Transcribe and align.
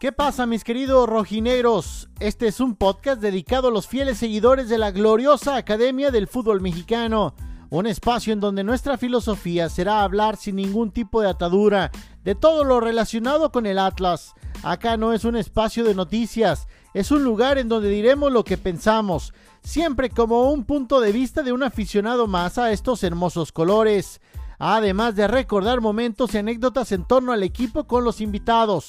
¿Qué 0.00 0.12
pasa 0.12 0.46
mis 0.46 0.62
queridos 0.62 1.08
rojineros? 1.08 2.08
Este 2.20 2.46
es 2.46 2.60
un 2.60 2.76
podcast 2.76 3.20
dedicado 3.20 3.66
a 3.66 3.70
los 3.72 3.88
fieles 3.88 4.18
seguidores 4.18 4.68
de 4.68 4.78
la 4.78 4.92
gloriosa 4.92 5.56
Academia 5.56 6.12
del 6.12 6.28
Fútbol 6.28 6.60
Mexicano, 6.60 7.34
un 7.68 7.84
espacio 7.88 8.32
en 8.32 8.38
donde 8.38 8.62
nuestra 8.62 8.96
filosofía 8.96 9.68
será 9.68 10.02
hablar 10.04 10.36
sin 10.36 10.54
ningún 10.54 10.92
tipo 10.92 11.20
de 11.20 11.28
atadura 11.28 11.90
de 12.22 12.36
todo 12.36 12.62
lo 12.62 12.78
relacionado 12.78 13.50
con 13.50 13.66
el 13.66 13.76
Atlas. 13.76 14.34
Acá 14.62 14.96
no 14.96 15.12
es 15.12 15.24
un 15.24 15.34
espacio 15.34 15.82
de 15.82 15.96
noticias, 15.96 16.68
es 16.94 17.10
un 17.10 17.24
lugar 17.24 17.58
en 17.58 17.68
donde 17.68 17.88
diremos 17.88 18.30
lo 18.30 18.44
que 18.44 18.56
pensamos, 18.56 19.34
siempre 19.64 20.10
como 20.10 20.52
un 20.52 20.62
punto 20.62 21.00
de 21.00 21.10
vista 21.10 21.42
de 21.42 21.50
un 21.50 21.64
aficionado 21.64 22.28
más 22.28 22.56
a 22.56 22.70
estos 22.70 23.02
hermosos 23.02 23.50
colores, 23.50 24.20
además 24.60 25.16
de 25.16 25.26
recordar 25.26 25.80
momentos 25.80 26.34
y 26.34 26.38
anécdotas 26.38 26.92
en 26.92 27.04
torno 27.04 27.32
al 27.32 27.42
equipo 27.42 27.88
con 27.88 28.04
los 28.04 28.20
invitados. 28.20 28.86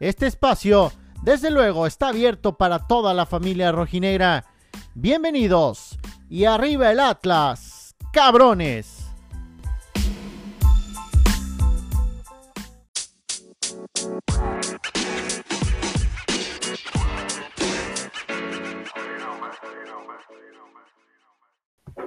Este 0.00 0.26
espacio, 0.26 0.90
desde 1.22 1.50
luego, 1.50 1.86
está 1.86 2.08
abierto 2.08 2.56
para 2.56 2.86
toda 2.86 3.12
la 3.12 3.26
familia 3.26 3.70
rojinegra. 3.70 4.46
Bienvenidos 4.94 5.98
y 6.30 6.46
arriba 6.46 6.90
el 6.90 7.00
Atlas, 7.00 7.94
cabrones. 8.10 9.04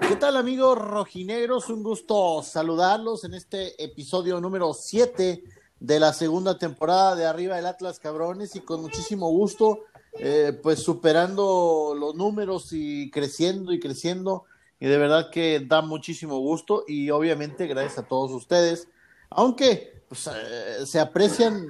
¿Qué 0.01 0.15
tal 0.15 0.37
amigos 0.37 0.79
rojinegros? 0.79 1.69
Un 1.69 1.83
gusto 1.83 2.41
saludarlos 2.41 3.23
en 3.23 3.35
este 3.35 3.83
episodio 3.83 4.41
número 4.41 4.73
7 4.73 5.43
de 5.83 5.99
la 5.99 6.13
segunda 6.13 6.57
temporada 6.57 7.13
de 7.13 7.25
Arriba 7.25 7.57
del 7.57 7.65
Atlas 7.65 7.99
Cabrones 7.99 8.55
y 8.55 8.61
con 8.61 8.81
muchísimo 8.81 9.29
gusto, 9.29 9.79
eh, 10.17 10.57
pues 10.63 10.81
superando 10.81 11.93
los 11.99 12.15
números 12.15 12.69
y 12.71 13.11
creciendo 13.11 13.73
y 13.73 13.81
creciendo. 13.81 14.45
Y 14.79 14.85
de 14.85 14.97
verdad 14.97 15.29
que 15.29 15.59
da 15.59 15.81
muchísimo 15.81 16.39
gusto 16.39 16.85
y 16.87 17.09
obviamente 17.09 17.67
gracias 17.67 17.97
a 17.97 18.07
todos 18.07 18.31
ustedes, 18.31 18.87
aunque 19.29 20.05
pues, 20.07 20.27
eh, 20.27 20.85
se 20.85 21.01
aprecian 21.01 21.67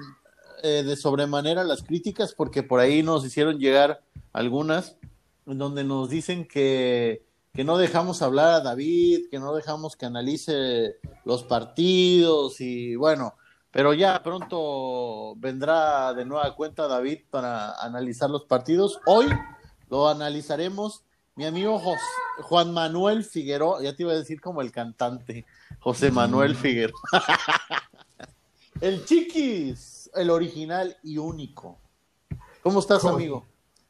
eh, 0.61 0.83
de 0.83 0.95
sobremanera 0.95 1.63
las 1.63 1.81
críticas 1.81 2.35
porque 2.35 2.61
por 2.61 2.79
ahí 2.79 3.01
nos 3.01 3.25
hicieron 3.25 3.57
llegar 3.57 4.03
algunas 4.31 4.95
donde 5.47 5.83
nos 5.83 6.07
dicen 6.11 6.47
que, 6.47 7.23
que 7.51 7.63
no 7.63 7.79
dejamos 7.79 8.21
hablar 8.21 8.53
a 8.53 8.61
David, 8.61 9.29
que 9.31 9.39
no 9.39 9.55
dejamos 9.55 9.95
que 9.95 10.05
analice 10.05 10.97
los 11.25 11.43
partidos 11.43 12.61
y 12.61 12.95
bueno, 12.95 13.33
pero 13.73 13.95
ya 13.95 14.21
pronto 14.21 15.33
vendrá 15.37 16.13
de 16.13 16.25
nueva 16.25 16.55
cuenta 16.55 16.87
David 16.87 17.21
para 17.31 17.73
analizar 17.81 18.29
los 18.29 18.45
partidos. 18.45 19.01
Hoy 19.07 19.25
lo 19.89 20.07
analizaremos 20.07 21.03
mi 21.35 21.45
amigo 21.45 21.81
Juan 22.41 22.71
Manuel 22.71 23.23
Figueroa, 23.23 23.81
ya 23.81 23.95
te 23.95 24.03
iba 24.03 24.11
a 24.11 24.15
decir 24.15 24.39
como 24.39 24.61
el 24.61 24.71
cantante, 24.71 25.47
José 25.79 26.11
Manuel 26.11 26.55
Figueroa. 26.55 26.93
el 28.81 29.05
Chiquis, 29.05 30.11
el 30.13 30.29
original 30.29 30.95
y 31.01 31.17
único. 31.17 31.79
¿Cómo 32.61 32.79
estás, 32.79 33.03
amigo? 33.05 33.43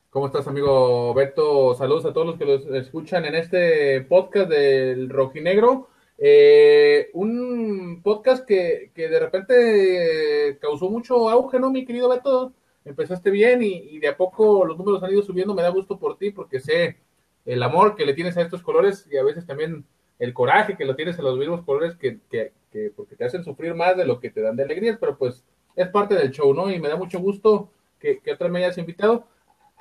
¿Cómo 0.10 0.28
estás, 0.28 0.48
amigo 0.48 1.14
Beto? 1.14 1.76
Saludos 1.76 2.06
a 2.06 2.14
todos 2.14 2.28
los 2.28 2.38
que 2.38 2.46
los 2.46 2.66
escuchan 2.68 3.26
en 3.26 3.36
este 3.36 4.00
podcast 4.02 4.50
del 4.50 5.10
Rojinegro. 5.10 5.90
Eh, 6.26 7.10
un 7.16 8.02
podcast 8.02 8.46
que, 8.46 8.92
que, 8.96 9.10
de 9.10 9.20
repente 9.20 10.58
causó 10.62 10.90
mucho 10.90 11.30
auge, 11.30 11.60
¿no, 11.60 11.70
mi 11.70 11.86
querido 11.86 12.08
Beto? 12.08 12.54
Empezaste 12.86 13.30
bien 13.30 13.62
y, 13.62 14.00
de 14.00 14.08
a 14.08 14.16
poco 14.16 14.64
los 14.64 14.78
números 14.78 15.04
han 15.04 15.12
ido 15.12 15.22
subiendo. 15.22 15.54
Me 15.54 15.64
da 15.64 15.68
gusto 15.68 16.00
por 16.00 16.18
ti 16.18 16.32
porque 16.32 16.62
sé 16.62 16.96
el 17.44 17.62
amor 17.62 17.98
que 17.98 18.06
le 18.06 18.14
tienes 18.14 18.38
a 18.38 18.42
estos 18.42 18.62
colores 18.62 19.06
y 19.12 19.18
a 19.18 19.24
veces 19.24 19.46
también 19.46 19.84
el 20.18 20.34
coraje 20.34 20.78
que 20.78 20.86
lo 20.86 20.96
tienes 20.96 21.20
a 21.20 21.24
los 21.24 21.38
mismos 21.38 21.62
colores 21.66 21.98
que, 21.98 22.20
que, 22.32 22.54
que 22.72 22.90
porque 22.96 23.18
te 23.18 23.26
hacen 23.26 23.44
sufrir 23.44 23.76
más 23.76 23.98
de 23.98 24.06
lo 24.06 24.22
que 24.22 24.30
te 24.30 24.40
dan 24.40 24.56
de 24.56 24.64
alegrías, 24.64 24.98
pero 24.98 25.18
pues 25.18 25.44
es 25.76 25.90
parte 25.90 26.16
del 26.16 26.32
show, 26.32 26.54
¿no? 26.54 26.72
Y 26.72 26.80
me 26.80 26.88
da 26.88 26.96
mucho 26.96 27.20
gusto 27.20 27.70
que, 28.00 28.20
que 28.20 28.32
otra 28.32 28.48
me 28.48 28.60
hayas 28.60 28.78
invitado. 28.78 29.28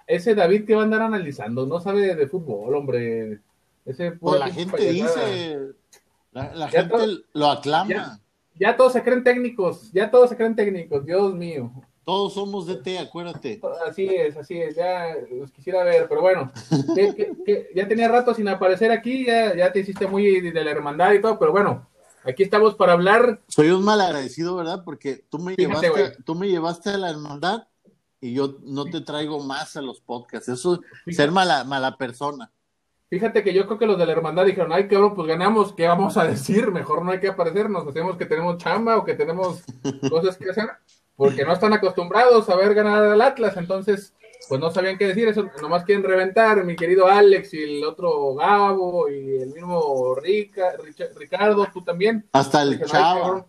Ese 0.09 0.35
David 0.35 0.65
que 0.67 0.75
va 0.75 0.81
a 0.81 0.85
andar 0.87 1.03
analizando, 1.03 1.67
no 1.67 1.79
sabe 1.79 2.17
de 2.17 2.27
fútbol, 2.27 2.75
hombre. 2.75 3.39
Ese 3.85 4.11
pues 4.11 4.41
la 4.41 4.49
gente 4.49 4.91
dice, 4.91 5.75
la, 6.33 6.69
gente 6.69 6.97
lo 7.33 7.51
aclama. 7.51 8.19
Ya, 8.55 8.77
todos 8.77 8.93
se 8.93 9.03
creen 9.03 9.25
técnicos, 9.25 9.91
ya 9.93 10.11
todos 10.11 10.31
se 10.31 10.37
creen 10.37 10.57
técnicos, 10.57 11.05
Dios 11.05 11.35
mío. 11.35 11.73
Todos 12.05 12.35
somos 12.35 12.67
de 12.67 12.77
T, 12.77 12.99
acuérdate. 12.99 13.61
Así 13.89 14.07
es, 14.07 14.37
así 14.37 14.61
es, 14.61 14.75
ya 14.75 15.15
los 15.31 15.53
quisiera 15.53 15.85
ver, 15.85 16.09
pero 16.09 16.21
bueno, 16.21 16.51
ya 17.75 17.89
tenía 17.89 18.09
rato 18.09 18.35
sin 18.35 18.49
aparecer 18.49 18.91
aquí, 18.91 19.25
ya, 19.25 19.55
ya 19.55 19.73
te 19.73 19.81
hiciste 19.81 20.07
muy 20.07 20.41
de 20.41 20.65
la 20.65 20.71
hermandad 20.71 21.13
y 21.13 21.21
todo, 21.21 21.39
pero 21.39 21.53
bueno, 21.53 21.89
aquí 22.25 22.43
estamos 22.43 22.75
para 22.75 22.93
hablar. 22.93 23.41
Soy 23.49 23.71
un 23.71 23.85
mal 23.85 24.01
agradecido, 24.01 24.57
¿verdad? 24.57 24.83
Porque 24.85 25.25
tú 25.29 25.39
me, 25.39 25.55
llevaste, 25.55 26.17
tú 26.25 26.35
me 26.35 26.49
llevaste 26.49 26.91
a 26.91 26.99
la 26.99 27.11
hermandad 27.11 27.69
y 28.21 28.35
yo 28.35 28.59
no 28.63 28.85
te 28.85 29.01
traigo 29.01 29.41
más 29.41 29.77
a 29.77 29.83
los 29.83 30.01
podcasts. 30.01 30.49
Eso 30.49 30.81
es 31.07 31.17
ser 31.17 31.31
mala, 31.31 31.65
mala 31.65 31.97
persona. 31.97 32.51
Fíjate 33.13 33.45
que 33.45 33.53
yo 33.53 33.67
creo 33.67 33.79
que 33.79 33.85
los 33.85 33.99
de 33.99 34.07
la 34.07 34.13
hermandad 34.13 34.47
dijeron, 34.47 34.73
ay 34.73 34.89
cabrón, 34.89 35.15
pues 35.15 35.29
ganamos, 35.29 35.75
¿qué 35.75 35.87
vamos 35.87 36.17
a 36.17 36.25
decir? 36.25 36.71
Mejor 36.71 37.05
no 37.05 37.11
hay 37.11 37.21
que 37.21 37.29
aparecernos, 37.29 37.87
hacemos 37.87 38.17
que 38.17 38.25
tenemos 38.25 38.57
chamba 38.57 38.97
o 38.97 39.05
que 39.05 39.13
tenemos 39.13 39.63
cosas 40.09 40.39
que 40.39 40.49
hacer, 40.49 40.71
porque 41.15 41.45
no 41.45 41.53
están 41.53 41.75
acostumbrados 41.75 42.49
a 42.49 42.57
ver 42.57 42.73
ganar 42.73 43.05
al 43.05 43.21
Atlas, 43.21 43.59
entonces, 43.59 44.15
pues 44.49 44.59
no 44.59 44.71
sabían 44.71 44.97
qué 44.97 45.09
decir, 45.09 45.29
eso 45.29 45.45
nomás 45.61 45.85
quieren 45.85 46.03
reventar, 46.03 46.65
mi 46.65 46.75
querido 46.75 47.07
Alex 47.07 47.53
y 47.53 47.63
el 47.63 47.85
otro 47.85 48.35
Gabo 48.35 49.11
y 49.11 49.43
el 49.43 49.53
mismo 49.53 50.15
Rica, 50.15 50.73
Ricardo, 51.15 51.67
tú 51.71 51.85
también. 51.85 52.27
Hasta 52.33 52.63
el 52.63 52.83
Chavo. 52.83 53.47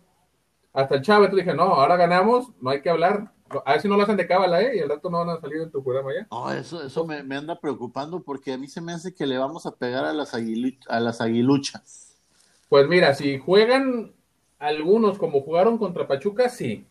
Hasta 0.74 0.96
el 0.96 1.00
Chavo, 1.00 1.30
tú 1.30 1.36
dije, 1.36 1.54
no, 1.54 1.62
ahora 1.62 1.96
ganamos, 1.96 2.50
no 2.60 2.68
hay 2.68 2.82
que 2.82 2.90
hablar, 2.90 3.32
a 3.64 3.72
ver 3.72 3.80
si 3.80 3.88
no 3.88 3.96
lo 3.96 4.02
hacen 4.02 4.16
de 4.16 4.26
cábala, 4.26 4.62
¿eh? 4.62 4.76
Y 4.76 4.80
al 4.80 4.88
rato 4.88 5.10
no 5.10 5.18
van 5.18 5.36
a 5.36 5.40
salir 5.40 5.60
en 5.60 5.70
tu 5.70 5.82
programa 5.82 6.10
ya. 6.14 6.26
No, 6.30 6.50
eso, 6.50 6.82
eso 6.82 7.06
me, 7.06 7.16
anda 7.36 7.60
preocupando 7.60 8.22
porque 8.22 8.52
a 8.52 8.58
mí 8.58 8.68
se 8.68 8.80
me 8.80 8.92
hace 8.92 9.14
que 9.14 9.26
le 9.26 9.38
vamos 9.38 9.66
a 9.66 9.76
pegar 9.76 10.04
a 10.04 10.12
las, 10.12 10.34
a 10.34 11.00
las 11.00 11.20
aguiluchas. 11.20 12.16
Pues 12.68 12.88
mira, 12.88 13.14
si 13.14 13.38
juegan 13.38 14.12
algunos 14.58 15.18
como 15.18 15.42
jugaron 15.42 15.78
contra 15.78 16.08
Pachuca, 16.08 16.48
sí. 16.48 16.86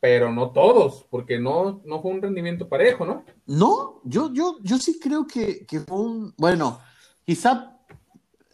Pero 0.00 0.32
no 0.32 0.50
todos, 0.50 1.06
porque 1.10 1.38
no, 1.38 1.80
no 1.84 2.02
fue 2.02 2.10
un 2.10 2.22
rendimiento 2.22 2.68
parejo, 2.68 3.04
¿no? 3.04 3.24
No, 3.46 4.00
yo, 4.04 4.32
yo, 4.32 4.58
yo 4.62 4.78
sí 4.78 4.98
creo 4.98 5.26
que, 5.26 5.64
que 5.66 5.80
fue 5.80 6.00
un. 6.00 6.34
Bueno, 6.36 6.80
quizá 7.24 7.78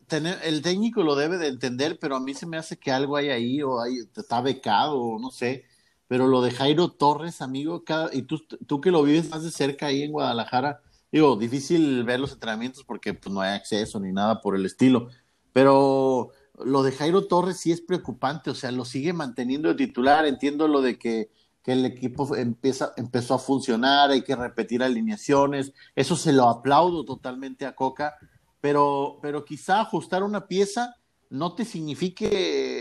tener, 0.07 0.39
el 0.45 0.61
técnico 0.61 1.03
lo 1.03 1.15
debe 1.15 1.39
de 1.39 1.49
entender, 1.49 1.99
pero 1.99 2.17
a 2.17 2.21
mí 2.21 2.35
se 2.35 2.47
me 2.47 2.59
hace 2.59 2.79
que 2.79 2.91
algo 2.91 3.17
hay 3.17 3.31
ahí, 3.31 3.63
o 3.63 3.81
hay, 3.81 3.99
está 4.15 4.43
becado, 4.43 5.01
o 5.01 5.19
no 5.19 5.31
sé 5.31 5.65
pero 6.09 6.27
lo 6.27 6.41
de 6.41 6.51
Jairo 6.51 6.91
Torres, 6.91 7.43
amigo, 7.43 7.85
cada, 7.85 8.13
y 8.15 8.23
tú, 8.23 8.39
tú 8.67 8.81
que 8.81 8.91
lo 8.91 9.03
vives 9.03 9.29
más 9.29 9.45
de 9.45 9.51
cerca 9.51 9.87
ahí 9.87 10.03
en 10.03 10.13
Guadalajara, 10.13 10.81
digo, 11.13 11.37
difícil 11.37 12.03
ver 12.05 12.19
los 12.19 12.33
entrenamientos 12.33 12.83
porque 12.85 13.15
pues, 13.15 13.33
no 13.33 13.43
hay 13.43 13.55
acceso 13.55 14.01
ni 14.01 14.13
nada 14.13 14.41
por 14.41 14.57
el 14.57 14.65
estilo, 14.67 15.09
pero 15.53 16.31
lo 16.65 16.83
de 16.83 16.93
Jairo 16.93 17.27
Torres 17.27 17.59
sí 17.59 17.71
es 17.71 17.83
preocupante, 17.83 18.51
o 18.51 18.55
sea, 18.55 18.73
lo 18.73 18.85
sigue 18.85 19.13
manteniendo 19.13 19.69
de 19.69 19.75
titular, 19.75 20.27
entiendo 20.27 20.67
lo 20.67 20.81
de 20.81 20.99
que, 20.99 21.31
que 21.63 21.73
el 21.73 21.85
equipo 21.85 22.35
empieza, 22.35 22.93
empezó 22.97 23.35
a 23.35 23.39
funcionar, 23.39 24.11
hay 24.11 24.23
que 24.23 24.35
repetir 24.35 24.83
alineaciones, 24.83 25.75
eso 25.95 26.17
se 26.17 26.33
lo 26.33 26.49
aplaudo 26.49 27.05
totalmente 27.05 27.67
a 27.67 27.75
Coca, 27.75 28.15
pero, 28.61 29.19
pero 29.21 29.45
quizá 29.45 29.81
ajustar 29.81 30.23
una 30.23 30.47
pieza 30.49 30.97
no 31.31 31.55
te 31.55 31.65
signifique 31.65 32.78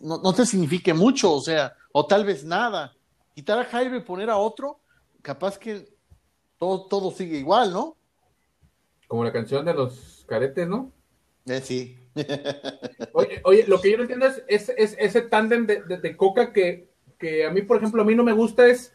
no, 0.00 0.32
te 0.32 0.46
signifique 0.46 0.94
mucho, 0.94 1.32
o 1.32 1.40
sea, 1.40 1.74
o 1.92 2.06
tal 2.06 2.24
vez 2.24 2.44
nada. 2.44 2.94
Quitar 3.34 3.58
a 3.58 3.64
Jairo 3.64 3.96
y 3.96 4.00
poner 4.00 4.30
a 4.30 4.36
otro, 4.36 4.80
capaz 5.22 5.58
que 5.58 5.88
todo, 6.58 6.86
todo 6.86 7.10
sigue 7.10 7.38
igual, 7.38 7.72
¿no? 7.72 7.96
Como 9.06 9.24
la 9.24 9.32
canción 9.32 9.64
de 9.64 9.74
los 9.74 10.24
caretes, 10.28 10.68
¿no? 10.68 10.92
Eh, 11.46 11.60
sí. 11.60 11.96
oye, 13.12 13.40
oye, 13.44 13.64
lo 13.66 13.80
que 13.80 13.90
yo 13.90 13.96
no 13.96 14.02
entiendo 14.02 14.26
es, 14.48 14.68
ese 14.76 15.22
tándem 15.22 15.66
de, 15.66 16.16
Coca 16.16 16.52
que, 16.52 16.88
que 17.18 17.46
a 17.46 17.50
mí, 17.50 17.62
por 17.62 17.76
ejemplo, 17.76 18.02
a 18.02 18.04
mí 18.04 18.14
no 18.14 18.24
me 18.24 18.32
gusta 18.32 18.66
es 18.66 18.94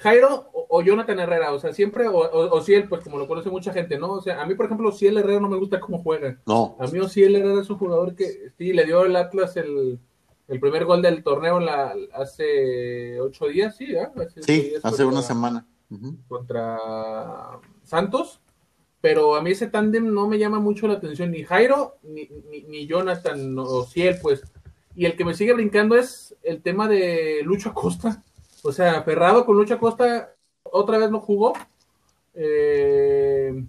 Jairo 0.00 0.50
o, 0.52 0.82
Jonathan 0.82 1.18
Herrera, 1.18 1.52
o 1.52 1.58
sea, 1.58 1.72
siempre, 1.72 2.06
o, 2.06 2.18
o, 2.18 2.60
Ciel, 2.60 2.88
pues 2.88 3.02
como 3.02 3.18
lo 3.18 3.26
conoce 3.26 3.50
mucha 3.50 3.72
gente, 3.72 3.98
¿no? 3.98 4.12
O 4.12 4.20
sea, 4.20 4.40
a 4.40 4.46
mí, 4.46 4.54
por 4.54 4.66
ejemplo, 4.66 4.92
Ciel 4.92 5.18
Herrera 5.18 5.40
no 5.40 5.48
me 5.48 5.56
gusta 5.56 5.80
cómo 5.80 6.02
juega. 6.02 6.38
No. 6.46 6.76
A 6.78 6.86
mí 6.86 7.00
Ciel 7.08 7.34
Herrera 7.34 7.60
es 7.60 7.70
un 7.70 7.78
jugador 7.78 8.14
que 8.14 8.52
sí, 8.56 8.72
le 8.72 8.84
dio 8.84 9.04
el 9.04 9.16
Atlas 9.16 9.56
el, 9.56 9.98
el 10.46 10.60
primer 10.60 10.84
gol 10.84 11.02
del 11.02 11.24
torneo 11.24 11.58
la, 11.58 11.94
hace 12.14 13.20
ocho 13.20 13.46
días, 13.46 13.76
sí, 13.76 13.86
¿eh? 13.86 14.08
Hace 14.16 14.42
sí, 14.42 14.72
hace 14.82 15.04
una 15.04 15.22
semana. 15.22 15.66
Contra 16.28 16.78
Santos, 17.82 18.40
pero 19.00 19.34
a 19.34 19.42
mí 19.42 19.52
ese 19.52 19.68
tándem 19.68 20.12
no 20.12 20.28
me 20.28 20.38
llama 20.38 20.60
mucho 20.60 20.86
la 20.86 20.94
atención, 20.94 21.32
ni 21.32 21.42
Jairo, 21.42 21.96
ni, 22.02 22.28
ni, 22.50 22.62
ni 22.64 22.86
Jonathan 22.86 23.58
o 23.58 23.84
Ciel, 23.84 24.18
pues. 24.22 24.42
Y 24.94 25.06
el 25.06 25.16
que 25.16 25.24
me 25.24 25.34
sigue 25.34 25.54
brincando 25.54 25.96
es 25.96 26.36
el 26.42 26.62
tema 26.62 26.88
de 26.88 27.40
Lucho 27.42 27.70
Acosta 27.70 28.22
O 28.62 28.72
sea, 28.72 29.02
Ferrado 29.02 29.44
con 29.44 29.56
Lucha 29.56 29.78
Costa 29.78 30.34
otra 30.62 30.98
vez 30.98 31.10
no 31.10 31.20
jugó. 31.20 31.52
Eh, 32.34 33.64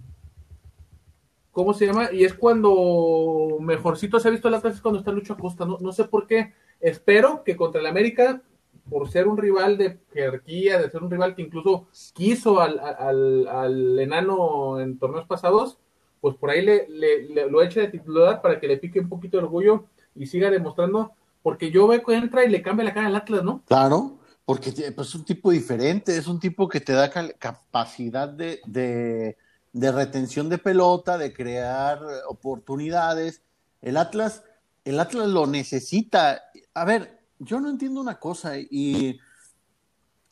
¿Cómo 1.52 1.74
se 1.74 1.86
llama? 1.86 2.12
Y 2.12 2.24
es 2.24 2.34
cuando 2.34 3.58
mejorcito 3.60 4.20
se 4.20 4.28
ha 4.28 4.30
visto 4.30 4.48
el 4.48 4.54
Atlas 4.54 4.76
es 4.76 4.80
cuando 4.80 5.00
está 5.00 5.12
Lucha 5.12 5.34
Costa. 5.34 5.64
No, 5.64 5.78
no 5.80 5.92
sé 5.92 6.04
por 6.04 6.26
qué. 6.26 6.52
Espero 6.80 7.42
que 7.44 7.56
contra 7.56 7.80
el 7.80 7.86
América, 7.86 8.42
por 8.88 9.08
ser 9.10 9.26
un 9.26 9.36
rival 9.36 9.76
de 9.76 9.98
jerarquía, 10.12 10.78
de 10.78 10.90
ser 10.90 11.02
un 11.02 11.10
rival 11.10 11.34
que 11.34 11.42
incluso 11.42 11.88
quiso 12.14 12.60
al, 12.60 12.78
al, 12.78 13.48
al 13.48 13.98
enano 13.98 14.80
en 14.80 14.98
torneos 14.98 15.26
pasados, 15.26 15.78
pues 16.20 16.36
por 16.36 16.50
ahí 16.50 16.64
le, 16.64 16.88
le, 16.88 17.50
lo 17.50 17.62
eche 17.62 17.80
de 17.80 17.88
titular 17.88 18.40
para 18.42 18.60
que 18.60 18.68
le 18.68 18.76
pique 18.76 19.00
un 19.00 19.08
poquito 19.08 19.36
de 19.36 19.44
orgullo 19.44 19.84
y 20.14 20.26
siga 20.26 20.50
demostrando, 20.50 21.12
porque 21.42 21.70
yo 21.70 21.86
veo 21.86 22.02
que 22.02 22.14
entra 22.14 22.44
y 22.44 22.48
le 22.48 22.62
cambia 22.62 22.84
la 22.84 22.94
cara 22.94 23.06
al 23.06 23.16
Atlas, 23.16 23.42
¿no? 23.42 23.62
Claro, 23.66 24.18
porque 24.50 24.72
pues, 24.90 25.10
es 25.10 25.14
un 25.14 25.24
tipo 25.24 25.52
diferente, 25.52 26.16
es 26.16 26.26
un 26.26 26.40
tipo 26.40 26.68
que 26.68 26.80
te 26.80 26.92
da 26.92 27.08
capacidad 27.38 28.28
de, 28.28 28.60
de, 28.66 29.92
retención 29.92 30.48
de 30.48 30.58
pelota, 30.58 31.16
de 31.18 31.32
crear 31.32 32.00
oportunidades. 32.28 33.42
El 33.80 33.96
Atlas, 33.96 34.42
el 34.84 34.98
Atlas 34.98 35.28
lo 35.28 35.46
necesita. 35.46 36.42
A 36.74 36.84
ver, 36.84 37.20
yo 37.38 37.60
no 37.60 37.70
entiendo 37.70 38.00
una 38.00 38.18
cosa 38.18 38.58
y, 38.58 39.20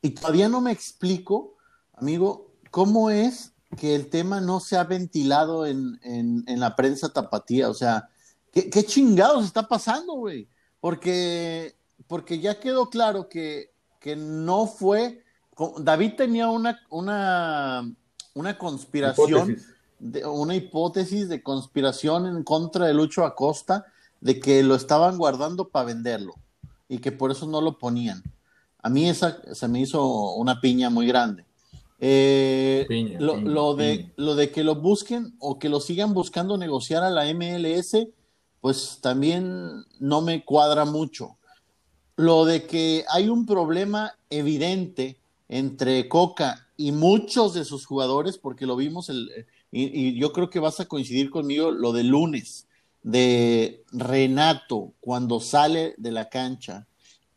y 0.03 0.11
todavía 0.11 0.49
no 0.49 0.63
me 0.63 0.73
explico, 0.73 1.57
amigo, 1.95 2.51
cómo 2.73 3.11
es 3.11 3.53
que 3.77 3.95
el 3.95 4.11
tema 4.11 4.41
no 4.41 4.59
se 4.59 4.79
ha 4.79 4.83
ventilado 4.83 5.65
en, 5.65 6.01
en, 6.03 6.43
en 6.49 6.59
la 6.59 6.75
prensa 6.75 7.13
tapatía. 7.13 7.71
O 7.71 7.75
sea, 7.75 8.09
¿qué, 8.51 8.69
qué 8.69 8.83
chingados 8.83 9.45
está 9.45 9.69
pasando, 9.69 10.15
güey? 10.15 10.49
Porque, 10.81 11.77
porque 12.09 12.41
ya 12.41 12.59
quedó 12.59 12.91
claro 12.91 13.29
que, 13.29 13.78
que 14.09 14.17
no 14.17 14.67
fue. 14.67 15.23
David 15.81 16.15
tenía 16.17 16.49
una, 16.49 16.81
una, 16.89 17.93
una 18.33 18.57
conspiración, 18.57 19.59
de, 19.99 20.25
una 20.25 20.55
hipótesis 20.55 21.29
de 21.29 21.43
conspiración 21.43 22.25
en 22.27 22.43
contra 22.43 22.87
de 22.87 22.95
Lucho 22.95 23.27
Acosta, 23.27 23.85
de 24.23 24.41
que 24.41 24.63
lo 24.63 24.77
estaban 24.77 25.19
guardando 25.19 25.69
para 25.69 25.85
venderlo 25.85 26.37
y 26.89 27.01
que 27.01 27.13
por 27.13 27.31
eso 27.31 27.47
no 27.47 27.61
lo 27.61 27.77
ponían. 27.77 28.23
A 28.83 28.89
mí 28.89 29.11
esa 29.11 29.43
se 29.55 29.69
me 29.69 29.81
hizo 29.81 30.33
una 30.37 30.59
piña 30.63 30.89
muy 30.89 31.07
grande. 31.07 31.45
Eh, 32.01 32.87
lo, 33.21 33.37
lo, 33.37 33.75
de, 33.75 34.11
lo 34.17 34.37
de 34.37 34.51
que 34.51 34.65
lo 34.65 34.77
busquen 34.77 35.35
o 35.39 35.59
que 35.59 35.69
lo 35.69 35.81
sigan 35.81 36.15
buscando 36.15 36.57
negociar 36.57 37.03
a 37.03 37.11
la 37.11 37.27
MLS, 37.35 37.95
pues 38.63 39.01
también 39.03 39.85
no 40.01 40.23
me 40.23 40.47
cuadra 40.47 40.87
mucho. 40.87 41.38
Lo 42.19 42.45
de 42.45 42.67
que 42.67 43.05
hay 43.09 43.29
un 43.29 43.47
problema 43.47 44.13
evidente 44.29 45.19
entre 45.49 46.09
Coca 46.09 46.67
y 46.77 46.91
muchos 46.91 47.55
de 47.55 47.65
sus 47.65 47.87
jugadores, 47.87 48.39
porque 48.39 48.67
lo 48.67 48.75
vimos, 48.75 49.09
el, 49.09 49.47
y, 49.71 50.19
yo 50.19 50.33
creo 50.33 50.51
que 50.51 50.59
vas 50.59 50.81
a 50.81 50.87
coincidir 50.87 51.31
conmigo, 51.31 51.71
lo 51.71 51.93
de 51.93 52.03
lunes, 52.03 52.67
de 53.05 53.85
Renato 53.93 54.95
cuando 54.99 55.39
sale 55.39 55.95
de 55.97 56.11
la 56.11 56.29
cancha 56.29 56.89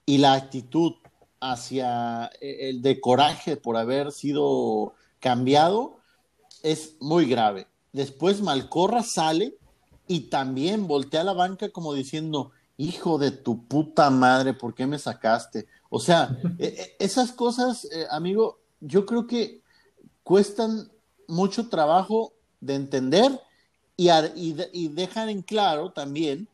y 0.04 0.18
la 0.18 0.33
actitud 0.33 0.94
hacia 1.39 2.31
eh, 2.42 2.69
el 2.69 2.81
de 2.81 3.00
coraje 3.00 3.57
por 3.57 3.77
haber 3.77 4.12
sido 4.12 4.95
cambiado 5.19 6.00
es 6.63 6.95
muy 7.00 7.27
grave. 7.27 7.68
Después 7.94 8.42
Malcorra 8.42 9.04
sale 9.04 9.60
y 10.07 10.22
también 10.22 10.88
voltea 10.88 11.22
a 11.22 11.25
la 11.25 11.34
banca 11.34 11.69
como 11.69 11.94
diciendo, 11.94 12.51
hijo 12.78 13.18
de 13.18 13.32
tu 13.32 13.66
puta 13.68 14.10
madre, 14.10 14.54
¿por 14.54 14.74
qué 14.74 14.88
me 14.88 15.00
sacaste? 15.00 15.68
O 15.90 16.00
sea, 16.00 16.38
e, 16.58 16.68
e, 16.68 16.96
esas 17.00 17.32
cosas, 17.32 17.86
eh, 17.86 18.06
amigo, 18.10 18.60
yo 18.80 19.06
creo 19.06 19.28
que 19.28 19.62
cuestan 20.24 20.90
mucho 21.28 21.70
trabajo 21.70 22.34
de 22.60 22.76
entender 22.76 23.32
y, 23.98 24.10
y, 24.10 24.56
y 24.74 24.88
dejan 24.90 25.30
en 25.30 25.42
claro 25.42 25.92
también 25.92 26.48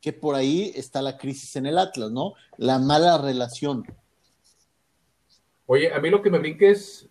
que 0.00 0.12
por 0.12 0.34
ahí 0.34 0.72
está 0.74 1.02
la 1.02 1.16
crisis 1.16 1.56
en 1.56 1.66
el 1.66 1.78
Atlas, 1.78 2.10
¿no? 2.10 2.34
La 2.56 2.78
mala 2.78 3.18
relación. 3.18 3.84
Oye, 5.66 5.92
a 5.92 5.98
mí 6.00 6.08
lo 6.08 6.22
que 6.22 6.30
me 6.30 6.38
brinca 6.38 6.66
es 6.66 7.08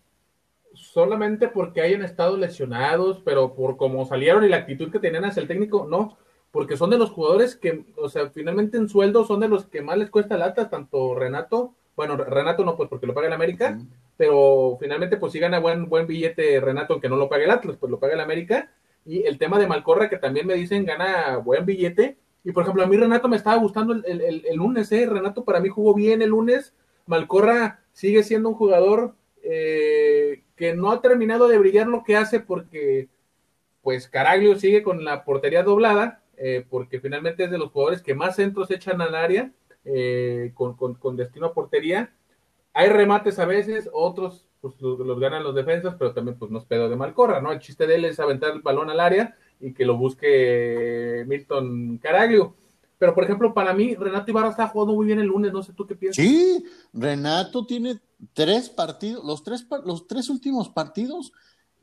solamente 0.74 1.48
porque 1.48 1.80
hayan 1.80 2.02
estado 2.02 2.36
lesionados, 2.36 3.20
pero 3.24 3.54
por 3.54 3.76
cómo 3.76 4.06
salieron 4.06 4.44
y 4.44 4.48
la 4.48 4.58
actitud 4.58 4.90
que 4.90 4.98
tenían 4.98 5.24
hacia 5.24 5.42
el 5.42 5.48
técnico, 5.48 5.86
no, 5.88 6.16
porque 6.50 6.76
son 6.76 6.90
de 6.90 6.98
los 6.98 7.10
jugadores 7.10 7.56
que, 7.56 7.84
o 7.96 8.08
sea, 8.08 8.30
finalmente 8.30 8.76
en 8.76 8.88
sueldo 8.88 9.24
son 9.24 9.40
de 9.40 9.48
los 9.48 9.66
que 9.66 9.82
más 9.82 9.98
les 9.98 10.10
cuesta 10.10 10.34
el 10.34 10.42
Atlas, 10.42 10.70
tanto 10.70 11.14
Renato, 11.14 11.74
bueno, 11.96 12.16
Renato 12.16 12.64
no, 12.64 12.76
pues 12.76 12.88
porque 12.88 13.06
lo 13.06 13.14
paga 13.14 13.26
el 13.26 13.32
América, 13.32 13.76
uh 13.76 13.80
-huh. 13.80 13.86
pero 14.16 14.76
finalmente 14.80 15.16
pues 15.16 15.32
sí 15.32 15.38
gana 15.38 15.58
buen, 15.58 15.88
buen 15.88 16.06
billete 16.06 16.60
Renato, 16.60 16.94
aunque 16.94 17.08
no 17.08 17.16
lo 17.16 17.28
pague 17.28 17.44
el 17.44 17.50
Atlas, 17.50 17.76
pues 17.78 17.90
lo 17.90 17.98
paga 17.98 18.14
el 18.14 18.20
América, 18.20 18.70
y 19.04 19.24
el 19.24 19.38
tema 19.38 19.58
de 19.58 19.66
Malcorra, 19.66 20.08
que 20.08 20.18
también 20.18 20.46
me 20.46 20.54
dicen 20.54 20.84
gana 20.84 21.38
buen 21.38 21.66
billete, 21.66 22.16
y 22.44 22.52
por 22.52 22.62
ejemplo, 22.62 22.82
a 22.82 22.86
mí 22.86 22.96
Renato 22.96 23.28
me 23.28 23.36
estaba 23.36 23.56
gustando 23.56 23.92
el, 23.92 24.04
el, 24.06 24.44
el, 24.46 24.56
lunes, 24.56 24.90
¿eh? 24.92 25.06
Renato 25.06 25.44
para 25.44 25.60
mí 25.60 25.68
jugó 25.68 25.92
bien 25.92 26.22
el 26.22 26.30
lunes. 26.30 26.72
Malcorra 27.06 27.80
sigue 27.92 28.22
siendo 28.22 28.48
un 28.48 28.54
jugador 28.54 29.14
eh, 29.42 30.44
que 30.56 30.74
no 30.74 30.90
ha 30.90 31.02
terminado 31.02 31.48
de 31.48 31.58
brillar 31.58 31.88
lo 31.88 32.04
que 32.04 32.16
hace 32.16 32.40
porque, 32.40 33.08
pues, 33.82 34.08
Caraglio 34.08 34.56
sigue 34.58 34.82
con 34.82 35.04
la 35.04 35.24
portería 35.24 35.62
doblada, 35.62 36.22
eh, 36.40 36.64
porque 36.68 37.00
finalmente 37.00 37.44
es 37.44 37.50
de 37.50 37.58
los 37.58 37.70
jugadores 37.70 38.02
que 38.02 38.14
más 38.14 38.36
centros 38.36 38.70
echan 38.70 39.00
al 39.00 39.14
área 39.14 39.52
eh, 39.84 40.52
con, 40.54 40.74
con, 40.74 41.16
destino 41.16 41.46
a 41.46 41.54
portería. 41.54 42.12
Hay 42.72 42.88
remates 42.88 43.38
a 43.38 43.44
veces, 43.46 43.88
otros 43.92 44.46
pues, 44.60 44.74
los, 44.80 44.98
los, 45.00 45.18
ganan 45.18 45.42
los 45.42 45.54
defensas, 45.54 45.96
pero 45.98 46.12
también 46.12 46.38
pues 46.38 46.50
no 46.50 46.58
es 46.58 46.64
pedo 46.64 46.88
de 46.88 46.96
Malcorra, 46.96 47.40
¿no? 47.40 47.52
El 47.52 47.58
chiste 47.58 47.86
de 47.86 47.96
él 47.96 48.04
es 48.04 48.20
aventar 48.20 48.52
el 48.52 48.62
balón 48.62 48.90
al 48.90 49.00
área 49.00 49.36
y 49.60 49.72
que 49.72 49.84
lo 49.84 49.96
busque 49.96 51.24
Milton 51.26 51.98
Caraglio. 51.98 52.54
Pero, 52.98 53.14
por 53.14 53.24
ejemplo, 53.24 53.54
para 53.54 53.72
mí, 53.72 53.94
Renato 53.94 54.30
Ibarra 54.30 54.50
está 54.50 54.68
jugando 54.68 54.94
muy 54.94 55.06
bien 55.06 55.20
el 55.20 55.26
lunes, 55.26 55.52
no 55.52 55.62
sé 55.62 55.72
tú 55.72 55.86
qué 55.86 55.94
piensas. 55.94 56.24
Sí, 56.24 56.64
Renato 56.92 57.64
tiene 57.64 58.00
tres 58.32 58.68
partidos, 58.68 59.24
los 59.24 59.42
tres, 59.44 59.66
los 59.84 60.06
tres 60.08 60.28
últimos 60.28 60.68
partidos, 60.68 61.32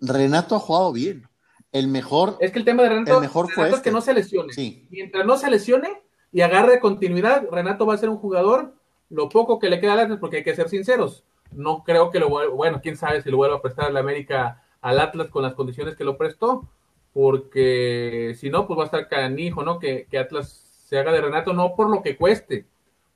Renato 0.02 0.56
ha 0.56 0.60
jugado 0.60 0.92
bien. 0.92 1.28
El 1.76 1.90
mejor. 1.90 2.38
Es 2.40 2.54
que 2.54 2.60
el 2.60 2.64
tema 2.64 2.84
de 2.84 2.90
Renato, 2.90 3.16
el 3.16 3.20
mejor 3.20 3.48
Renato 3.48 3.56
fue 3.56 3.68
es 3.68 3.76
este. 3.76 3.90
que 3.90 3.94
no 3.94 4.00
se 4.00 4.14
lesione. 4.14 4.54
Sí. 4.54 4.88
Mientras 4.90 5.26
no 5.26 5.38
se 5.38 5.50
lesione 5.50 5.90
y 6.32 6.40
agarre 6.40 6.80
continuidad, 6.80 7.50
Renato 7.52 7.86
va 7.86 7.96
a 7.96 7.98
ser 7.98 8.08
un 8.08 8.16
jugador, 8.16 8.76
lo 9.10 9.28
poco 9.28 9.60
que 9.60 9.70
le 9.70 9.82
queda 9.82 9.92
al 9.92 10.00
Atlas, 10.00 10.20
porque 10.22 10.38
hay 10.38 10.44
que 10.46 10.56
ser 10.56 10.70
sinceros. 10.70 11.26
No 11.52 11.84
creo 11.84 12.12
que 12.12 12.20
lo 12.20 12.30
bueno, 12.30 12.80
quién 12.82 12.96
sabe 12.96 13.22
si 13.22 13.30
lo 13.30 13.36
vuelva 13.36 13.58
a 13.58 13.62
prestar 13.62 13.88
al 13.88 13.98
América 13.98 14.64
al 14.80 15.02
Atlas 15.02 15.28
con 15.28 15.44
las 15.44 15.54
condiciones 15.54 15.98
que 15.98 16.06
lo 16.06 16.16
prestó, 16.16 16.66
porque 17.12 18.34
si 18.38 18.50
no, 18.50 18.68
pues 18.68 18.80
va 18.80 18.84
a 18.84 18.86
estar 18.86 19.10
canijo, 19.10 19.62
¿no? 19.62 19.78
Que, 19.78 20.08
que 20.10 20.18
Atlas 20.18 20.86
se 20.88 20.98
haga 20.98 21.12
de 21.12 21.20
Renato 21.20 21.52
no 21.52 21.76
por 21.76 21.90
lo 21.90 22.02
que 22.02 22.16
cueste, 22.16 22.68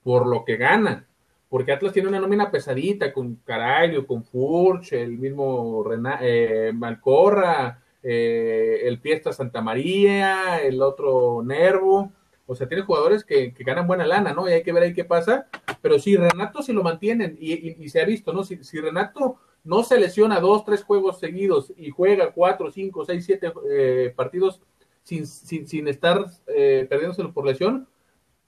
por 0.04 0.28
lo 0.28 0.44
que 0.44 0.58
gana. 0.58 1.08
Porque 1.48 1.72
Atlas 1.72 1.94
tiene 1.94 2.10
una 2.10 2.20
nómina 2.20 2.52
pesadita 2.52 3.14
con 3.14 3.36
Caraglio, 3.46 4.06
con 4.06 4.26
Furch, 4.26 4.92
el 4.92 5.18
mismo 5.18 5.82
Rená, 5.82 6.20
eh, 6.22 6.72
Malcorra, 6.74 7.84
eh, 8.04 8.82
el 8.84 9.00
Fiesta 9.00 9.34
Santa 9.34 9.62
María, 9.62 10.62
el 10.62 10.82
otro 10.82 11.44
Nervo. 11.44 12.12
O 12.46 12.56
sea, 12.56 12.68
tiene 12.68 12.84
jugadores 12.84 13.24
que, 13.24 13.54
ganan 13.60 13.88
buena 13.88 14.08
lana, 14.08 14.34
¿no? 14.34 14.50
Y 14.50 14.54
hay 14.54 14.64
que 14.64 14.74
ver 14.74 14.84
ahí 14.84 14.94
qué 14.94 15.06
pasa. 15.06 15.48
Pero 15.82 16.00
si 16.00 16.18
Renato 16.18 16.64
si 16.64 16.74
lo 16.74 16.82
mantienen, 16.82 17.38
y, 17.40 17.88
se 17.90 18.02
ha 18.02 18.06
visto, 18.06 18.34
¿no? 18.34 18.44
Si, 18.44 18.64
si, 18.64 18.80
Renato 18.80 19.38
no 19.64 19.84
se 19.84 20.00
lesiona 20.00 20.40
dos, 20.40 20.66
tres 20.66 20.84
juegos 20.84 21.20
seguidos 21.20 21.74
y 21.78 21.92
juega 21.92 22.32
cuatro, 22.32 22.72
cinco, 22.72 23.06
seis, 23.06 23.26
siete 23.26 23.52
eh, 23.70 24.14
partidos 24.16 24.62
sin, 25.04 25.28
sin, 25.28 25.68
sin 25.68 25.88
estar 25.88 26.26
eh, 26.48 26.88
perdiéndoselo 26.90 27.34
por 27.34 27.46
lesión, 27.46 27.88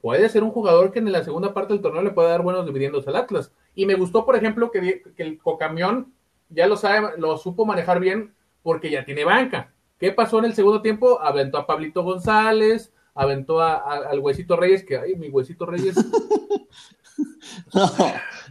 puede 0.01 0.29
ser 0.29 0.43
un 0.43 0.51
jugador 0.51 0.91
que 0.91 0.99
en 0.99 1.11
la 1.11 1.23
segunda 1.23 1.53
parte 1.53 1.73
del 1.73 1.81
torneo 1.81 2.01
le 2.01 2.11
pueda 2.11 2.29
dar 2.29 2.41
buenos 2.41 2.65
dividendos 2.65 3.07
al 3.07 3.17
Atlas. 3.17 3.53
Y 3.75 3.85
me 3.85 3.95
gustó, 3.95 4.25
por 4.25 4.35
ejemplo, 4.35 4.71
que, 4.71 5.03
que 5.15 5.23
el 5.23 5.37
Cocamión 5.37 6.13
ya 6.49 6.67
lo 6.67 6.75
sabe, 6.75 7.19
lo 7.19 7.37
supo 7.37 7.65
manejar 7.65 7.99
bien 7.99 8.33
porque 8.63 8.91
ya 8.91 9.05
tiene 9.05 9.25
banca. 9.25 9.73
¿Qué 9.99 10.11
pasó 10.11 10.39
en 10.39 10.45
el 10.45 10.53
segundo 10.53 10.81
tiempo? 10.81 11.21
Aventó 11.21 11.57
a 11.57 11.67
Pablito 11.67 12.03
González, 12.03 12.91
aventó 13.13 13.61
a, 13.61 13.75
a, 13.75 14.09
al 14.09 14.19
Huesito 14.19 14.55
Reyes, 14.55 14.83
que 14.83 14.97
ay, 14.97 15.15
mi 15.15 15.29
Huesito 15.29 15.65
Reyes. 15.65 15.95
no, 17.73 17.89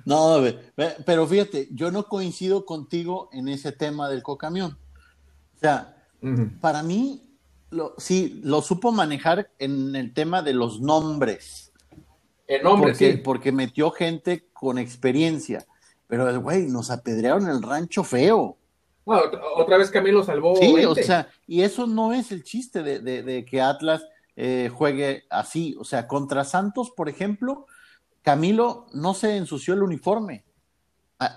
no, 0.04 0.52
pero 1.04 1.26
fíjate, 1.26 1.68
yo 1.72 1.90
no 1.90 2.04
coincido 2.04 2.64
contigo 2.64 3.28
en 3.32 3.48
ese 3.48 3.72
tema 3.72 4.08
del 4.08 4.22
Cocamión. 4.22 4.78
O 5.56 5.58
sea, 5.58 5.96
uh 6.22 6.26
-huh. 6.26 6.60
para 6.60 6.82
mí 6.82 7.30
lo, 7.70 7.94
sí, 7.98 8.40
lo 8.42 8.62
supo 8.62 8.92
manejar 8.92 9.50
en 9.58 9.94
el 9.96 10.12
tema 10.12 10.42
de 10.42 10.54
los 10.54 10.80
nombres. 10.80 11.72
El 12.46 12.62
nombre, 12.64 12.90
porque, 12.90 13.12
sí. 13.12 13.18
Porque 13.18 13.52
metió 13.52 13.90
gente 13.90 14.48
con 14.52 14.78
experiencia. 14.78 15.66
Pero, 16.08 16.40
güey, 16.40 16.66
nos 16.66 16.90
apedrearon 16.90 17.48
el 17.48 17.62
rancho 17.62 18.02
feo. 18.02 18.56
Bueno, 19.10 19.24
otra, 19.56 19.76
vez 19.76 19.90
Camilo 19.90 20.22
salvó. 20.22 20.54
Sí, 20.54 20.72
20. 20.72 20.86
o 20.86 20.94
sea, 20.94 21.28
y 21.48 21.62
eso 21.62 21.88
no 21.88 22.12
es 22.12 22.30
el 22.30 22.44
chiste 22.44 22.84
de, 22.84 23.00
de, 23.00 23.24
de 23.24 23.44
que 23.44 23.60
Atlas 23.60 24.04
eh, 24.36 24.70
juegue 24.72 25.24
así. 25.30 25.76
O 25.80 25.84
sea, 25.84 26.06
contra 26.06 26.44
Santos, 26.44 26.92
por 26.92 27.08
ejemplo, 27.08 27.66
Camilo 28.22 28.86
no 28.92 29.14
se 29.14 29.36
ensució 29.36 29.74
el 29.74 29.82
uniforme. 29.82 30.44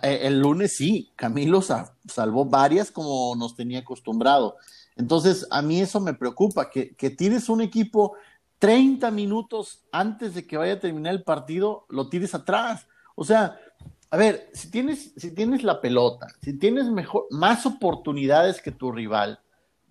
eh, 0.03 0.20
el 0.22 0.39
lunes 0.39 0.75
sí, 0.77 1.12
Camilo 1.15 1.62
salvó 1.62 2.46
varias 2.46 2.92
como 2.92 3.36
nos 3.36 3.56
tenía 3.56 3.80
acostumbrado. 3.80 4.58
Entonces, 4.96 5.48
a 5.50 5.63
mí 5.63 5.82
eso 5.82 6.00
me 6.00 6.13
preocupa, 6.13 6.70
que, 6.70 6.96
que 6.96 7.10
tires 7.10 7.50
un 7.50 7.62
equipo 7.62 8.13
30 8.60 9.10
minutos 9.10 9.84
antes 9.92 10.36
de 10.36 10.46
que 10.46 10.58
vaya 10.58 10.74
a 10.74 10.80
terminar 10.80 11.13
el 11.13 11.24
partido, 11.24 11.86
lo 11.89 12.08
tires 12.08 12.36
atrás. 12.36 12.88
O 13.15 13.25
sea, 13.25 13.60
a 14.13 14.17
ver, 14.17 14.48
si 14.53 14.70
tienes, 14.70 15.12
si 15.17 15.32
tienes 15.32 15.63
la 15.63 15.82
pelota, 15.82 16.27
si 16.39 16.53
tienes 16.53 16.86
mejor, 16.86 17.25
más 17.32 17.65
oportunidades 17.65 18.62
que 18.62 18.70
tu 18.70 18.91
rival 18.91 19.39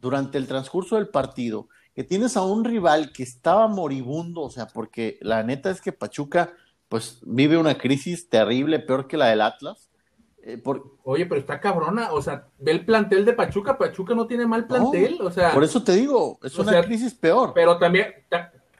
durante 0.00 0.38
el 0.38 0.46
transcurso 0.46 0.94
del 0.94 1.08
partido, 1.08 1.66
que 1.92 2.04
tienes 2.04 2.36
a 2.36 2.42
un 2.42 2.64
rival 2.64 3.10
que 3.10 3.24
estaba 3.24 3.66
moribundo, 3.66 4.42
o 4.42 4.50
sea, 4.50 4.68
porque 4.68 5.18
la 5.22 5.42
neta 5.42 5.72
es 5.72 5.80
que 5.80 5.90
Pachuca 5.90 6.54
pues 6.88 7.18
vive 7.22 7.56
una 7.56 7.76
crisis 7.76 8.28
terrible, 8.28 8.78
peor 8.78 9.08
que 9.08 9.16
la 9.16 9.26
del 9.26 9.40
Atlas. 9.40 9.90
Eh, 10.44 10.62
Oye, 11.02 11.26
pero 11.26 11.40
está 11.40 11.58
cabrona, 11.58 12.12
o 12.12 12.22
sea, 12.22 12.46
ve 12.60 12.70
el 12.70 12.84
plantel 12.84 13.24
de 13.24 13.32
Pachuca, 13.32 13.76
Pachuca 13.76 14.14
no 14.14 14.28
tiene 14.28 14.46
mal 14.46 14.68
plantel, 14.68 15.20
o 15.20 15.32
sea. 15.32 15.52
Por 15.52 15.64
eso 15.64 15.82
te 15.82 15.94
digo, 15.94 16.38
es 16.44 16.56
una 16.56 16.80
crisis 16.84 17.12
peor. 17.12 17.50
Pero 17.56 17.76
también, 17.76 18.06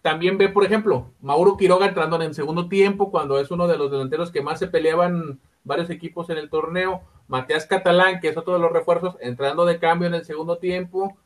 también 0.03 0.37
ve, 0.37 0.49
por 0.49 0.65
ejemplo, 0.65 1.13
Mauro 1.21 1.57
Quiroga 1.57 1.87
entrando 1.87 2.17
en 2.17 2.23
el 2.23 2.35
segundo 2.35 2.69
tiempo, 2.69 3.11
cuando 3.13 3.39
es 3.39 3.53
uno 3.53 3.69
de 3.69 3.79
los 3.79 3.91
delanteros 3.91 4.33
que 4.33 4.43
más 4.43 4.59
se 4.59 4.67
peleaban 4.67 5.41
varios 5.63 5.91
equipos 5.91 6.29
en 6.29 6.39
el 6.39 6.51
torneo. 6.51 7.03
Matías 7.29 7.67
Catalán, 7.67 8.21
que 8.21 8.29
es 8.29 8.37
otro 8.37 8.55
de 8.55 8.59
los 8.59 8.73
refuerzos, 8.73 9.17
entrando 9.21 9.65
de 9.65 9.79
cambio 9.79 10.09
en 10.09 10.15
el 10.15 10.25
segundo 10.25 10.59
tiempo. 10.59 11.17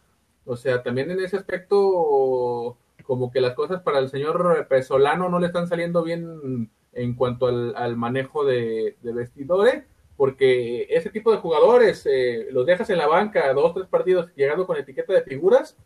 O 0.44 0.56
sea, 0.56 0.82
también 0.82 1.10
en 1.10 1.20
ese 1.20 1.38
aspecto, 1.38 2.76
como 3.04 3.30
que 3.32 3.40
las 3.40 3.54
cosas 3.54 3.80
para 3.80 3.98
el 3.98 4.10
señor 4.10 4.66
Pesolano 4.68 5.30
no 5.30 5.38
le 5.38 5.46
están 5.46 5.68
saliendo 5.68 6.04
bien 6.04 6.70
en 6.92 7.14
cuanto 7.14 7.46
al, 7.46 7.96
manejo 7.96 8.44
de, 8.44 8.96
vestidores, 9.02 9.84
porque 10.18 10.86
ese 10.90 11.10
tipo 11.10 11.32
de 11.32 11.38
jugadores 11.38 12.06
eh, 12.06 12.48
los 12.50 12.66
dejas 12.66 12.90
en 12.90 12.98
la 12.98 13.06
banca 13.06 13.52
dos, 13.54 13.74
tres 13.74 13.86
partidos 13.86 14.30
llegando 14.34 14.66
con 14.66 14.76
etiqueta 14.76 15.12
de 15.12 15.22
figuras 15.22 15.76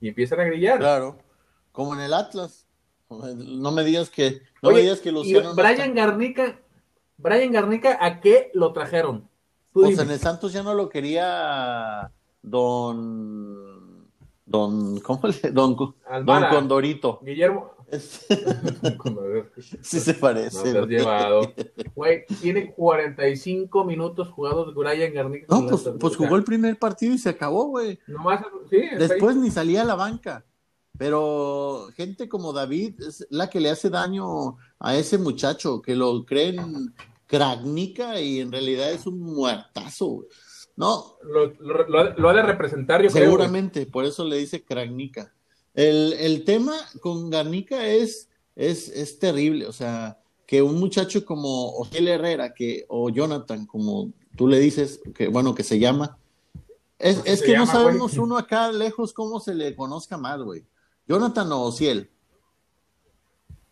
y 0.00 0.08
empiezan 0.08 0.40
a 0.40 0.44
grillar. 0.44 0.78
Claro, 0.78 1.16
como 1.78 1.94
en 1.94 2.00
el 2.00 2.12
Atlas. 2.12 2.66
No 3.08 3.70
me 3.70 3.84
digas 3.84 4.10
que, 4.10 4.42
no 4.60 4.72
me 4.72 4.80
digas 4.80 4.98
que 4.98 5.12
Luciano. 5.12 5.54
Brian 5.54 5.94
Garnica, 5.94 6.58
Brian 7.16 7.52
Garnica, 7.52 7.96
¿a 8.00 8.20
qué 8.20 8.50
lo 8.52 8.72
trajeron? 8.72 9.28
Pues 9.72 9.96
en 10.00 10.10
el 10.10 10.18
Santos 10.18 10.52
ya 10.52 10.64
no 10.64 10.74
lo 10.74 10.88
quería 10.88 12.10
don 12.42 14.08
Don, 14.44 14.98
¿cómo 14.98 15.20
le? 15.28 15.52
Don, 15.52 15.76
Don 16.24 16.44
Condorito. 16.50 17.20
Guillermo. 17.22 17.70
sí 19.80 20.00
se 20.00 20.14
parece. 20.14 20.72
No, 20.72 20.84
llevado. 20.84 21.52
Güey, 21.94 22.26
tiene 22.42 22.72
45 22.74 23.84
minutos 23.84 24.30
jugados 24.30 24.74
Brian 24.74 25.14
Garnica. 25.14 25.46
No, 25.48 25.68
pues, 25.68 25.88
pues, 26.00 26.16
jugó 26.16 26.34
el 26.34 26.42
primer 26.42 26.76
partido 26.76 27.14
y 27.14 27.18
se 27.18 27.28
acabó, 27.28 27.66
güey. 27.66 28.00
sí, 28.68 28.80
Después 28.98 29.36
ni 29.36 29.52
salía 29.52 29.82
a 29.82 29.84
la 29.84 29.94
banca. 29.94 30.44
Pero 30.98 31.88
gente 31.96 32.28
como 32.28 32.52
David 32.52 33.00
es 33.02 33.26
la 33.30 33.48
que 33.48 33.60
le 33.60 33.70
hace 33.70 33.88
daño 33.88 34.56
a 34.80 34.96
ese 34.96 35.16
muchacho, 35.16 35.80
que 35.80 35.94
lo 35.94 36.24
creen 36.24 36.92
Kragnica 37.26 38.20
y 38.20 38.40
en 38.40 38.50
realidad 38.50 38.92
es 38.92 39.06
un 39.06 39.20
muertazo. 39.20 40.26
No. 40.76 41.16
Lo, 41.22 42.28
ha 42.28 42.34
de 42.34 42.42
representar, 42.42 43.02
yo 43.02 43.10
Seguramente, 43.10 43.86
por 43.86 44.04
eso 44.04 44.24
le 44.24 44.38
dice 44.38 44.64
Kragnica. 44.64 45.32
El, 45.74 46.42
tema 46.44 46.74
con 47.00 47.30
Garnica 47.30 47.86
es, 47.86 48.28
es, 48.56 48.88
es 48.88 49.20
terrible, 49.20 49.66
o 49.66 49.72
sea, 49.72 50.18
que 50.46 50.62
un 50.62 50.80
muchacho 50.80 51.24
como 51.24 51.76
Ojel 51.76 52.08
Herrera, 52.08 52.54
que, 52.54 52.84
o 52.88 53.10
Jonathan, 53.10 53.66
como 53.66 54.12
tú 54.34 54.48
le 54.48 54.58
dices, 54.58 55.00
que 55.14 55.28
bueno, 55.28 55.54
que 55.54 55.62
se 55.62 55.78
llama, 55.78 56.18
es, 56.98 57.42
que 57.42 57.56
no 57.56 57.66
sabemos 57.66 58.16
uno 58.16 58.36
acá 58.36 58.72
lejos 58.72 59.12
cómo 59.12 59.38
se 59.38 59.54
le 59.54 59.76
conozca 59.76 60.16
más, 60.16 60.40
güey. 60.40 60.64
Jonathan 61.08 61.50
o 61.52 61.62
Ociel. 61.62 62.10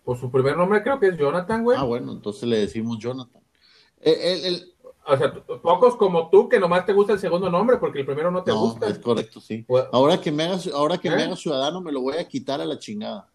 Pues 0.05 0.21
su 0.21 0.31
primer 0.31 0.57
nombre 0.57 0.83
creo 0.83 0.99
que 0.99 1.09
es 1.09 1.19
Jonathan, 1.19 1.62
güey. 1.64 1.76
Ah, 1.78 1.85
bueno, 1.85 2.12
entonces 2.12 2.45
le 2.45 2.59
decimos 2.59 2.99
Jonathan. 2.99 3.43
el, 4.00 4.73
o 5.09 5.16
sea, 5.16 5.33
pocos 5.62 5.97
como 5.97 6.28
tú 6.31 6.49
que 6.49 6.59
nomás 6.59 6.85
te 6.85 6.93
gusta 6.93 7.12
el 7.12 7.19
segundo 7.19 7.49
nombre 7.50 7.76
porque 7.76 8.00
el 8.00 8.07
primero 8.07 8.31
no 8.31 8.43
te 8.43 8.52
gusta. 8.52 8.88
Es 8.88 8.99
correcto, 8.99 9.40
sí. 9.40 9.64
Ahora 9.93 10.21
que 10.21 10.33
me 10.33 10.45
hagas, 10.45 10.66
ahora 10.69 10.99
que 10.99 11.11
me 11.11 11.23
¿Eh? 11.23 11.25
haga 11.25 11.37
ciudadano 11.37 11.81
me 11.81 11.93
lo 11.93 12.00
voy 12.00 12.16
a 12.16 12.26
quitar 12.26 12.61
a 12.61 12.64
la 12.64 12.78
chingada. 12.78 13.28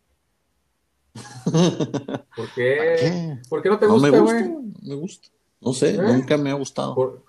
¿Por 2.36 2.53
qué? 2.55 3.38
¿Por 3.50 3.62
qué 3.62 3.70
no 3.70 3.79
te 3.79 3.88
gusta, 3.88 4.20
güey? 4.20 4.50
No 4.50 4.72
me 4.81 4.96
gusta. 4.96 5.29
No 5.62 5.74
sé, 5.74 5.96
¿Eh? 5.96 6.01
nunca 6.01 6.38
me 6.38 6.51
ha 6.51 6.55
gustado. 6.55 7.24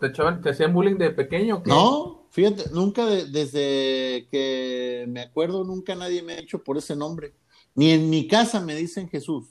¿Te, 0.00 0.06
echaban, 0.06 0.40
¿Te 0.40 0.50
hacían 0.50 0.72
bullying 0.72 0.96
de 0.96 1.10
pequeño? 1.10 1.62
No, 1.66 2.15
fíjate, 2.36 2.64
nunca 2.70 3.06
desde 3.06 4.28
que 4.30 5.06
me 5.08 5.22
acuerdo, 5.22 5.64
nunca 5.64 5.94
nadie 5.94 6.22
me 6.22 6.34
ha 6.34 6.38
hecho 6.38 6.62
por 6.62 6.76
ese 6.76 6.94
nombre. 6.94 7.32
Ni 7.74 7.92
en 7.92 8.10
mi 8.10 8.28
casa 8.28 8.60
me 8.60 8.74
dicen 8.74 9.08
Jesús. 9.08 9.46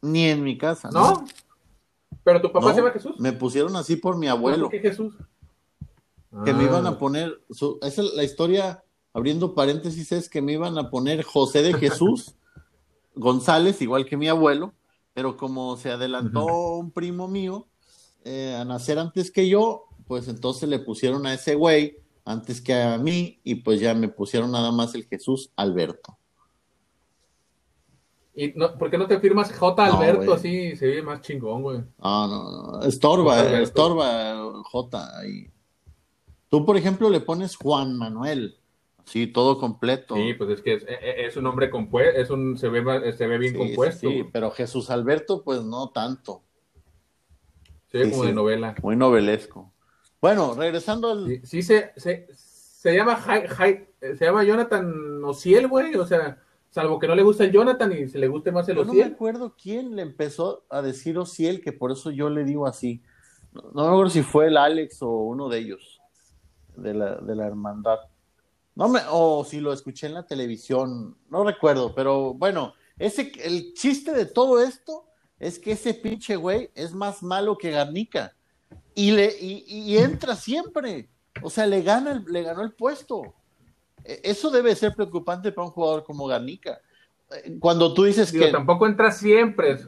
Ni 0.00 0.24
en 0.24 0.42
mi 0.42 0.56
casa. 0.56 0.88
¿No? 0.90 1.26
¿Pero 2.24 2.40
tu 2.40 2.50
papá 2.50 2.72
se 2.72 2.80
llama 2.80 2.92
Jesús? 2.92 3.20
Me 3.20 3.34
pusieron 3.34 3.76
así 3.76 3.96
por 3.96 4.16
mi 4.16 4.28
abuelo. 4.28 4.70
¿Por 4.70 4.70
qué 4.70 4.88
Jesús? 4.88 5.14
Que 6.42 6.54
me 6.54 6.64
iban 6.64 6.86
a 6.86 6.90
ah. 6.90 6.98
poner, 6.98 7.38
esa 7.82 8.02
es 8.02 8.14
la 8.14 8.24
historia, 8.24 8.82
abriendo 9.12 9.54
paréntesis, 9.54 10.10
es 10.12 10.30
que 10.30 10.40
me 10.40 10.54
iban 10.54 10.78
a 10.78 10.88
poner 10.88 11.22
José 11.22 11.60
de 11.60 11.74
Jesús 11.74 12.34
González, 13.14 13.82
igual 13.82 14.06
que 14.06 14.16
mi 14.16 14.28
abuelo, 14.28 14.72
pero 15.12 15.36
como 15.36 15.76
se 15.76 15.90
adelantó 15.90 16.46
un 16.46 16.92
primo 16.92 17.28
mío 17.28 17.66
eh, 18.24 18.56
a 18.58 18.64
nacer 18.64 18.98
antes 18.98 19.30
que 19.30 19.50
yo, 19.50 19.84
pues 20.06 20.28
entonces 20.28 20.66
le 20.70 20.78
pusieron 20.78 21.26
a 21.26 21.34
ese 21.34 21.54
güey 21.56 22.05
antes 22.26 22.60
que 22.60 22.74
a 22.74 22.98
mí 22.98 23.40
y 23.44 23.54
pues 23.54 23.80
ya 23.80 23.94
me 23.94 24.08
pusieron 24.08 24.50
nada 24.50 24.72
más 24.72 24.94
el 24.94 25.04
Jesús 25.04 25.52
Alberto. 25.56 26.18
¿Y 28.34 28.52
no, 28.54 28.76
por 28.76 28.90
qué 28.90 28.98
no 28.98 29.06
te 29.06 29.18
firmas 29.18 29.56
J. 29.56 29.86
Alberto 29.86 30.34
así? 30.34 30.76
Se 30.76 30.86
ve 30.86 31.02
más 31.02 31.22
chingón, 31.22 31.62
güey. 31.62 31.80
Ah, 31.98 32.26
no, 32.28 32.78
no, 32.80 32.86
estorba, 32.86 33.60
estorba 33.60 34.62
J. 34.64 35.18
Ahí. 35.18 35.50
Tú, 36.50 36.66
por 36.66 36.76
ejemplo, 36.76 37.08
le 37.08 37.20
pones 37.20 37.56
Juan 37.56 37.96
Manuel. 37.96 38.58
Sí, 39.04 39.28
todo 39.28 39.58
completo. 39.58 40.16
Sí, 40.16 40.34
pues 40.34 40.50
es 40.50 40.62
que 40.62 40.74
es, 40.74 40.84
e, 40.86 41.26
e, 41.26 41.38
un 41.38 41.44
nombre 41.44 41.70
compuesto, 41.70 42.20
es 42.20 42.28
un, 42.28 42.58
se 42.58 42.68
ve, 42.68 43.12
se 43.12 43.26
ve 43.26 43.38
bien 43.38 43.56
compuesto. 43.56 44.08
Sí, 44.10 44.24
pero 44.32 44.50
Jesús 44.50 44.90
Alberto, 44.90 45.42
pues 45.44 45.62
no 45.62 45.90
tanto. 45.90 46.42
Se 47.86 47.98
ve 47.98 48.10
como 48.10 48.24
de 48.24 48.32
novela. 48.32 48.74
Muy 48.82 48.96
novelesco. 48.96 49.72
Bueno, 50.26 50.54
regresando 50.54 51.12
al. 51.12 51.40
Sí, 51.44 51.62
se, 51.62 51.92
se, 51.96 52.26
se, 52.34 52.96
llama 52.96 53.16
se 54.00 54.24
llama 54.24 54.42
Jonathan 54.42 55.22
Ociel, 55.22 55.68
güey, 55.68 55.94
o 55.94 56.04
sea 56.04 56.42
Salvo 56.68 56.98
que 56.98 57.06
no 57.06 57.14
le 57.14 57.22
gusta 57.22 57.44
el 57.44 57.52
Jonathan 57.52 57.92
y 57.92 58.08
se 58.08 58.18
le 58.18 58.26
guste 58.26 58.50
más 58.50 58.68
el 58.68 58.78
Ociel. 58.78 58.98
No 58.98 59.04
me 59.04 59.14
acuerdo 59.14 59.54
quién 59.56 59.94
le 59.94 60.02
empezó 60.02 60.64
a 60.68 60.82
decir 60.82 61.16
Ociel, 61.16 61.62
que 61.62 61.72
por 61.72 61.92
eso 61.92 62.10
yo 62.10 62.28
le 62.28 62.44
digo 62.44 62.66
así. 62.66 63.02
No, 63.52 63.84
me 63.84 63.86
acuerdo 63.86 64.10
si 64.10 64.22
fue 64.22 64.48
el 64.48 64.56
Alex 64.56 65.00
o 65.00 65.10
uno 65.10 65.48
de 65.48 65.58
ellos, 65.58 66.02
de 66.76 66.92
la, 66.92 67.16
de 67.16 67.36
la 67.36 67.46
hermandad. 67.46 68.00
No 68.74 68.88
me, 68.88 69.00
o 69.08 69.44
si 69.44 69.60
lo 69.60 69.72
escuché 69.72 70.08
en 70.08 70.14
la 70.14 70.26
televisión, 70.26 71.16
no 71.30 71.44
recuerdo, 71.44 71.94
pero 71.94 72.34
bueno, 72.34 72.74
ese, 72.98 73.32
el 73.44 73.74
chiste 73.74 74.12
de 74.12 74.26
todo 74.26 74.60
esto 74.60 75.06
es 75.38 75.60
que 75.60 75.72
ese 75.72 75.94
pinche 75.94 76.34
güey 76.34 76.70
es 76.74 76.92
más 76.92 77.22
malo 77.22 77.56
que 77.56 77.70
Garnica. 77.70 78.35
Y, 78.94 79.10
le, 79.10 79.34
y, 79.38 79.96
entra 79.98 80.34
siempre. 80.36 81.08
O 81.42 81.50
sea, 81.50 81.66
le, 81.66 81.82
gana 81.82 82.24
le 82.26 82.42
ganó 82.42 82.62
el 82.62 82.72
puesto. 82.72 83.34
E, 84.04 84.20
eso 84.24 84.50
debe 84.50 84.74
ser 84.74 84.94
preocupante 84.94 85.52
para 85.52 85.66
un 85.66 85.72
jugador 85.72 86.04
como 86.04 86.26
Garnica. 86.26 86.80
Eh, 87.30 87.58
cuando 87.60 87.92
tú 87.92 88.04
dices 88.04 88.32
que. 88.32 88.50
Tampoco 88.50 88.86
entra 88.86 89.12
siempre, 89.12 89.78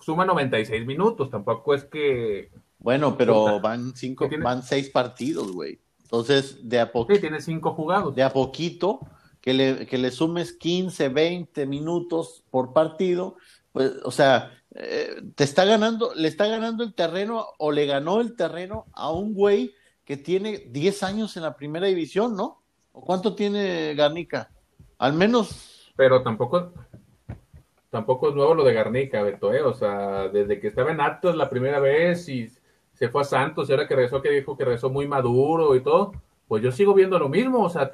suma 0.00 0.24
96 0.24 0.86
minutos, 0.86 1.30
tampoco 1.30 1.74
es 1.74 1.84
que. 1.84 2.50
Bueno, 2.78 3.16
pero 3.16 3.60
van 3.60 3.94
cinco, 3.96 4.28
van 4.42 4.62
seis 4.62 4.88
partidos, 4.88 5.52
güey. 5.52 5.80
Entonces, 6.02 6.68
de 6.68 6.80
a 6.80 6.92
poquito. 6.92 7.14
Sí, 7.16 7.20
tiene 7.20 7.40
cinco 7.40 7.74
jugados. 7.74 8.14
De 8.14 8.22
a 8.22 8.32
poquito, 8.32 9.00
que 9.40 9.52
le, 9.52 9.86
que 9.86 9.98
le 9.98 10.10
sumes 10.10 10.52
15, 10.52 11.08
20 11.08 11.66
minutos 11.66 12.44
por 12.50 12.72
partido, 12.72 13.36
pues, 13.72 13.92
o 14.04 14.10
sea, 14.10 14.57
eh, 14.80 15.22
te 15.34 15.42
está 15.42 15.64
ganando, 15.64 16.12
le 16.14 16.28
está 16.28 16.46
ganando 16.46 16.84
el 16.84 16.94
terreno 16.94 17.44
o 17.58 17.72
le 17.72 17.84
ganó 17.84 18.20
el 18.20 18.36
terreno 18.36 18.86
a 18.92 19.10
un 19.10 19.34
güey 19.34 19.74
que 20.04 20.16
tiene 20.16 20.66
10 20.68 21.02
años 21.02 21.36
en 21.36 21.42
la 21.42 21.56
primera 21.56 21.88
división, 21.88 22.36
¿no? 22.36 22.62
¿Cuánto 22.92 23.34
tiene 23.34 23.94
Garnica? 23.96 24.52
Al 24.98 25.14
menos. 25.14 25.92
Pero 25.96 26.22
tampoco, 26.22 26.72
tampoco 27.90 28.28
es 28.28 28.36
nuevo 28.36 28.54
lo 28.54 28.62
de 28.62 28.72
Garnica, 28.72 29.20
Beto, 29.22 29.52
¿eh? 29.52 29.62
O 29.62 29.74
sea, 29.74 30.28
desde 30.28 30.60
que 30.60 30.68
estaba 30.68 30.92
en 30.92 31.00
Atlas 31.00 31.34
la 31.34 31.50
primera 31.50 31.80
vez 31.80 32.28
y 32.28 32.48
se 32.92 33.08
fue 33.08 33.22
a 33.22 33.24
Santos 33.24 33.68
y 33.68 33.72
ahora 33.72 33.88
que 33.88 33.96
regresó, 33.96 34.22
que 34.22 34.30
dijo 34.30 34.56
que 34.56 34.64
regresó 34.64 34.90
muy 34.90 35.08
maduro 35.08 35.74
y 35.74 35.82
todo, 35.82 36.12
pues 36.46 36.62
yo 36.62 36.70
sigo 36.70 36.94
viendo 36.94 37.18
lo 37.18 37.28
mismo, 37.28 37.64
o 37.64 37.68
sea, 37.68 37.90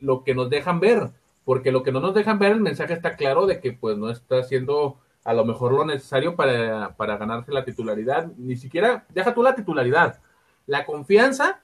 lo 0.00 0.24
que 0.24 0.34
nos 0.34 0.48
dejan 0.48 0.80
ver, 0.80 1.10
porque 1.44 1.70
lo 1.70 1.82
que 1.82 1.92
no 1.92 2.00
nos 2.00 2.14
dejan 2.14 2.38
ver, 2.38 2.52
el 2.52 2.60
mensaje 2.62 2.94
está 2.94 3.14
claro 3.14 3.44
de 3.44 3.60
que 3.60 3.74
pues 3.74 3.98
no 3.98 4.08
está 4.10 4.42
siendo 4.42 5.00
a 5.26 5.34
lo 5.34 5.44
mejor 5.44 5.72
lo 5.72 5.84
necesario 5.84 6.36
para, 6.36 6.96
para 6.96 7.16
ganarse 7.16 7.52
la 7.52 7.64
titularidad. 7.64 8.30
Ni 8.36 8.56
siquiera, 8.56 9.04
deja 9.12 9.34
tú 9.34 9.42
la 9.42 9.56
titularidad, 9.56 10.20
la 10.66 10.86
confianza 10.86 11.60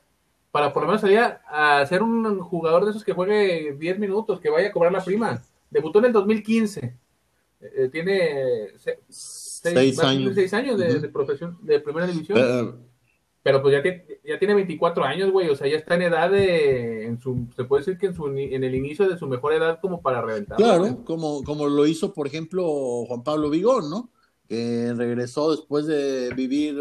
para 0.50 0.72
por 0.72 0.82
lo 0.82 0.88
menos 0.88 1.00
salir 1.00 1.18
a, 1.18 1.86
ser 1.86 2.02
un 2.02 2.40
jugador 2.40 2.84
de 2.84 2.90
esos 2.90 3.04
que 3.04 3.14
juegue 3.14 3.74
10 3.78 3.98
minutos, 3.98 4.40
que 4.40 4.50
vaya 4.50 4.68
a 4.68 4.72
cobrar 4.72 4.92
la 4.92 5.02
prima. 5.02 5.42
Debutó 5.70 6.00
en 6.00 6.06
el 6.06 6.12
2015. 6.12 6.94
Eh, 7.60 7.88
tiene 7.90 8.66
seis, 9.08 9.98
años, 10.00 10.34
seis 10.34 10.52
años 10.52 10.78
de, 10.78 11.08
profesión, 11.08 11.56
de 11.62 11.78
primera 11.80 12.06
división. 12.06 12.84
Pero 13.42 13.60
pues 13.60 13.72
ya, 13.72 13.82
tiene, 13.82 14.04
ya 14.24 14.38
tiene 14.38 14.54
24 14.54 15.04
años, 15.04 15.30
güey. 15.30 15.48
O 15.48 15.56
sea, 15.56 15.68
ya 15.68 15.76
está 15.76 15.94
en 15.94 16.02
edad 16.02 16.30
de. 16.30 17.06
En 17.06 17.20
su, 17.20 17.46
se 17.56 17.64
puede 17.64 17.82
decir 17.82 17.98
que 17.98 18.06
en, 18.06 18.14
su, 18.14 18.26
en 18.28 18.64
el 18.64 18.74
inicio 18.74 19.08
de 19.08 19.18
su 19.18 19.26
mejor 19.26 19.52
edad, 19.52 19.80
como 19.80 20.00
para 20.00 20.22
reventar. 20.22 20.56
Claro, 20.56 21.04
como, 21.04 21.42
como 21.44 21.68
lo 21.68 21.86
hizo, 21.86 22.12
por 22.12 22.26
ejemplo, 22.26 23.04
Juan 23.06 23.24
Pablo 23.24 23.50
Vigón, 23.50 23.90
¿no? 23.90 24.10
Que 24.48 24.92
regresó 24.96 25.50
después 25.50 25.86
de 25.86 26.32
vivir 26.34 26.76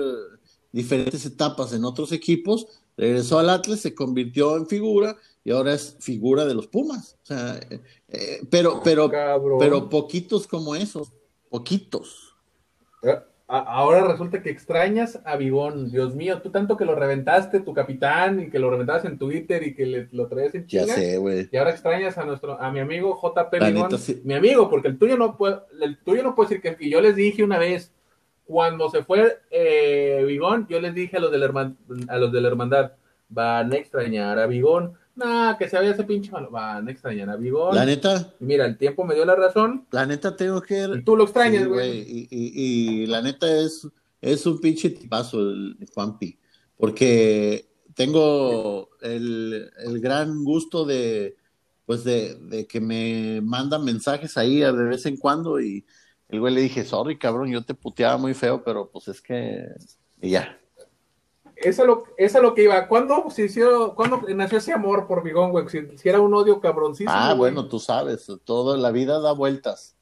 diferentes 0.71 1.25
etapas 1.25 1.73
en 1.73 1.83
otros 1.83 2.11
equipos 2.11 2.81
regresó 2.97 3.39
al 3.39 3.49
Atlas, 3.49 3.79
se 3.79 3.95
convirtió 3.95 4.55
en 4.57 4.67
figura 4.67 5.17
y 5.43 5.51
ahora 5.51 5.73
es 5.73 5.97
figura 5.99 6.45
de 6.45 6.53
los 6.53 6.67
Pumas. 6.67 7.17
O 7.23 7.25
sea, 7.25 7.57
eh, 7.57 7.81
eh, 8.09 8.41
pero, 8.49 8.81
pero, 8.83 9.09
pero 9.59 9.89
poquitos 9.89 10.47
como 10.47 10.75
esos, 10.75 11.11
poquitos. 11.49 12.35
Eh, 13.01 13.19
ahora 13.51 14.07
resulta 14.07 14.41
que 14.41 14.49
extrañas 14.49 15.19
a 15.25 15.35
Bigón, 15.35 15.91
Dios 15.91 16.15
mío, 16.15 16.41
tú 16.41 16.51
tanto 16.51 16.77
que 16.77 16.85
lo 16.85 16.95
reventaste, 16.95 17.59
tu 17.59 17.73
capitán, 17.73 18.39
y 18.39 18.49
que 18.49 18.59
lo 18.59 18.69
reventabas 18.69 19.03
en 19.05 19.17
Twitter 19.17 19.61
y 19.63 19.75
que 19.75 19.85
le, 19.85 20.07
lo 20.11 20.27
traes 20.27 20.55
en 20.55 20.67
chinga. 20.67 20.85
Ya 20.85 20.93
sé, 20.93 21.17
güey. 21.17 21.49
Y 21.51 21.57
ahora 21.57 21.71
extrañas 21.71 22.17
a 22.17 22.25
nuestro, 22.25 22.59
a 22.61 22.71
mi 22.71 22.79
amigo 22.79 23.19
JP 23.21 23.53
Bigón, 23.59 23.89
mi 24.23 24.33
amigo, 24.35 24.69
porque 24.69 24.87
el 24.87 24.97
tuyo 24.97 25.17
no 25.17 25.35
puede, 25.35 25.57
el 25.81 25.97
tuyo 25.97 26.23
no 26.23 26.33
puede 26.33 26.49
decir 26.49 26.77
que 26.77 26.89
yo 26.89 27.01
les 27.01 27.15
dije 27.15 27.43
una 27.43 27.59
vez, 27.59 27.93
cuando 28.45 28.89
se 28.89 29.03
fue 29.03 29.39
eh, 29.49 30.23
Bigón, 30.25 30.67
yo 30.69 30.79
les 30.79 30.93
dije 30.93 31.17
a 31.17 31.19
los, 31.19 31.31
del 31.31 31.43
a 31.43 32.17
los 32.17 32.31
de 32.31 32.41
la 32.41 32.47
hermandad, 32.47 32.93
van 33.27 33.73
a 33.73 33.75
extrañar 33.75 34.39
a 34.39 34.47
Bigón. 34.47 34.93
Nah, 35.23 35.57
que 35.57 35.69
se 35.69 35.77
vaya 35.77 35.91
ese 35.91 36.03
pinche 36.03 36.31
malo. 36.31 36.49
Van 36.49 36.87
a 36.87 36.91
extrañar 36.91 37.29
a 37.29 37.35
Bigón. 37.35 37.75
La 37.75 37.85
neta. 37.85 38.33
mira, 38.39 38.65
el 38.65 38.77
tiempo 38.77 39.03
me 39.03 39.15
dio 39.15 39.25
la 39.25 39.35
razón. 39.35 39.85
La 39.91 40.05
neta 40.05 40.35
tengo 40.35 40.61
que. 40.61 41.01
tú 41.05 41.15
lo 41.15 41.25
extrañas, 41.25 41.67
güey. 41.67 42.01
y, 42.07 42.27
y, 42.31 43.05
la 43.05 43.21
neta 43.21 43.47
es, 43.47 43.87
es 44.19 44.45
un 44.45 44.59
pinche 44.59 44.89
tipazo 44.89 45.39
el 45.39 45.77
Juanpi. 45.93 46.39
Porque 46.77 47.69
tengo 47.93 48.89
el, 49.01 49.69
el 49.85 49.99
gran 49.99 50.43
gusto 50.43 50.85
de, 50.85 51.37
pues 51.85 52.03
de, 52.03 52.35
de, 52.35 52.65
que 52.65 52.81
me 52.81 53.41
mandan 53.41 53.83
mensajes 53.83 54.37
ahí 54.37 54.59
de 54.59 54.71
vez 54.71 55.05
en 55.05 55.17
cuando 55.17 55.59
y 55.61 55.85
el 56.29 56.39
güey 56.39 56.53
le 56.53 56.61
dije, 56.61 56.85
sorry, 56.85 57.17
cabrón, 57.17 57.51
yo 57.51 57.63
te 57.63 57.73
puteaba 57.73 58.17
muy 58.17 58.33
feo, 58.33 58.63
pero 58.63 58.89
pues 58.89 59.09
es 59.09 59.21
que... 59.21 59.65
Y 60.21 60.31
ya. 60.31 60.57
Eso 61.63 61.81
es 61.83 61.87
lo, 61.87 62.03
eso 62.17 62.37
es 62.37 62.43
lo 62.43 62.53
que 62.53 62.63
iba. 62.63 62.87
¿Cuándo, 62.87 63.29
se 63.29 63.45
hicieron, 63.45 63.95
¿Cuándo 63.95 64.21
nació 64.35 64.57
ese 64.57 64.73
amor 64.73 65.07
por 65.07 65.23
Bigón, 65.23 65.51
güey? 65.51 65.67
Si, 65.69 66.09
era 66.09 66.19
un 66.19 66.33
odio 66.33 66.59
cabroncísimo. 66.59 67.11
Ah, 67.13 67.33
bueno, 67.33 67.67
tú 67.67 67.79
sabes, 67.79 68.27
todo, 68.43 68.77
la 68.77 68.91
vida 68.91 69.19
da 69.19 69.31
vueltas. 69.31 69.95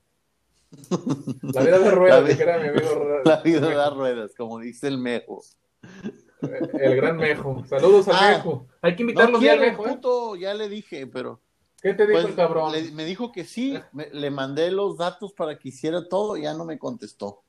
La 1.41 1.61
vida 1.61 1.79
da 1.79 1.91
ruedas, 1.91 2.29
era 2.39 2.59
mi 2.59 2.67
amigo. 2.67 3.21
La 3.25 3.37
vida 3.41 3.73
da 3.73 3.89
ruedas, 3.89 4.33
como 4.35 4.59
dice 4.59 4.87
el 4.87 4.97
Mejo. 4.97 5.41
El 6.41 6.95
gran 6.95 7.17
Mejo. 7.17 7.63
Saludos 7.67 8.07
al 8.07 8.15
ah, 8.17 8.31
Mejo. 8.37 8.67
Hay 8.81 8.95
que 8.95 9.03
invitarlo 9.03 9.39
no 9.39 9.49
al 9.49 9.59
Mejo. 9.59 9.87
¿eh? 9.87 9.89
Puto, 9.89 10.35
ya 10.35 10.53
le 10.53 10.69
dije, 10.69 11.07
pero 11.07 11.41
¿Qué 11.81 11.93
te 11.93 12.05
dijo 12.05 12.21
pues, 12.21 12.31
el 12.31 12.35
cabrón? 12.35 12.73
me 12.93 13.05
dijo 13.05 13.31
que 13.31 13.45
sí, 13.45 13.79
le 14.11 14.31
mandé 14.31 14.71
los 14.71 14.97
datos 14.97 15.33
para 15.33 15.57
que 15.57 15.69
hiciera 15.69 16.07
todo 16.07 16.35
y 16.35 16.43
ya 16.43 16.53
no 16.53 16.65
me 16.65 16.77
contestó. 16.77 17.43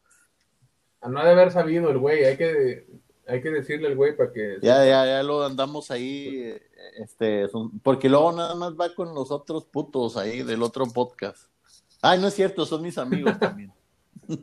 A 1.00 1.08
no 1.08 1.24
de 1.24 1.30
haber 1.30 1.50
sabido 1.50 1.90
el 1.90 1.98
güey, 1.98 2.24
hay 2.24 2.36
que, 2.36 2.86
hay 3.30 3.40
que 3.40 3.50
decirle 3.50 3.86
al 3.86 3.96
güey 3.96 4.16
para 4.16 4.32
que... 4.32 4.58
Ya, 4.60 4.84
ya, 4.84 5.06
ya 5.06 5.22
lo 5.22 5.44
andamos 5.44 5.90
ahí, 5.92 6.52
este, 6.96 7.46
porque 7.82 8.08
luego 8.08 8.32
nada 8.32 8.56
más 8.56 8.72
va 8.72 8.92
con 8.94 9.14
los 9.14 9.30
otros 9.30 9.64
putos 9.64 10.16
ahí 10.16 10.42
del 10.42 10.62
otro 10.64 10.84
podcast. 10.86 11.48
Ay, 12.02 12.18
no 12.18 12.26
es 12.26 12.34
cierto, 12.34 12.66
son 12.66 12.82
mis 12.82 12.98
amigos 12.98 13.38
también. 13.38 13.72
no 14.26 14.36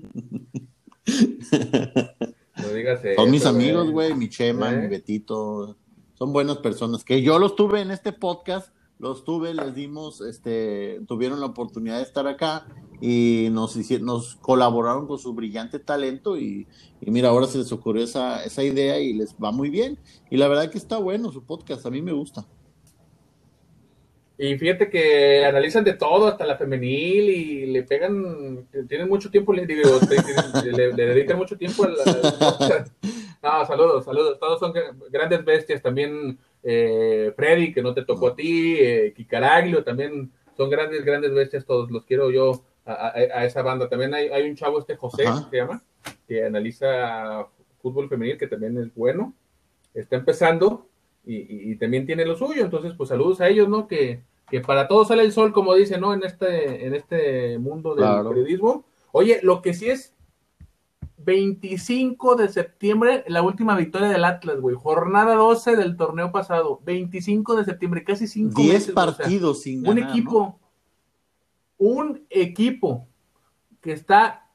digas 2.73 3.01
Son 3.15 3.29
mis 3.29 3.45
amigos, 3.45 3.91
güey, 3.91 4.13
mi 4.13 4.29
Chema, 4.29 4.71
mi 4.71 4.85
¿Eh? 4.85 4.87
Betito, 4.87 5.75
son 6.13 6.31
buenas 6.31 6.57
personas, 6.59 7.03
que 7.03 7.21
yo 7.21 7.39
los 7.39 7.57
tuve 7.57 7.81
en 7.81 7.91
este 7.91 8.13
podcast 8.13 8.73
los 8.99 9.23
tuve, 9.23 9.53
les 9.53 9.75
dimos, 9.75 10.21
este, 10.21 11.01
tuvieron 11.07 11.39
la 11.39 11.47
oportunidad 11.47 11.97
de 11.97 12.03
estar 12.03 12.27
acá 12.27 12.65
y 12.99 13.49
nos, 13.51 13.75
nos 14.01 14.35
colaboraron 14.37 15.07
con 15.07 15.19
su 15.19 15.33
brillante 15.33 15.79
talento 15.79 16.37
y, 16.37 16.67
mira, 17.01 17.29
ahora 17.29 17.45
se 17.47 17.59
les 17.59 17.71
ocurrió 17.71 18.03
esa, 18.03 18.43
esa 18.43 18.63
idea 18.63 18.99
y 18.99 19.13
les 19.13 19.35
va 19.35 19.51
muy 19.51 19.69
bien. 19.69 19.99
Y 20.31 20.37
la 20.37 20.47
verdad 20.47 20.71
que 20.71 20.77
está 20.77 20.97
bueno 20.97 21.31
su 21.31 21.43
podcast, 21.43 21.85
a 21.85 21.91
mí 21.91 22.01
me 22.01 22.11
gusta. 22.11 22.45
Y 24.39 24.55
fíjate 24.57 24.89
que 24.89 25.45
analizan 25.45 25.83
de 25.83 25.93
todo, 25.93 26.27
hasta 26.27 26.45
la 26.45 26.57
femenil, 26.57 27.29
y 27.29 27.65
le 27.67 27.83
pegan, 27.83 28.67
tienen 28.87 29.09
mucho 29.09 29.31
tiempo, 29.31 29.51
le, 29.51 29.65
digo, 29.65 29.99
le, 30.63 30.93
dedican 30.93 31.37
mucho 31.37 31.57
tiempo 31.57 31.83
al, 31.83 31.95
podcast. 32.39 32.93
No, 33.43 33.65
saludos, 33.67 34.03
saludos. 34.03 34.39
Todos 34.39 34.59
son 34.59 34.73
grandes 35.11 35.45
bestias. 35.45 35.81
También 35.81 36.39
eh, 36.63 37.33
Freddy, 37.35 37.73
que 37.73 37.81
no 37.81 37.93
te 37.93 38.03
tocó 38.03 38.29
a 38.29 38.35
ti, 38.35 38.77
eh, 38.79 39.13
Kikaraglio, 39.15 39.83
también 39.83 40.31
son 40.55 40.69
grandes, 40.69 41.05
grandes 41.05 41.33
bestias. 41.33 41.65
Todos 41.65 41.91
los 41.91 42.03
quiero 42.05 42.31
yo 42.31 42.63
a, 42.85 43.45
esa 43.45 43.61
banda. 43.61 43.89
También 43.89 44.13
hay, 44.13 44.27
hay, 44.27 44.49
un 44.49 44.55
chavo, 44.55 44.79
este 44.79 44.95
José, 44.95 45.25
se 45.49 45.57
llama, 45.57 45.81
que 46.27 46.45
analiza 46.45 47.47
fútbol 47.81 48.09
femenil, 48.09 48.37
que 48.37 48.47
también 48.47 48.77
es 48.77 48.93
bueno. 48.95 49.33
Está 49.93 50.15
empezando 50.15 50.87
y, 51.25 51.75
también 51.75 52.05
tiene 52.05 52.25
lo 52.25 52.35
suyo. 52.35 52.63
Entonces, 52.63 52.93
pues 52.97 53.09
saludos 53.09 53.41
a 53.41 53.47
ellos, 53.47 53.67
¿no? 53.67 53.87
Que, 53.87 54.21
que 54.49 54.61
para 54.61 54.87
todos 54.87 55.09
sale 55.09 55.23
el 55.23 55.31
sol, 55.31 55.53
como 55.53 55.75
dicen, 55.75 56.01
¿no? 56.01 56.13
En 56.13 56.23
este, 56.23 56.85
en 56.85 56.95
este 56.95 57.57
mundo 57.57 57.95
del 57.95 58.27
periodismo. 58.27 58.85
Oye, 59.11 59.39
lo 59.43 59.61
que 59.61 59.73
sí 59.73 59.89
es 59.89 60.16
25 61.27 62.37
de 62.37 62.47
septiembre, 62.47 63.25
la 63.27 63.41
última 63.41 63.75
victoria 63.75 64.07
del 64.07 64.23
Atlas, 64.23 64.61
güey. 64.61 64.77
Jornada 64.77 65.35
12 65.35 65.75
del 65.75 65.97
torneo 65.97 66.31
pasado. 66.31 66.79
25 66.85 67.57
de 67.57 67.65
septiembre, 67.65 68.05
casi 68.05 68.27
5 68.27 68.61
10 68.61 68.91
partidos 68.93 69.63
sin 69.63 69.85
Un 69.85 69.97
equipo, 69.97 70.57
un 71.77 72.25
equipo 72.29 73.09
que 73.81 73.91
está, 73.91 74.49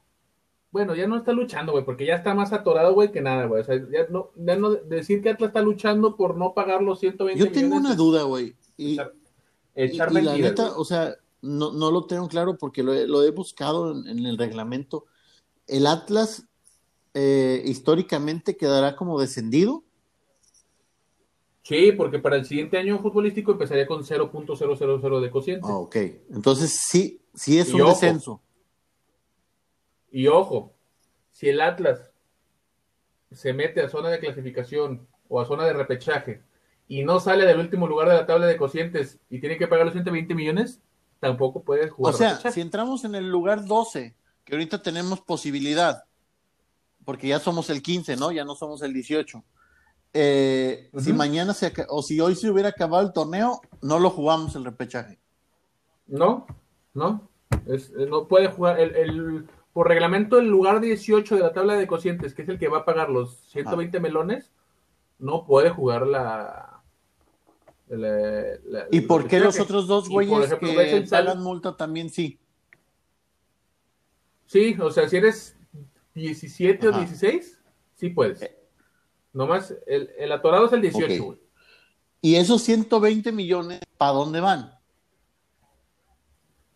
bueno, 0.71 0.95
ya 0.95 1.07
no 1.07 1.19
está 1.19 1.33
luchando, 1.33 1.73
güey, 1.73 1.85
porque 1.85 2.07
ya 2.07 2.15
está 2.15 2.33
más 2.33 2.55
atorado, 2.55 2.95
güey, 2.95 3.13
que 3.13 3.21
nada, 3.21 3.45
güey. 3.45 3.61
O 3.61 3.65
sea, 3.65 3.77
ya 3.77 4.07
no, 4.09 4.71
decir 4.71 5.21
que 5.21 5.29
Atlas 5.29 5.49
está 5.49 5.61
luchando 5.61 6.17
por 6.17 6.39
no 6.39 6.55
pagar 6.55 6.83
los 6.83 7.01
120 7.01 7.39
Yo 7.39 7.53
tengo 7.53 7.77
una 7.77 7.95
duda, 7.95 8.23
güey. 8.23 8.57
Y, 8.79 8.99
echar, 9.75 10.11
la 10.11 10.39
neta, 10.39 10.75
o 10.79 10.87
sea, 10.87 11.17
no, 11.43 11.71
no 11.71 11.91
lo 11.91 12.07
tengo 12.07 12.29
claro 12.29 12.57
porque 12.57 12.83
lo 12.83 12.95
he, 12.95 13.31
buscado 13.31 13.93
en 13.93 14.25
el 14.25 14.39
reglamento. 14.39 15.05
El 15.67 15.87
Atlas 15.87 16.49
eh, 17.14 17.62
históricamente 17.64 18.57
quedará 18.57 18.96
como 18.96 19.20
descendido. 19.20 19.85
Sí, 21.62 21.92
porque 21.92 22.18
para 22.18 22.37
el 22.37 22.44
siguiente 22.44 22.77
año 22.77 22.98
futbolístico 22.98 23.53
empezaría 23.53 23.87
con 23.87 24.03
0.000 24.03 25.20
de 25.20 25.31
cociente. 25.31 25.66
Ah, 25.68 25.77
ok, 25.77 25.96
entonces 26.31 26.81
sí, 26.88 27.20
sí 27.35 27.59
es 27.59 27.72
un 27.72 27.87
descenso. 27.87 28.42
Y 30.11 30.27
ojo, 30.27 30.75
si 31.31 31.48
el 31.48 31.61
Atlas 31.61 32.11
se 33.31 33.53
mete 33.53 33.81
a 33.81 33.88
zona 33.88 34.11
de 34.11 34.18
clasificación 34.18 35.07
o 35.29 35.40
a 35.40 35.46
zona 35.46 35.64
de 35.64 35.72
repechaje 35.72 36.42
y 36.88 37.05
no 37.05 37.20
sale 37.20 37.46
del 37.46 37.59
último 37.59 37.87
lugar 37.87 38.09
de 38.09 38.14
la 38.14 38.27
tabla 38.27 38.46
de 38.46 38.57
cocientes 38.57 39.18
y 39.31 39.40
tiene 39.40 39.57
que 39.57 39.66
pagar 39.66 39.87
los 39.87 39.94
120 39.94 40.35
millones, 40.35 40.81
tampoco 41.20 41.62
puede 41.62 41.88
jugar. 41.88 42.14
O 42.14 42.16
sea, 42.16 42.38
si 42.51 42.61
entramos 42.61 43.05
en 43.05 43.14
el 43.14 43.31
lugar 43.31 43.64
12, 43.64 44.14
que 44.44 44.55
ahorita 44.55 44.83
tenemos 44.83 45.20
posibilidad, 45.20 46.05
porque 47.05 47.29
ya 47.29 47.38
somos 47.38 47.71
el 47.71 47.83
15, 47.83 48.17
¿no? 48.17 48.33
Ya 48.33 48.45
no 48.45 48.55
somos 48.55 48.83
el 48.83 48.93
18. 48.93 49.43
Eh, 50.15 50.91
si 50.99 51.12
mañana 51.12 51.55
se 51.55 51.73
o 51.88 52.03
si 52.03 52.21
hoy 52.21 52.35
se 52.35 52.51
hubiera 52.51 52.69
acabado 52.69 53.07
el 53.07 53.12
torneo, 53.12 53.61
no 53.81 53.99
lo 53.99 54.11
jugamos 54.11 54.55
el 54.57 54.65
repechaje. 54.65 55.19
No, 56.07 56.47
no, 56.93 57.31
eh, 57.67 58.07
no 58.09 58.29
puede 58.29 58.49
jugar 58.49 58.79
el, 58.79 59.47
por 59.73 59.88
reglamento 59.88 60.38
el 60.38 60.49
lugar 60.49 60.81
18 60.81 61.37
de 61.37 61.41
la 61.41 61.53
tabla 61.53 61.75
de 61.75 61.87
cocientes, 61.87 62.35
que 62.35 62.43
es 62.43 62.49
el 62.49 62.59
que 62.59 62.69
va 62.69 62.79
a 62.79 62.85
pagar 62.85 63.09
los 63.09 63.38
120 63.49 63.97
ah. 63.97 64.01
melones, 64.01 64.53
no 65.19 65.47
puede 65.47 65.71
jugar 65.71 66.07
la, 66.07 66.73
¿Y 68.91 69.03
por 69.03 69.29
qué 69.29 69.38
los 69.38 69.59
otros 69.61 69.87
dos 69.87 70.09
güeyes 70.09 70.55
que 70.55 71.07
pagan 71.11 71.43
multa 71.43 71.77
también 71.77 72.09
sí? 72.09 72.38
Sí, 74.47 74.77
o 74.81 74.91
sea, 74.91 75.09
si 75.09 75.17
eres 75.17 75.57
17 76.14 76.88
o 76.88 76.92
16, 76.92 77.59
sí 77.94 78.11
puedes. 78.11 78.42
Eh. 78.42 78.59
Nomás, 79.33 79.75
el, 79.87 80.11
el 80.18 80.33
atorado 80.33 80.66
es 80.66 80.72
el 80.72 80.83
18, 80.83 81.25
güey. 81.25 81.38
¿Y 82.20 82.37
esos 82.37 82.62
120 82.62 83.33
millones, 83.33 83.81
para 83.96 84.12
dónde 84.12 84.40
van? 84.40 84.79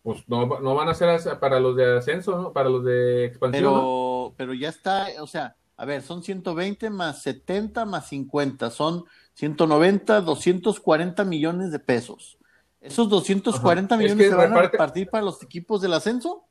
Pues 0.03 0.27
no, 0.27 0.45
no 0.45 0.75
van 0.75 0.89
a 0.89 0.93
ser 0.93 1.39
para 1.39 1.59
los 1.59 1.75
de 1.75 1.97
ascenso, 1.97 2.41
¿no? 2.41 2.53
Para 2.53 2.69
los 2.69 2.83
de 2.83 3.25
expansión. 3.25 3.63
Pero, 3.63 4.33
pero 4.37 4.53
ya 4.53 4.69
está, 4.69 5.07
o 5.19 5.27
sea, 5.27 5.55
a 5.77 5.85
ver, 5.85 6.01
son 6.01 6.23
120 6.23 6.89
más 6.89 7.21
70 7.21 7.85
más 7.85 8.07
50, 8.07 8.69
son 8.71 9.05
190, 9.33 10.21
240 10.21 11.23
millones 11.23 11.71
de 11.71 11.79
pesos. 11.79 12.37
¿Esos 12.81 13.09
240 13.09 13.97
millones 13.97 14.29
se 14.29 14.35
van 14.35 14.53
a 14.53 14.61
repartir 14.61 15.09
para 15.09 15.23
los 15.23 15.41
equipos 15.43 15.81
del 15.81 15.93
ascenso? 15.93 16.45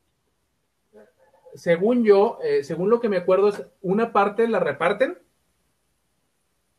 Según 1.57 2.03
yo, 2.03 2.37
eh, 2.43 2.63
según 2.63 2.89
lo 2.89 2.99
que 3.01 3.09
me 3.09 3.17
acuerdo, 3.17 3.49
es 3.49 3.63
una 3.81 4.13
parte 4.13 4.47
la 4.47 4.59
reparten 4.59 5.17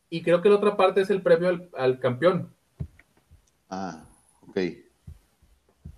y 0.08 0.22
creo 0.22 0.40
que 0.40 0.48
la 0.48 0.54
otra 0.54 0.76
parte 0.76 1.00
es 1.00 1.10
el 1.10 1.20
premio 1.20 1.68
al, 1.76 1.98
campeón. 1.98 2.54
Ah, 3.68 4.04
ok. 4.48 4.56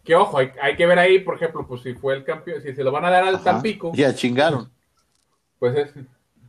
Que 0.02 0.14
ojo, 0.14 0.38
hay, 0.38 0.76
que 0.76 0.86
ver 0.86 0.98
ahí, 0.98 1.20
por 1.20 1.36
ejemplo, 1.36 1.66
pues 1.66 1.82
si 1.82 1.94
fue 1.94 2.14
el 2.14 2.24
campeón, 2.24 2.62
si 2.62 2.74
se 2.74 2.82
lo 2.82 2.90
van 2.90 3.04
a 3.04 3.10
dar 3.10 3.24
al 3.24 3.44
Tampico. 3.44 3.92
Ya 3.94 4.14
chingaron. 4.14 4.72
Pues 5.58 5.76
es, 5.76 5.94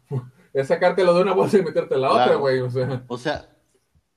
es 0.53 0.67
sacártelo 0.67 1.13
de 1.13 1.21
una 1.21 1.33
bolsa 1.33 1.57
y 1.57 1.63
meterte 1.63 1.95
en 1.95 2.01
la 2.01 2.11
otra, 2.11 2.35
güey. 2.35 2.61
O 2.61 2.69
sea. 2.69 3.03
O 3.07 3.17
sea. 3.17 3.45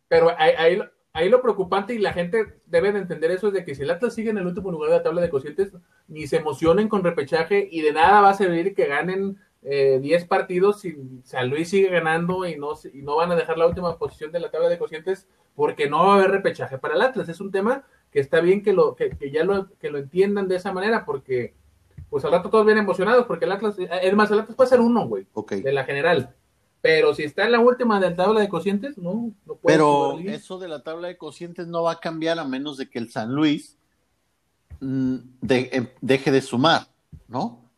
Pero 0.06 0.30
ahí, 0.38 0.52
ahí, 0.56 0.82
lo 1.22 1.40
preocupante 1.40 1.94
y 1.94 1.98
la 1.98 2.12
gente 2.12 2.58
debe 2.66 2.92
de 2.92 2.98
entender 2.98 3.30
eso 3.30 3.48
es 3.48 3.54
de 3.54 3.64
que 3.64 3.74
si 3.74 3.82
el 3.82 3.90
Atlas 3.90 4.14
sigue 4.14 4.30
en 4.30 4.38
el 4.38 4.46
último 4.46 4.70
lugar 4.72 4.90
de 4.90 4.96
la 4.96 5.02
tabla 5.02 5.20
de 5.20 5.30
cocientes, 5.30 5.72
ni 6.08 6.26
se 6.26 6.38
emocionen 6.38 6.88
con 6.88 7.04
repechaje 7.04 7.68
y 7.70 7.82
de 7.82 7.92
nada 7.92 8.20
va 8.20 8.30
a 8.30 8.34
servir 8.34 8.74
que 8.74 8.86
ganen 8.86 9.38
10 9.62 10.02
eh, 10.02 10.26
partidos 10.28 10.80
si 10.80 10.96
San 11.22 11.48
Luis 11.48 11.70
sigue 11.70 11.88
ganando 11.88 12.46
y 12.46 12.56
no, 12.56 12.72
y 12.92 13.02
no 13.02 13.16
van 13.16 13.30
a 13.30 13.36
dejar 13.36 13.56
la 13.56 13.66
última 13.66 13.96
posición 13.96 14.32
de 14.32 14.40
la 14.40 14.50
tabla 14.50 14.68
de 14.68 14.78
cocientes 14.78 15.28
porque 15.54 15.88
no 15.88 16.04
va 16.04 16.14
a 16.14 16.16
haber 16.16 16.32
repechaje 16.32 16.78
para 16.78 16.94
el 16.94 17.00
Atlas. 17.00 17.28
Es 17.28 17.40
un 17.40 17.52
tema 17.52 17.84
que 18.10 18.18
está 18.18 18.40
bien 18.40 18.62
que, 18.62 18.72
lo, 18.72 18.96
que, 18.96 19.10
que 19.10 19.30
ya 19.30 19.44
lo, 19.44 19.70
que 19.78 19.90
lo 19.90 19.98
entiendan 19.98 20.48
de 20.48 20.56
esa 20.56 20.72
manera 20.72 21.04
porque 21.04 21.54
pues 22.10 22.24
al 22.24 22.32
rato 22.32 22.50
todos 22.50 22.66
vienen 22.66 22.84
emocionados 22.84 23.26
porque 23.26 23.44
el 23.44 23.52
Atlas, 23.52 23.78
eh, 23.78 23.88
es 24.02 24.14
más, 24.14 24.30
el 24.32 24.40
Atlas 24.40 24.56
puede 24.56 24.70
ser 24.70 24.80
uno, 24.80 25.06
güey, 25.06 25.26
de 25.50 25.72
la 25.72 25.84
general. 25.84 26.34
Pero 26.84 27.14
si 27.14 27.22
está 27.22 27.46
en 27.46 27.52
la 27.52 27.60
última 27.60 27.98
de 27.98 28.10
la 28.10 28.14
tabla 28.14 28.40
de 28.40 28.48
cocientes, 28.50 28.98
no, 28.98 29.32
no 29.46 29.54
puede. 29.54 29.74
Pero 29.74 30.18
eso 30.18 30.58
de 30.58 30.68
la 30.68 30.82
tabla 30.82 31.08
de 31.08 31.16
cocientes 31.16 31.66
no 31.66 31.84
va 31.84 31.92
a 31.92 31.98
cambiar 31.98 32.38
a 32.38 32.44
menos 32.44 32.76
de 32.76 32.90
que 32.90 32.98
el 32.98 33.10
San 33.10 33.34
Luis 33.34 33.78
mm, 34.80 35.16
em, 35.48 35.88
deje 36.02 36.30
de 36.30 36.42
sumar, 36.42 36.86
¿no? 37.26 37.70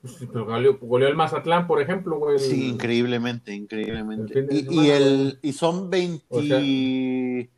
Pues 0.00 0.14
pero 0.32 0.46
goleó, 0.46 1.08
el 1.08 1.14
Mazatlán, 1.14 1.66
por 1.66 1.78
ejemplo, 1.78 2.18
güey. 2.18 2.38
Sí, 2.38 2.70
increíblemente, 2.70 3.54
increíblemente. 3.54 4.46
Y, 4.50 4.88
el, 4.88 5.38
y 5.42 5.52
son 5.52 5.90
20, 5.90 7.50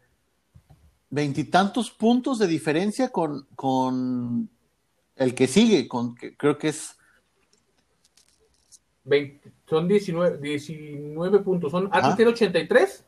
veintitantos 1.09 1.93
puntos 1.93 2.41
de 2.41 2.49
diferencia 2.49 3.11
con, 3.11 3.47
con 3.55 4.51
el 5.15 5.35
que 5.37 5.47
sigue, 5.47 5.87
con 5.87 6.17
creo 6.17 6.59
que 6.59 6.71
es. 6.71 6.97
Son 9.68 9.88
19, 9.88 10.38
19 10.38 11.40
puntos. 11.40 11.72
Son 11.72 11.88
Atlas 11.92 12.16
tiene 12.16 12.31
83. 12.31 13.05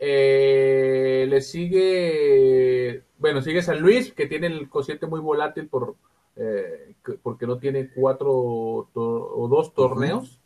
Eh, 0.00 1.26
le 1.28 1.40
sigue. 1.40 3.04
Bueno, 3.18 3.42
sigue 3.42 3.62
San 3.62 3.80
Luis, 3.80 4.12
que 4.12 4.26
tiene 4.26 4.46
el 4.46 4.68
cociente 4.68 5.06
muy 5.06 5.20
volátil 5.20 5.68
por 5.68 5.96
eh, 6.36 6.94
porque 7.22 7.46
no 7.46 7.58
tiene 7.58 7.90
cuatro 7.92 8.32
o 8.32 9.48
dos 9.50 9.74
torneos. 9.74 10.40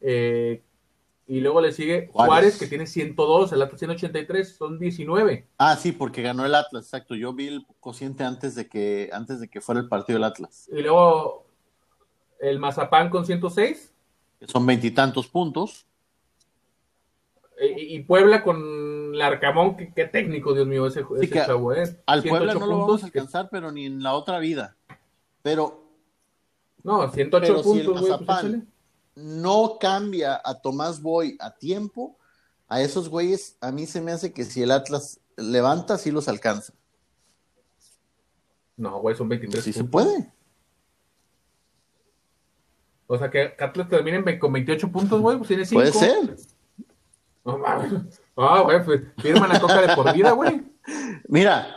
Eh, 0.00 0.62
y 1.28 1.40
luego 1.40 1.60
le 1.60 1.72
sigue 1.72 2.08
Juárez, 2.12 2.56
que 2.58 2.68
tiene 2.68 2.86
102, 2.86 3.52
el 3.52 3.60
Atlas 3.60 3.78
tiene 3.80 3.94
83, 3.94 4.56
son 4.56 4.78
19. 4.78 5.48
Ah, 5.58 5.76
sí, 5.76 5.90
porque 5.90 6.22
ganó 6.22 6.46
el 6.46 6.54
Atlas, 6.54 6.84
exacto. 6.84 7.16
Yo 7.16 7.32
vi 7.32 7.48
el 7.48 7.66
cociente 7.80 8.22
antes 8.22 8.54
de 8.54 8.68
que 8.68 9.10
antes 9.12 9.40
de 9.40 9.48
que 9.48 9.60
fuera 9.60 9.80
el 9.80 9.88
partido 9.88 10.18
del 10.18 10.24
Atlas. 10.24 10.68
Y 10.72 10.80
luego 10.82 11.46
el 12.40 12.58
Mazapán 12.58 13.10
con 13.10 13.26
106. 13.26 13.92
Que 14.38 14.46
son 14.46 14.66
veintitantos 14.66 15.28
puntos. 15.28 15.86
Y, 17.58 18.00
Puebla 18.00 18.42
con 18.42 19.14
el 19.14 19.22
Arcamón, 19.22 19.76
qué, 19.76 20.04
técnico, 20.04 20.52
Dios 20.52 20.66
mío, 20.66 20.86
ese, 20.86 21.02
chavo, 21.30 21.72
¿eh? 21.72 22.02
Al 22.04 22.22
Puebla 22.22 22.52
no 22.52 22.66
lo 22.66 22.78
vamos 22.80 23.02
a 23.02 23.06
alcanzar, 23.06 23.48
pero 23.50 23.72
ni 23.72 23.86
en 23.86 24.02
la 24.02 24.14
otra 24.14 24.38
vida. 24.38 24.76
Pero. 25.42 25.84
No, 26.82 27.10
108 27.10 27.62
puntos. 27.62 28.20
Pues 28.26 28.62
no 29.16 29.78
cambia 29.80 30.40
a 30.44 30.60
Tomás 30.60 31.00
Boy 31.00 31.36
a 31.40 31.56
tiempo, 31.56 32.18
a 32.68 32.82
esos 32.82 33.08
güeyes, 33.08 33.56
a 33.60 33.72
mí 33.72 33.86
se 33.86 34.00
me 34.00 34.12
hace 34.12 34.32
que 34.32 34.44
si 34.44 34.62
el 34.62 34.70
Atlas 34.70 35.20
levanta, 35.36 35.98
sí 35.98 36.10
los 36.10 36.28
alcanza. 36.28 36.74
No, 38.76 39.00
güey, 39.00 39.16
son 39.16 39.28
23. 39.28 39.64
Sí 39.64 39.72
se 39.72 39.84
puede. 39.84 40.30
O 43.06 43.18
sea, 43.18 43.30
que 43.30 43.54
Atlas 43.58 43.88
termine 43.88 44.38
con 44.38 44.52
28 44.52 44.90
puntos, 44.90 45.20
güey, 45.20 45.36
pues 45.36 45.48
tiene 45.48 45.64
5. 45.64 45.80
Puede 45.80 45.92
ser. 45.92 46.36
No 47.44 47.58
mames. 47.58 48.20
Ah, 48.36 48.62
güey, 48.62 48.84
pues 48.84 49.02
firman 49.18 49.48
la 49.48 49.60
coca 49.60 49.80
de 49.80 49.94
por 49.94 50.12
vida, 50.12 50.32
güey. 50.32 50.62
Mira, 51.28 51.68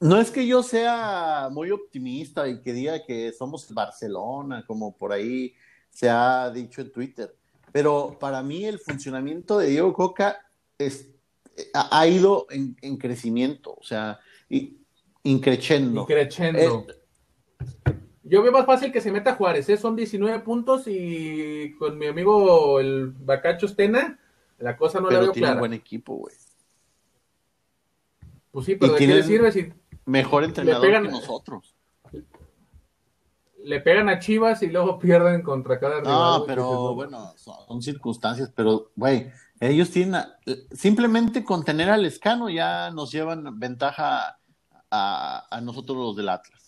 no 0.00 0.20
es 0.20 0.30
que 0.30 0.46
yo 0.46 0.62
sea 0.62 1.48
muy 1.50 1.70
optimista 1.70 2.46
y 2.46 2.60
que 2.60 2.72
diga 2.72 3.04
que 3.04 3.32
somos 3.32 3.72
Barcelona, 3.72 4.64
como 4.66 4.96
por 4.96 5.12
ahí 5.12 5.54
se 5.88 6.10
ha 6.10 6.50
dicho 6.50 6.82
en 6.82 6.92
Twitter. 6.92 7.34
Pero 7.72 8.18
para 8.20 8.42
mí 8.42 8.64
el 8.64 8.78
funcionamiento 8.78 9.58
de 9.58 9.68
Diego 9.68 9.92
Coca 9.94 10.38
es, 10.78 11.08
ha, 11.72 12.06
ido 12.06 12.46
en, 12.50 12.96
crecimiento, 12.98 13.74
o 13.74 13.82
sea, 13.82 14.20
y, 14.48 14.78
increchendo. 15.22 16.02
Increchendo. 16.02 16.86
Eh, 16.88 17.94
yo 18.24 18.42
veo 18.42 18.52
más 18.52 18.66
fácil 18.66 18.90
que 18.90 19.00
se 19.00 19.12
meta 19.12 19.34
Juárez, 19.34 19.68
¿eh? 19.68 19.76
son 19.76 19.96
19 19.96 20.40
puntos 20.40 20.84
y 20.86 21.74
con 21.78 21.96
mi 21.98 22.06
amigo 22.06 22.80
el 22.80 23.10
Bacacho 23.10 23.68
Stena, 23.68 24.18
la 24.58 24.76
cosa 24.76 25.00
no 25.00 25.10
la 25.10 25.20
veo 25.20 25.32
tiene 25.32 25.52
un 25.52 25.58
buen 25.58 25.72
equipo, 25.72 26.14
güey. 26.16 26.34
Pues 28.50 28.66
sí, 28.66 28.76
pero 28.76 28.92
¿de 28.92 28.98
qué 28.98 29.06
le 29.06 29.22
sirve 29.22 29.52
si... 29.52 29.72
Mejor 30.06 30.44
entrenador 30.44 31.02
que 31.02 31.08
nosotros 31.08 31.74
le 33.64 33.80
pegan 33.80 34.08
a 34.08 34.18
Chivas 34.18 34.62
y 34.62 34.68
luego 34.68 34.98
pierden 35.00 35.42
contra 35.42 35.80
cada 35.80 36.00
rival. 36.00 36.40
No, 36.40 36.44
pero 36.46 36.94
bueno, 36.94 37.32
son, 37.36 37.82
circunstancias, 37.82 38.52
pero 38.54 38.90
güey, 38.94 39.30
ellos 39.60 39.90
tienen 39.90 40.22
simplemente 40.72 41.44
con 41.44 41.64
tener 41.64 41.90
al 41.90 42.04
escano 42.04 42.50
ya 42.50 42.90
nos 42.90 43.10
llevan 43.10 43.58
ventaja 43.58 44.38
a, 44.90 45.60
nosotros 45.62 45.96
los 45.96 46.16
del 46.16 46.28
Atlas. 46.28 46.63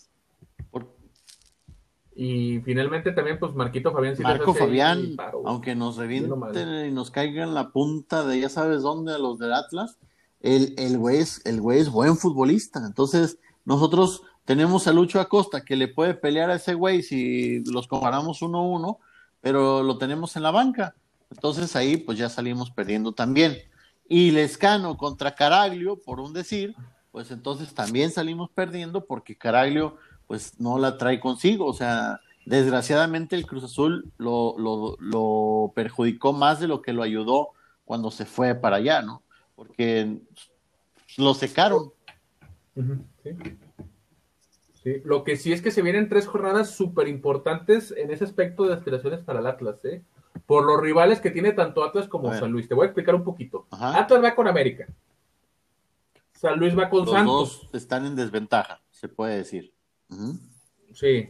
Y 2.19 2.61
finalmente 2.61 3.13
también, 3.13 3.39
pues 3.39 3.55
Marquito 3.55 3.93
Fabián. 3.93 4.17
Marco 4.23 4.55
Fabián, 4.55 5.17
aunque 5.45 5.75
nos 5.75 5.99
revienten 5.99 6.87
y 6.87 6.91
nos 6.91 7.11
caigan 7.11 7.53
la 7.53 7.71
punta 7.71 8.27
de 8.27 8.41
ya 8.41 8.49
sabes 8.49 8.81
dónde 8.81 9.13
a 9.13 9.19
los 9.19 9.39
del 9.39 9.53
Atlas, 9.53 9.99
el, 10.41 10.75
el 10.79 10.97
güey 10.97 11.19
es, 11.19 11.45
el 11.45 11.61
güey 11.61 11.79
es 11.79 11.91
buen 11.91 12.17
futbolista. 12.17 12.81
Entonces, 12.87 13.39
nosotros 13.67 14.23
tenemos 14.47 14.87
a 14.87 14.93
Lucho 14.93 15.21
Acosta 15.21 15.63
que 15.65 15.77
le 15.77 15.89
puede 15.89 16.15
pelear 16.15 16.49
a 16.51 16.55
ese 16.55 16.73
güey 16.73 17.03
si 17.03 17.63
los 17.65 17.87
comparamos 17.87 18.41
uno 18.41 18.59
a 18.59 18.63
uno, 18.63 18.99
pero 19.43 19.83
lo 19.83 19.99
tenemos 19.99 20.37
en 20.37 20.45
la 20.45 20.53
banca. 20.53 20.95
Entonces 21.31 21.77
ahí 21.77 21.97
pues 21.97 22.17
ya 22.17 22.29
salimos 22.29 22.71
perdiendo 22.71 23.13
también. 23.13 23.59
Y 24.09 24.31
Lescano 24.31 24.97
contra 24.97 25.35
Caraglio, 25.35 26.01
por 26.01 26.21
un 26.21 26.33
decir, 26.33 26.77
pues 27.11 27.31
entonces 27.33 27.75
también 27.75 28.13
salimos 28.13 28.49
perdiendo 28.51 29.05
porque 29.05 29.37
Caraglio 29.37 29.97
pues 30.27 30.59
no 30.61 30.79
la 30.79 30.99
trae 30.99 31.21
consigo. 31.21 31.67
O 31.67 31.73
sea, 31.73 32.21
desgraciadamente 32.45 33.37
el 33.37 33.47
Cruz 33.47 33.65
Azul 33.65 34.13
lo, 34.19 34.57
lo, 34.59 35.73
perjudicó 35.75 36.33
más 36.33 36.61
de 36.61 36.69
lo 36.69 36.83
que 36.83 36.93
lo 36.93 37.03
ayudó 37.03 37.51
cuando 37.85 38.11
se 38.11 38.25
fue 38.25 38.55
para 38.55 38.77
allá, 38.77 39.03
¿no? 39.03 39.23
Porque 39.55 40.19
lo 41.17 41.35
secaron. 41.35 41.93
Sí. 43.23 45.01
Lo 45.05 45.25
que 45.25 45.37
sí 45.37 45.53
es 45.53 45.63
que 45.63 45.73
se 45.73 45.83
vienen 45.83 46.09
tres 46.09 46.29
jornadas 46.29 46.71
súper 46.71 47.09
importantes 47.09 47.93
en 47.97 48.13
ese 48.13 48.25
aspecto 48.25 48.65
de 48.65 48.75
aspiraciones 48.75 49.21
para 49.21 49.41
el 49.41 49.47
Atlas, 49.47 49.85
¿eh? 49.85 50.03
Por 50.47 50.65
los 50.65 50.81
rivales 50.81 51.21
que 51.21 51.31
tiene 51.31 51.53
tanto 51.53 51.83
Atlas 51.83 52.07
como 52.07 52.33
San 52.33 52.53
Luis. 52.53 52.69
Te 52.69 52.75
voy 52.75 52.85
a 52.85 52.87
explicar 52.87 53.15
un 53.17 53.25
poquito. 53.25 53.67
Atlas 53.71 54.23
va 54.23 54.35
con 54.35 54.47
América. 54.47 54.87
San 56.33 56.59
Luis 56.59 56.79
va 56.79 56.89
con 56.89 57.01
los 57.01 57.11
Santos. 57.11 57.63
Dos 57.63 57.75
están 57.75 58.07
en 58.07 58.15
desventaja, 58.15 58.81
se 58.91 59.09
puede 59.09 59.39
decir. 59.39 59.76
Sí. 60.95 61.29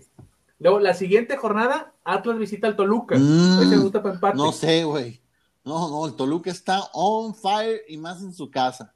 Luego, 0.58 0.80
la 0.80 0.94
siguiente 0.94 1.36
jornada, 1.36 1.94
Atlas 2.04 2.38
visita 2.38 2.66
al 2.66 2.76
Toluca. 2.76 3.16
Mm, 3.18 3.82
gusta 3.82 4.02
No 4.34 4.52
sé, 4.52 4.84
güey. 4.84 5.20
No, 5.64 5.90
no, 5.90 6.06
el 6.06 6.14
Toluca 6.14 6.50
está 6.50 6.80
on 6.92 7.34
fire 7.34 7.82
y 7.88 7.98
más 7.98 8.22
en 8.22 8.32
su 8.32 8.50
casa. 8.50 8.94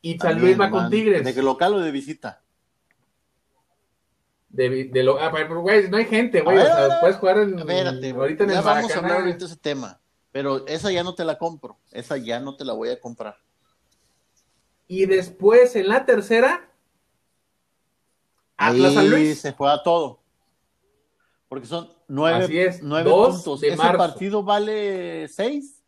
Y 0.00 0.18
San 0.18 0.40
Luis 0.40 0.58
va 0.58 0.70
con 0.70 0.90
Tigres. 0.90 1.24
¿De 1.24 1.34
qué 1.34 1.42
local 1.42 1.74
o 1.74 1.80
de 1.80 1.90
visita? 1.90 2.42
De, 4.48 4.84
de 4.84 5.02
lo, 5.02 5.20
ah, 5.20 5.30
güey, 5.30 5.90
no 5.90 5.96
hay 5.98 6.06
gente, 6.06 6.40
güey. 6.40 6.56
O 6.58 6.60
sea, 6.60 7.00
puedes 7.00 7.16
jugar 7.16 7.38
en. 7.38 7.58
Espérate, 7.58 8.10
ahorita 8.10 8.44
en 8.44 8.50
ya 8.50 8.60
vamos 8.60 8.90
a 8.92 8.98
hablar 8.98 9.20
ahorita 9.20 9.38
de 9.38 9.44
ese 9.44 9.56
tema. 9.56 10.00
Pero 10.32 10.66
esa 10.66 10.90
ya 10.90 11.02
no 11.02 11.14
te 11.14 11.24
la 11.24 11.38
compro. 11.38 11.78
Esa 11.90 12.16
ya 12.16 12.40
no 12.40 12.56
te 12.56 12.64
la 12.64 12.72
voy 12.72 12.90
a 12.90 13.00
comprar. 13.00 13.36
Y 14.86 15.06
después 15.06 15.76
en 15.76 15.88
la 15.88 16.06
tercera, 16.06 16.67
Atlas 18.58 18.94
San 18.94 19.08
Luis. 19.08 19.40
se 19.40 19.52
juega 19.52 19.82
todo. 19.82 20.20
Porque 21.48 21.66
son 21.66 21.88
nueve, 22.08 22.78
nueve 22.82 23.10
puntos. 23.10 23.62
¿Ese 23.62 23.76
partido 23.76 24.42
vale 24.42 25.28
seis? 25.28 25.82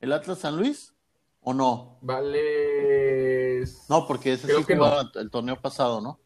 ¿El 0.00 0.12
Atlas 0.12 0.38
San 0.38 0.56
Luis? 0.56 0.94
¿O 1.42 1.52
no? 1.52 1.98
Vale. 2.00 3.64
No, 3.88 4.06
porque 4.06 4.34
ese 4.34 4.46
sí 4.46 4.62
jugó 4.62 5.00
el 5.14 5.30
torneo 5.30 5.60
pasado, 5.60 6.00
¿no? 6.00 6.18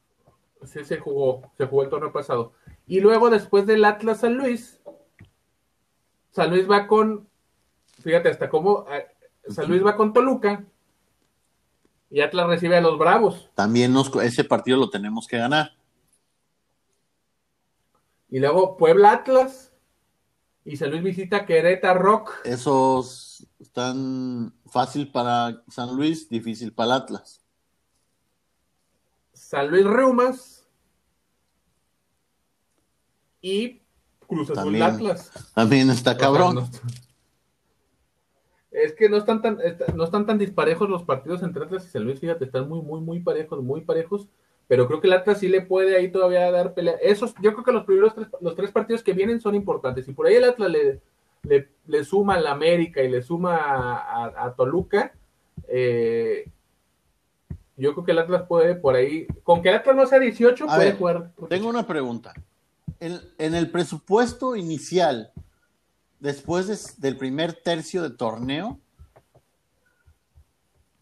Sí, 0.65 0.85
se 0.85 0.99
jugó. 0.99 1.51
Se 1.57 1.67
jugó 1.67 1.83
el 1.83 1.89
torneo 1.89 2.13
pasado. 2.13 2.53
Y 2.87 3.01
luego, 3.01 3.31
después 3.31 3.67
del 3.67 3.85
Atlas 3.85 4.21
San 4.21 4.37
Luis, 4.37 4.81
San 6.31 6.51
Luis 6.51 6.71
va 6.71 6.87
con. 6.87 7.29
Fíjate, 8.03 8.29
hasta 8.29 8.49
cómo. 8.49 8.87
Eh, 8.91 9.07
San 9.49 9.69
Luis 9.69 9.85
va 9.85 9.97
con 9.97 10.13
Toluca. 10.13 10.65
Y 12.11 12.21
Atlas 12.21 12.47
recibe 12.47 12.77
a 12.77 12.81
los 12.81 12.99
Bravos. 12.99 13.51
También 13.55 13.93
nos, 13.93 14.15
ese 14.17 14.45
partido 14.45 14.79
lo 14.79 14.91
tenemos 14.91 15.27
que 15.27 15.39
ganar. 15.39 15.76
Y 18.29 18.41
luego 18.41 18.77
Puebla 18.77 19.13
Atlas. 19.13 19.73
Y 20.65 20.77
San 20.77 20.91
Luis 20.91 21.03
visita 21.03 21.47
Querétaro 21.47 22.01
Rock. 22.01 22.33
Esos 22.45 23.47
están 23.61 24.53
fácil 24.67 25.13
para 25.13 25.63
San 25.69 25.95
Luis, 25.95 26.29
difícil 26.29 26.73
para 26.73 26.87
el 26.97 27.03
Atlas. 27.03 27.41
San 29.33 29.71
Luis 29.71 29.85
Reumas. 29.85 30.67
Y 33.41 33.83
Cruz 34.27 34.51
Azul 34.51 34.83
Atlas. 34.83 35.31
También 35.55 35.89
está 35.91 36.17
cabrón. 36.17 36.69
Es 38.73 38.93
que 38.95 39.09
no 39.09 39.19
están 39.19 39.41
tan, 39.41 39.59
no 39.95 40.05
están 40.05 40.27
tan 40.27 40.37
disparejos 40.37 40.91
los 40.91 41.05
partidos 41.05 41.43
entre 41.43 41.65
Atlas 41.65 41.87
y 41.87 41.89
San 41.89 42.05
Luis, 42.05 42.21
fíjate, 42.21 42.45
están 42.45 42.69
muy, 42.69 42.83
muy, 42.83 43.01
muy 43.01 43.21
parejos, 43.21 43.63
muy 43.63 43.83
parejos 43.83 44.29
pero 44.69 44.87
creo 44.89 45.01
que 45.01 45.07
el 45.07 45.13
Atlas 45.13 45.39
sí 45.39 45.49
le 45.49 45.63
puede 45.63 45.97
ahí 45.97 46.11
todavía 46.11 46.51
dar 46.51 46.75
pelea. 46.75 46.95
Esos, 47.01 47.35
yo 47.41 47.53
creo 47.53 47.65
que 47.65 47.73
los 47.73 47.85
primeros 47.85 48.15
tres, 48.15 48.29
los 48.41 48.57
tres 48.57 48.73
partidos 48.73 49.03
que 49.03 49.13
vienen 49.13 49.41
son 49.41 49.55
importantes. 49.55 50.09
Y 50.09 50.13
por 50.13 50.27
ahí 50.27 50.35
el 50.35 50.45
Atlas 50.45 50.71
le, 50.71 51.69
le, 51.87 52.05
suma 52.05 52.35
a 52.35 52.41
la 52.41 52.51
América 52.51 53.03
y 53.03 53.09
le 53.09 53.23
suma 53.23 53.57
a, 53.57 54.55
Toluca, 54.57 55.13
eh, 55.69 56.51
yo 57.77 57.93
creo 57.93 58.05
que 58.05 58.13
el 58.13 58.19
Atlas 58.19 58.45
puede 58.49 58.75
por 58.75 58.97
ahí, 58.97 59.27
con 59.45 59.63
que 59.63 59.69
el 59.69 59.77
Atlas 59.77 59.95
no 59.95 60.07
sea 60.07 60.19
18, 60.19 60.67
puede 60.67 60.93
jugar. 60.93 61.31
Tengo 61.49 61.69
una 61.69 61.87
pregunta. 61.87 62.35
En, 62.99 63.21
en, 63.39 63.55
el 63.55 63.71
presupuesto 63.71 64.57
inicial, 64.57 65.31
después 66.19 67.01
del 67.01 67.17
primer 67.17 67.53
tercio 67.53 68.03
de 68.03 68.11
torneo, 68.11 68.81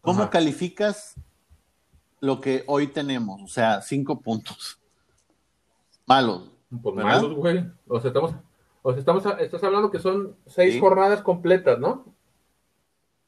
¿cómo 0.01 0.29
calificas 0.29 1.15
lo 2.25 2.41
que 2.41 2.63
hoy 2.67 2.87
tenemos, 2.87 3.41
o 3.41 3.47
sea, 3.47 3.81
cinco 3.81 4.19
puntos. 4.19 4.79
Malos. 6.05 6.49
Pues 6.81 6.95
malos, 6.95 7.33
güey. 7.35 7.65
O 7.87 7.99
sea, 7.99 8.09
estamos, 8.09 8.33
o 8.81 8.91
sea, 8.91 8.99
estamos, 8.99 9.25
estás 9.39 9.63
hablando 9.63 9.91
que 9.91 9.99
son 9.99 10.35
seis 10.47 10.79
jornadas 10.79 11.21
completas, 11.21 11.79
¿no? 11.79 12.05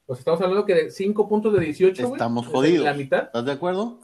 O 0.06 0.14
sea, 0.14 0.20
estamos 0.20 0.40
hablando 0.40 0.64
que 0.64 0.74
de 0.74 0.90
cinco 0.90 1.28
puntos 1.28 1.52
de 1.52 1.60
18, 1.60 2.02
Estamos 2.02 2.46
jodidos. 2.46 2.84
La 2.84 2.94
mitad. 2.94 3.24
¿Estás 3.24 3.44
de 3.44 3.52
acuerdo? 3.52 4.00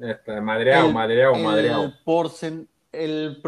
Este, 0.00 0.40
madreado, 0.40 0.92
madreado, 0.92 1.34
madreado. 1.36 1.84
El 1.84 1.94
porcen, 2.04 2.68
el 2.92 3.42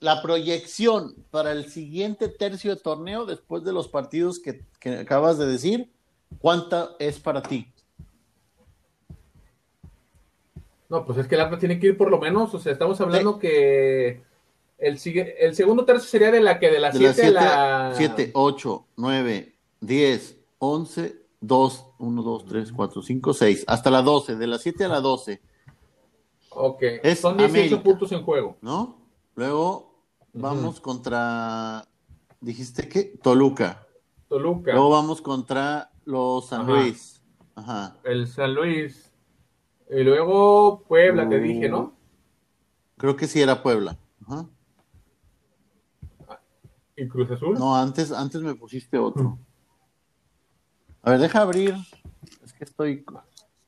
la 0.00 0.22
proyección 0.22 1.14
para 1.30 1.52
el 1.52 1.70
siguiente 1.70 2.28
tercio 2.28 2.74
de 2.74 2.80
torneo, 2.80 3.26
después 3.26 3.64
de 3.64 3.72
los 3.72 3.88
partidos 3.88 4.38
que, 4.38 4.64
que 4.78 4.98
acabas 4.98 5.38
de 5.38 5.46
decir, 5.46 5.90
¿cuánta 6.38 6.90
es 7.00 7.18
para 7.18 7.42
ti? 7.42 7.72
No, 10.88 11.04
pues 11.04 11.18
es 11.18 11.26
que 11.26 11.34
el 11.34 11.42
Atlas 11.42 11.60
tiene 11.60 11.78
que 11.78 11.88
ir 11.88 11.96
por 11.96 12.10
lo 12.10 12.18
menos, 12.18 12.54
o 12.54 12.58
sea, 12.58 12.72
estamos 12.72 13.00
hablando 13.00 13.38
que 13.38 14.22
el, 14.78 14.98
el 15.38 15.54
segundo 15.54 15.84
tercio 15.84 16.08
sería 16.08 16.30
de 16.30 16.40
la 16.40 16.58
que 16.58 16.70
de 16.70 16.80
las 16.80 16.96
7 16.96 17.26
a 17.26 17.30
la... 17.30 17.92
7, 17.94 18.30
8, 18.32 18.86
9, 18.96 19.54
10, 19.80 20.36
11, 20.58 21.22
2, 21.40 21.86
1, 21.98 22.22
2, 22.22 22.44
3, 22.46 22.72
4, 22.72 23.02
5, 23.02 23.34
6, 23.34 23.64
hasta 23.66 23.90
la 23.90 24.02
12, 24.02 24.36
de 24.36 24.46
las 24.46 24.62
7 24.62 24.84
a 24.84 24.88
la 24.88 25.00
12. 25.00 25.42
Ok, 26.50 26.82
son 27.20 27.36
18 27.36 27.82
puntos 27.82 28.10
en 28.12 28.22
juego. 28.22 28.56
¿No? 28.62 28.96
Luego 29.34 29.94
vamos 30.32 30.80
contra, 30.80 31.86
dijiste 32.40 32.88
que 32.88 33.04
Toluca. 33.22 33.86
Toluca. 34.28 34.72
Luego 34.72 34.90
vamos 34.90 35.20
contra 35.20 35.90
los 36.04 36.48
San 36.48 36.66
Luis. 36.66 37.22
Ajá. 37.54 37.96
El 38.04 38.26
San 38.26 38.54
Luis. 38.54 39.07
Y 39.90 40.02
luego 40.02 40.84
Puebla, 40.86 41.28
te 41.28 41.40
dije, 41.40 41.68
¿no? 41.68 41.94
Creo 42.96 43.16
que 43.16 43.26
sí 43.26 43.40
era 43.40 43.62
Puebla. 43.62 43.96
Ajá. 44.26 44.46
¿Y 46.96 47.08
Cruz 47.08 47.30
Azul? 47.30 47.58
No, 47.58 47.76
antes, 47.76 48.10
antes 48.10 48.42
me 48.42 48.54
pusiste 48.54 48.98
otro. 48.98 49.38
A 51.02 51.10
ver, 51.12 51.20
deja 51.20 51.42
abrir. 51.42 51.74
Es 52.44 52.52
que 52.52 52.64
estoy. 52.64 53.04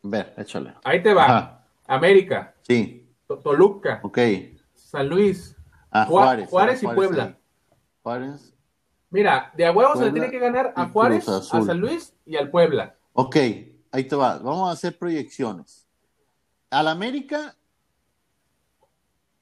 Ver, 0.03 0.35
échale. 0.37 0.75
Ahí 0.83 1.03
te 1.03 1.15
va. 1.15 1.65
América. 1.87 2.55
Sí. 2.63 3.09
Toluca. 3.43 4.01
Ok. 4.03 4.19
San 4.75 5.09
Luis. 5.09 5.57
Ah, 5.91 6.07
Juárez. 6.07 6.51
Juárez, 6.51 6.83
y 6.83 6.87
Puebla. 6.87 7.39
Juárez. 8.03 8.55
Mira, 9.11 9.53
de 9.57 9.67
a 9.67 9.73
huevos 9.73 9.99
se 9.99 10.07
le 10.07 10.13
tiene 10.13 10.31
que 10.31 10.39
ganar 10.39 10.73
a 10.77 10.89
Juárez, 10.89 11.29
a 11.29 11.43
San 11.43 11.81
Luis 11.81 12.15
y 12.25 12.37
al 12.37 12.51
Puebla. 12.51 12.97
Ok, 13.13 13.37
ahí 13.91 14.05
te 14.05 14.17
va. 14.17 14.39
Vamos 14.39 14.69
a 14.69 14.73
hacer 14.73 14.97
proyecciones. 14.99 15.80
Al 16.71 16.89
América. 16.89 17.57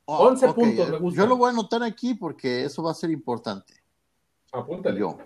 11 0.06 0.52
puntos, 0.54 0.88
me 0.88 0.98
gusta. 0.98 1.20
Yo 1.20 1.26
lo 1.26 1.36
voy 1.36 1.48
a 1.48 1.52
anotar 1.52 1.82
aquí 1.82 2.14
porque 2.14 2.64
eso 2.64 2.82
va 2.82 2.92
a 2.92 2.94
ser 2.94 3.10
importante. 3.10 3.74
Apúntale. 4.52 4.98
Yo. 4.98 5.18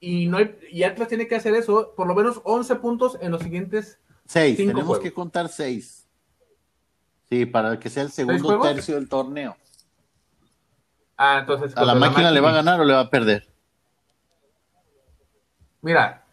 Y, 0.00 0.26
no 0.26 0.38
y 0.70 0.84
Atlas 0.84 1.08
tiene 1.08 1.26
que 1.26 1.34
hacer 1.34 1.54
eso, 1.54 1.92
por 1.96 2.06
lo 2.06 2.14
menos 2.14 2.40
11 2.44 2.76
puntos 2.76 3.18
en 3.20 3.32
los 3.32 3.42
siguientes. 3.42 3.98
6, 4.26 4.56
tenemos 4.56 5.00
que 5.00 5.12
contar 5.12 5.48
6. 5.48 6.06
Sí, 7.28 7.46
para 7.46 7.78
que 7.78 7.90
sea 7.90 8.04
el 8.04 8.12
segundo 8.12 8.60
tercio 8.60 8.94
del 8.94 9.08
torneo. 9.08 9.56
Ah, 11.16 11.38
entonces. 11.40 11.76
¿A 11.76 11.84
la 11.84 11.96
máquina 11.96 12.30
le 12.30 12.40
va 12.40 12.50
a 12.50 12.54
ganar 12.54 12.80
o 12.80 12.84
le 12.84 12.94
va 12.94 13.00
a 13.00 13.10
perder? 13.10 13.48
Mira, 15.82 16.24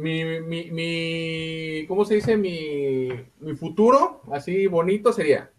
mi, 0.00 0.40
mi, 0.40 0.70
mi, 0.70 1.86
¿cómo 1.86 2.04
se 2.04 2.14
dice? 2.14 2.36
Mi, 2.36 3.08
mi 3.40 3.54
futuro, 3.54 4.22
así 4.32 4.66
bonito, 4.66 5.12
sería 5.12 5.50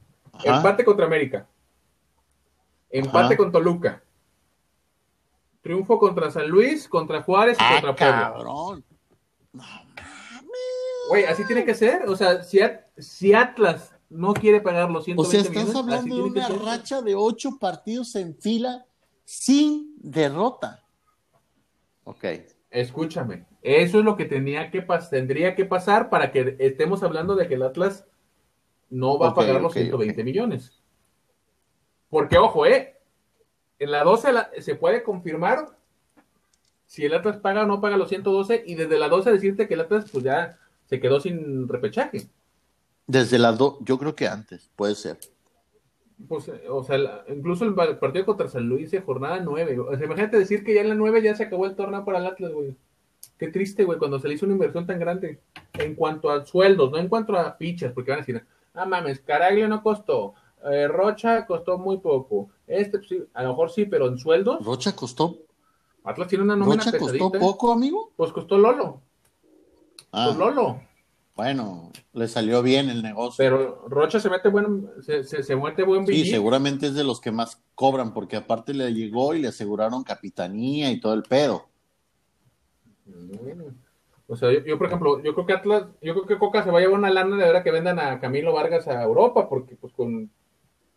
empate 0.44 0.84
contra 0.84 1.06
América, 1.06 1.48
empate 2.90 3.38
con 3.38 3.52
Toluca, 3.52 4.04
triunfo 5.62 6.00
contra 6.00 6.32
San 6.32 6.48
Luis, 6.48 6.88
contra 6.88 7.22
Juárez 7.22 7.58
y 7.60 7.64
ah, 7.64 7.70
contra 7.74 7.96
Puebla. 7.96 8.34
Cabrón. 8.34 8.84
Güey, 11.10 11.26
así 11.26 11.46
tiene 11.46 11.66
que 11.66 11.76
ser. 11.76 12.08
O 12.08 12.16
sea, 12.16 12.44
si, 12.44 12.60
si 12.98 13.34
Atlas 13.34 13.94
no 14.10 14.34
quiere 14.34 14.62
pagar 14.62 14.90
los 14.90 15.06
120 15.06 15.50
O 15.50 15.52
sea, 15.54 15.62
estás 15.62 15.76
hablando 15.76 16.16
de 16.16 16.22
una 16.24 16.50
racha 16.50 17.02
de 17.02 17.16
ocho 17.16 17.58
partidos 17.60 18.16
en 18.16 18.36
fila 18.36 18.86
sin 19.24 19.94
derrota. 19.98 20.84
Ok. 22.04 22.26
Escúchame, 22.70 23.46
eso 23.62 24.00
es 24.00 24.06
lo 24.06 24.16
que 24.18 24.26
tenía 24.26 24.72
que 24.72 24.86
tendría 25.10 25.56
que 25.56 25.66
pasar 25.66 26.10
para 26.10 26.32
que 26.32 26.56
estemos 26.60 27.04
hablando 27.04 27.36
de 27.36 27.48
que 27.48 27.56
el 27.56 27.64
Atlas 27.64 28.08
no 28.90 29.20
va 29.20 29.30
a 29.30 29.34
pagar 29.34 29.62
los 29.62 29.74
120 29.74 30.24
millones. 30.24 30.82
Porque, 32.10 32.38
ojo, 32.38 32.66
¿eh? 32.66 32.98
En 33.80 33.92
la 33.92 34.04
12 34.04 34.30
se 34.60 34.76
puede 34.76 35.04
confirmar 35.04 35.78
si 36.86 37.06
el 37.06 37.14
Atlas 37.14 37.38
paga 37.38 37.64
o 37.64 37.66
no 37.66 37.80
paga 37.80 37.98
los 37.98 38.10
112 38.10 38.64
y 38.68 38.76
desde 38.76 39.00
la 39.00 39.08
12 39.08 39.32
decirte 39.32 39.68
que 39.68 39.76
el 39.76 39.82
Atlas 39.82 40.10
pues 40.12 40.24
ya 40.24 40.60
se 40.86 41.00
quedó 41.00 41.20
sin 41.20 41.68
repechaje. 41.68 42.28
Desde 43.08 43.40
la 43.40 43.54
2, 43.54 43.78
yo 43.82 43.98
creo 43.98 44.16
que 44.16 44.28
antes, 44.28 44.70
puede 44.76 44.96
ser. 44.96 45.18
Pues, 46.28 46.48
eh, 46.50 46.64
o 46.70 46.84
sea, 46.84 46.98
incluso 47.30 47.66
el 47.66 47.74
partido 47.74 48.26
contra 48.26 48.48
San 48.48 48.68
Luis 48.68 48.92
de 48.92 49.02
jornada 49.02 49.40
9. 49.40 49.80
O 49.80 49.96
sea, 49.96 50.06
imagínate 50.06 50.38
decir 50.38 50.64
que 50.64 50.74
ya 50.76 50.82
en 50.82 50.90
la 50.90 50.96
9 50.96 51.22
ya 51.22 51.36
se 51.36 51.44
acabó 51.44 51.66
el 51.66 51.76
torneo 51.76 52.04
para 52.04 52.20
el 52.20 52.26
Atlas, 52.26 52.52
güey. 52.52 52.76
Qué 53.42 53.48
triste, 53.48 53.86
güey, 53.86 53.98
cuando 53.98 54.20
se 54.20 54.28
le 54.28 54.36
hizo 54.36 54.46
una 54.46 54.54
inversión 54.54 54.86
tan 54.86 55.00
grande 55.00 55.42
en 55.74 55.96
cuanto 55.96 56.30
a 56.30 56.46
sueldos, 56.46 56.92
no 56.92 57.00
en 57.00 57.08
cuanto 57.08 57.36
a 57.36 57.54
fichas, 57.54 57.92
porque 57.92 58.12
van 58.12 58.20
a 58.20 58.22
decir, 58.22 58.46
ah, 58.76 58.86
mames, 58.86 59.20
Caraglio 59.22 59.68
no 59.68 59.82
costó, 59.82 60.36
eh, 60.72 60.88
Rocha 60.88 61.48
costó 61.48 61.80
muy 61.80 61.98
poco. 61.98 62.52
Este, 62.68 63.00
pues, 63.00 63.10
sí, 63.10 63.24
a 63.34 63.42
lo 63.42 63.50
mejor 63.50 63.72
sí, 63.72 63.86
pero 63.86 64.06
en 64.06 64.20
sueldos. 64.20 64.64
Rocha 64.64 64.96
costó. 64.96 65.40
Atlas 66.04 66.28
tiene 66.28 66.44
una 66.44 66.56
nómina 66.56 66.84
¿Rocha 66.84 67.00
costó 67.00 67.32
poco, 67.32 67.72
amigo? 67.72 68.12
Pues 68.16 68.32
costó 68.32 68.60
Lolo. 68.60 69.02
Ah. 70.12 70.26
Pues 70.28 70.38
Lolo. 70.38 70.80
Bueno, 71.36 71.92
le 72.14 72.28
salió 72.28 72.62
bien 72.62 72.92
el 72.92 73.02
negocio. 73.02 73.38
Pero 73.44 73.88
Rocha 73.88 74.20
se 74.20 74.30
mete 74.30 74.50
buen, 74.50 74.88
se, 75.02 75.24
se, 75.24 75.56
mete 75.56 75.82
buen 75.82 76.06
Sí, 76.06 76.26
seguramente 76.28 76.86
es 76.86 76.94
de 76.94 77.04
los 77.04 77.20
que 77.20 77.32
más 77.32 77.60
cobran, 77.74 78.14
porque 78.14 78.36
aparte 78.36 78.76
le 78.76 78.94
llegó 78.94 79.34
y 79.34 79.42
le 79.42 79.48
aseguraron 79.48 80.04
capitanía 80.04 80.92
y 80.92 81.00
todo 81.00 81.16
el 81.16 81.24
pedo. 81.24 81.71
O 84.28 84.36
sea, 84.38 84.50
yo, 84.64 84.78
por 84.78 84.88
ejemplo, 84.88 85.22
yo 85.22 85.34
creo 85.34 85.46
que 85.46 85.54
Atlas, 85.54 85.88
yo 86.02 86.14
creo 86.14 86.26
que 86.26 86.38
Coca 86.38 86.64
se 86.64 86.72
va 86.72 86.80
a 86.80 86.82
llevar 86.82 87.00
una 87.00 87.10
lana 87.10 87.36
de 87.36 87.44
verdad 87.44 87.64
que 87.64 87.72
vendan 87.72 88.00
a 88.00 88.20
Camilo 88.22 88.54
Vargas 88.54 88.88
a 88.88 89.04
Europa, 89.04 89.50
porque 89.50 89.76
pues 89.76 89.92
con 89.92 90.32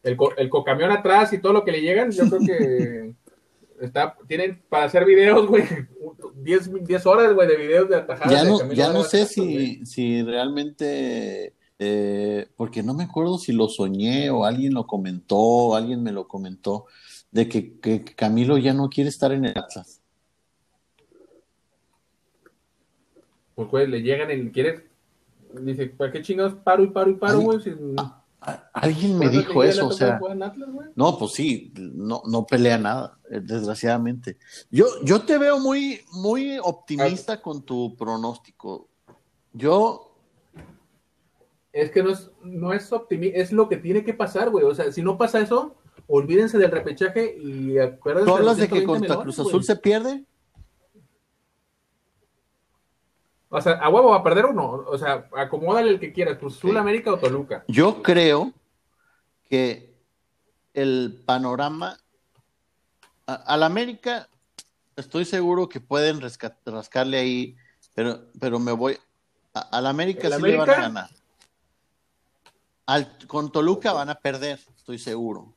el, 0.05 0.16
el 0.37 0.48
cocamión 0.50 0.92
atrás 0.92 1.33
y 1.33 1.38
todo 1.38 1.53
lo 1.53 1.64
que 1.64 1.72
le 1.72 1.81
llegan, 1.81 2.12
yo 2.12 2.29
creo 2.29 2.40
que 2.40 3.14
está, 3.81 4.16
tienen 4.29 4.62
para 4.68 4.85
hacer 4.85 5.05
videos, 5.05 5.48
güey, 5.48 5.64
10, 6.37 7.07
horas, 7.07 7.35
güey, 7.35 7.48
de 7.48 7.57
videos 7.57 7.88
de 7.88 7.96
atajadas. 7.96 8.31
Ya 8.31 8.44
no, 8.44 8.72
ya 8.72 8.92
no 8.92 9.03
sé 9.03 9.27
si, 9.27 9.85
si 9.85 10.22
realmente, 10.22 11.55
eh, 11.79 12.46
porque 12.57 12.83
no 12.83 12.94
me 12.94 13.05
acuerdo 13.05 13.38
si 13.38 13.53
lo 13.53 13.68
soñé 13.68 14.31
o 14.31 14.44
alguien 14.44 14.74
lo 14.74 14.87
comentó, 14.87 15.74
alguien 15.74 16.03
me 16.03 16.12
lo 16.12 16.29
comentó, 16.29 16.87
de 17.33 17.48
que, 17.48 17.81
que 17.81 18.05
Camilo 18.05 18.59
ya 18.59 18.74
no 18.74 18.88
quiere 18.88 19.11
estar 19.11 19.33
en 19.33 19.46
el 19.46 19.59
Atlas. 19.59 20.03
Pues, 23.54 23.68
güey, 23.68 23.86
le 23.86 24.02
llegan 24.02 24.30
y 24.30 24.50
quiere, 24.50 24.88
dice, 25.60 25.86
¿para 25.86 26.12
qué 26.12 26.22
chingados 26.22 26.54
paro 26.54 26.82
y 26.82 26.88
paro 26.88 27.10
y 27.10 27.14
paro, 27.14 27.40
güey? 27.40 27.60
Alguien 28.72 29.18
me 29.18 29.28
dijo 29.30 29.62
eso, 29.64 29.88
o 29.88 29.92
sea. 29.92 30.20
no, 30.94 31.18
pues 31.18 31.32
sí, 31.32 31.72
no, 31.76 32.22
no 32.26 32.44
pelea 32.44 32.76
nada, 32.76 33.18
eh, 33.30 33.40
desgraciadamente. 33.42 34.36
Yo, 34.70 34.86
yo 35.02 35.22
te 35.22 35.38
veo 35.38 35.58
muy, 35.58 36.00
muy 36.12 36.58
optimista 36.62 37.40
con 37.40 37.62
tu 37.62 37.96
pronóstico. 37.96 38.88
Yo. 39.52 40.10
Es 41.72 41.90
que 41.90 42.02
no 42.02 42.10
es, 42.10 42.30
no 42.42 42.72
es 42.72 42.92
optimista, 42.92 43.38
es 43.38 43.50
lo 43.50 43.68
que 43.68 43.78
tiene 43.78 44.04
que 44.04 44.14
pasar, 44.14 44.50
güey. 44.50 44.64
O 44.64 44.74
sea, 44.74 44.92
si 44.92 45.02
no 45.02 45.16
pasa 45.16 45.40
eso, 45.40 45.74
olvídense 46.06 46.58
del 46.58 46.70
repechaje 46.70 47.36
y 47.38 47.78
acuérdense. 47.78 48.30
¿Tú 48.30 48.36
hablas 48.36 48.58
de, 48.58 48.68
que 48.68 48.84
contra 48.84 49.16
Cruz 49.16 49.38
Azul 49.38 49.64
se 49.64 49.76
pierde? 49.76 50.24
O 53.56 53.60
sea, 53.60 53.74
a 53.74 53.88
huevo 53.88 54.10
va 54.10 54.16
a 54.16 54.22
perder 54.24 54.46
uno. 54.46 54.84
O 54.86 54.98
sea, 54.98 55.28
acomódale 55.36 55.90
el 55.90 56.00
que 56.00 56.12
quieras, 56.12 56.38
Cruz 56.38 56.56
Azul, 56.56 56.76
América 56.76 57.12
o 57.12 57.18
Toluca. 57.18 57.64
Yo 57.68 58.02
creo 58.02 58.52
que 59.48 59.94
el 60.72 61.22
panorama 61.24 61.96
al 63.26 63.62
América 63.62 64.28
estoy 64.96 65.24
seguro 65.24 65.68
que 65.68 65.80
pueden 65.80 66.20
rascarle 66.20 67.16
ahí, 67.16 67.56
pero, 67.94 68.26
pero 68.40 68.58
me 68.58 68.72
voy. 68.72 68.98
al 69.52 69.86
América 69.86 70.28
sí 70.30 70.42
le 70.42 70.56
van 70.56 70.70
a 70.70 70.74
ganar. 70.74 71.10
Al, 72.86 73.16
con 73.28 73.52
Toluca 73.52 73.92
van 73.92 74.10
a 74.10 74.16
perder, 74.16 74.58
estoy 74.76 74.98
seguro. 74.98 75.54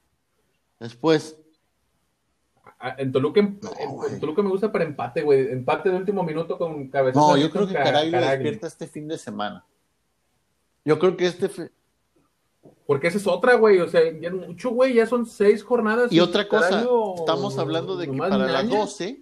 Después, 0.79 1.35
en 2.97 3.11
Toluca, 3.11 3.39
en, 3.39 3.59
Toluca 4.19 4.41
me 4.41 4.49
gusta 4.49 4.71
para 4.71 4.85
empate, 4.85 5.21
güey. 5.21 5.51
Empate 5.51 5.89
de 5.89 5.97
último 5.97 6.23
minuto 6.23 6.57
con 6.57 6.87
cabeza. 6.89 7.19
No, 7.19 7.37
yo 7.37 7.49
creo 7.49 7.67
que 7.67 7.73
Caray 7.73 8.09
lo 8.09 8.19
despierta 8.19 8.67
este 8.67 8.87
fin 8.87 9.07
de 9.07 9.17
semana. 9.17 9.65
Yo 10.85 10.97
creo 10.99 11.17
que 11.17 11.27
este. 11.27 11.49
Porque 12.85 13.07
esa 13.07 13.17
es 13.17 13.27
otra, 13.27 13.55
güey. 13.55 13.79
O 13.79 13.87
sea, 13.87 14.01
ya 14.19 14.31
mucho, 14.31 14.69
güey. 14.71 14.93
Ya 14.93 15.05
son 15.05 15.25
seis 15.25 15.63
jornadas. 15.63 16.11
Y, 16.11 16.19
otra 16.19 16.47
cosa, 16.47 16.87
estamos 17.17 17.57
hablando 17.57 17.97
de 17.97 18.09
que 18.09 18.17
para 18.17 18.37
las 18.37 18.69
12 18.69 19.21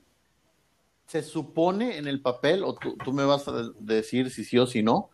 se 1.08 1.21
supone 1.21 1.97
en 1.97 2.08
el 2.08 2.21
papel, 2.21 2.63
o 2.63 2.73
tú, 2.73 2.95
tú, 3.03 3.13
me 3.13 3.25
vas 3.25 3.47
a 3.47 3.71
decir 3.79 4.31
si 4.31 4.43
sí 4.43 4.58
o 4.58 4.65
si 4.65 4.81
no, 4.81 5.12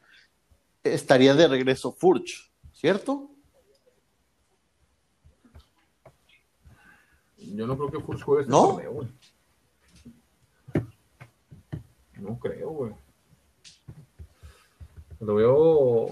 estaría 0.84 1.34
de 1.36 1.48
regreso 1.48 1.92
Furch, 1.92 2.52
¿cierto? 2.72 3.31
Yo 7.42 7.68
no 7.68 7.78
creo 7.78 7.92
que 7.92 8.22
juegue 8.22 8.42
este 8.42 8.52
¿No? 8.52 8.74
güey. 8.74 9.08
No 12.18 12.38
creo, 12.40 12.70
güey. 12.70 12.94
Lo 15.20 15.36
veo. 15.36 16.10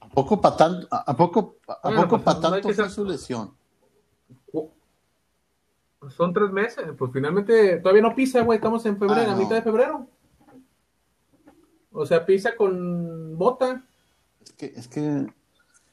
¿A 0.00 0.08
poco 0.08 0.40
para 0.40 0.56
tanto, 0.56 0.86
a 0.90 1.16
poco, 1.16 1.56
a 1.66 1.90
poco 1.90 2.20
pa 2.20 2.40
tanto 2.40 2.72
fue 2.72 2.88
su 2.88 3.04
lesión? 3.04 3.54
Son 6.10 6.32
tres 6.32 6.50
meses, 6.50 6.84
pues 6.98 7.10
finalmente 7.12 7.78
todavía 7.78 8.02
no 8.02 8.14
pisa, 8.14 8.42
güey. 8.42 8.56
Estamos 8.56 8.84
en 8.84 8.98
febrero, 8.98 9.30
ah, 9.30 9.32
a 9.32 9.36
mitad 9.36 9.54
de 9.54 9.62
febrero. 9.62 10.06
O 11.92 12.04
sea, 12.04 12.26
pisa 12.26 12.54
con 12.56 13.38
bota. 13.38 13.84
Es 14.44 14.52
que, 14.52 14.66
es 14.66 14.88
que, 14.88 15.26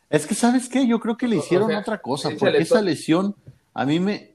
es 0.10 0.28
que, 0.28 0.36
¿sabes 0.36 0.68
qué? 0.68 0.86
Yo 0.86 1.00
creo 1.00 1.16
que 1.16 1.28
le 1.28 1.38
hicieron 1.38 1.74
otra 1.74 2.02
cosa, 2.02 2.30
porque 2.38 2.58
esa 2.58 2.82
lesión 2.82 3.36
a 3.74 3.86
mí 3.86 4.00
me, 4.00 4.31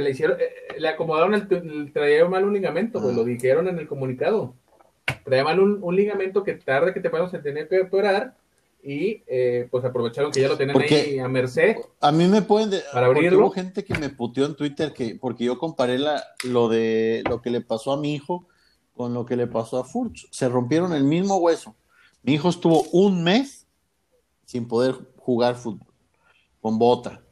le 0.00 0.10
hicieron, 0.10 0.40
eh, 0.40 0.44
eh, 0.44 0.80
le 0.80 0.88
acomodaron 0.88 1.34
el, 1.34 1.92
traía 1.92 2.24
mal 2.26 2.44
un 2.44 2.54
ligamento, 2.54 3.00
pues 3.00 3.14
lo 3.14 3.24
dijeron 3.24 3.68
en 3.68 3.78
el 3.78 3.86
comunicado. 3.86 4.54
Traía 5.24 5.44
mal 5.44 5.60
un, 5.60 5.96
ligamento 5.96 6.42
que 6.42 6.54
tarde 6.54 6.92
que 6.92 7.00
te 7.00 7.10
podemos 7.10 7.30
tener 7.30 7.68
que 7.68 7.82
operar 7.82 8.34
y 8.82 9.22
pues 9.70 9.84
aprovecharon 9.84 10.30
que 10.30 10.40
ya 10.40 10.48
lo 10.48 10.56
tenían 10.56 10.80
ahí 10.80 11.18
a 11.18 11.28
merced. 11.28 11.76
A 12.00 12.12
mí 12.12 12.28
me 12.28 12.42
pueden 12.42 12.80
para 12.92 13.06
abrirlo. 13.06 13.40
Hubo 13.40 13.50
gente 13.50 13.84
que 13.84 13.98
me 13.98 14.10
puteó 14.10 14.46
en 14.46 14.54
Twitter 14.54 14.92
que 14.92 15.16
porque 15.16 15.44
yo 15.44 15.58
comparé 15.58 15.98
la, 15.98 16.22
lo 16.44 16.68
de 16.68 17.22
lo 17.28 17.42
que 17.42 17.50
le 17.50 17.60
pasó 17.60 17.92
a 17.92 17.96
mi 17.96 18.14
hijo 18.14 18.46
con 18.94 19.12
lo 19.12 19.26
que 19.26 19.36
le 19.36 19.46
pasó 19.46 19.78
a 19.78 19.84
Furch. 19.84 20.28
Se 20.30 20.48
rompieron 20.48 20.92
el 20.92 21.04
mismo 21.04 21.36
hueso. 21.36 21.74
Mi 22.22 22.34
hijo 22.34 22.48
estuvo 22.48 22.82
un 22.92 23.22
mes 23.24 23.66
sin 24.44 24.66
poder 24.66 24.94
jugar 25.18 25.56
fútbol 25.56 25.86
con 26.66 26.78
bota. 26.80 27.22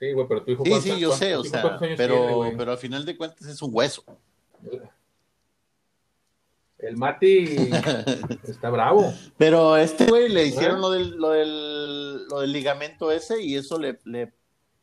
Sí, 0.00 0.12
güey, 0.12 0.26
pero 0.26 0.42
tu 0.42 0.50
hijo. 0.50 0.64
Sí, 0.64 0.80
sí, 0.80 0.98
yo 0.98 1.12
sé, 1.12 1.36
o 1.36 1.44
sea, 1.44 1.78
pero, 1.96 2.50
pero 2.56 2.72
al 2.72 2.78
final 2.78 3.04
de 3.04 3.16
cuentas 3.16 3.46
es 3.46 3.60
un 3.60 3.70
hueso. 3.72 4.02
El 6.78 6.96
Mati 6.96 7.68
está 8.48 8.70
bravo. 8.70 9.12
Pero 9.36 9.76
este 9.76 10.06
güey 10.06 10.30
le 10.30 10.46
hicieron 10.46 10.80
lo 10.80 10.90
del, 10.90 11.10
lo 11.18 11.30
del, 11.30 12.26
lo 12.28 12.40
del 12.40 12.52
ligamento 12.52 13.12
ese 13.12 13.42
y 13.42 13.56
eso 13.56 13.78
le, 13.78 13.98
le 14.04 14.32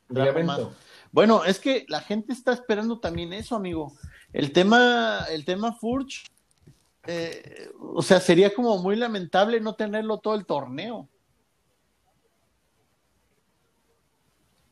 ligamento. 0.10 0.74
Bueno, 1.12 1.44
es 1.44 1.60
que 1.60 1.86
la 1.88 2.02
gente 2.02 2.32
está 2.32 2.54
esperando 2.54 3.00
también 3.00 3.34
eso, 3.34 3.56
amigo. 3.56 3.94
El 4.34 4.52
tema, 4.52 5.26
el 5.32 5.46
tema 5.46 5.74
Furch, 5.74 6.26
eh, 7.08 7.72
o 7.80 8.04
sea, 8.04 8.20
sería 8.20 8.54
como 8.54 8.78
muy 8.78 8.96
lamentable 8.96 9.60
no 9.60 9.74
tenerlo 9.74 10.20
todo 10.20 10.36
el 10.36 10.46
torneo. 10.46 11.10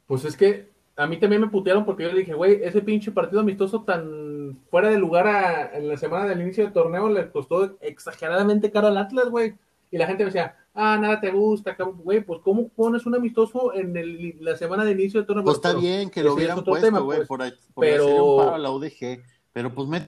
Pues 0.07 0.25
es 0.25 0.37
que 0.37 0.69
a 0.95 1.07
mí 1.07 1.17
también 1.17 1.41
me 1.41 1.49
putearon 1.49 1.85
porque 1.85 2.03
yo 2.03 2.11
le 2.11 2.19
dije, 2.19 2.33
güey, 2.33 2.63
ese 2.63 2.81
pinche 2.81 3.11
partido 3.11 3.41
amistoso 3.41 3.83
tan 3.83 4.57
fuera 4.69 4.89
de 4.89 4.97
lugar 4.97 5.71
en 5.73 5.87
la 5.87 5.97
semana 5.97 6.25
del 6.25 6.41
inicio 6.41 6.63
del 6.63 6.73
torneo 6.73 7.09
le 7.09 7.29
costó 7.31 7.77
exageradamente 7.81 8.71
caro 8.71 8.87
al 8.87 8.97
Atlas, 8.97 9.29
güey. 9.29 9.55
Y 9.91 9.97
la 9.97 10.07
gente 10.07 10.23
me 10.23 10.31
decía, 10.31 10.55
ah, 10.73 10.97
nada 10.99 11.19
te 11.19 11.31
gusta, 11.31 11.75
güey, 11.77 12.21
pues 12.21 12.41
¿cómo 12.43 12.69
pones 12.69 13.05
un 13.05 13.15
amistoso 13.15 13.73
en 13.73 13.95
el, 13.97 14.35
la 14.39 14.55
semana 14.55 14.85
de 14.85 14.91
inicio 14.91 15.19
del 15.19 15.27
torneo? 15.27 15.43
Pues 15.43 15.57
está 15.57 15.73
bien 15.73 16.09
que 16.09 16.23
lo 16.23 16.33
hubieran 16.33 16.63
puesto, 16.63 17.03
güey, 17.03 17.19
pues. 17.19 17.27
por, 17.27 17.39
por 17.73 17.85
pero... 17.85 18.25
un 18.25 18.37
paro 18.37 18.55
a 18.55 18.59
la 18.59 18.71
UDG, 18.71 19.21
pero 19.53 19.73
pues 19.73 19.87
mete, 19.87 20.07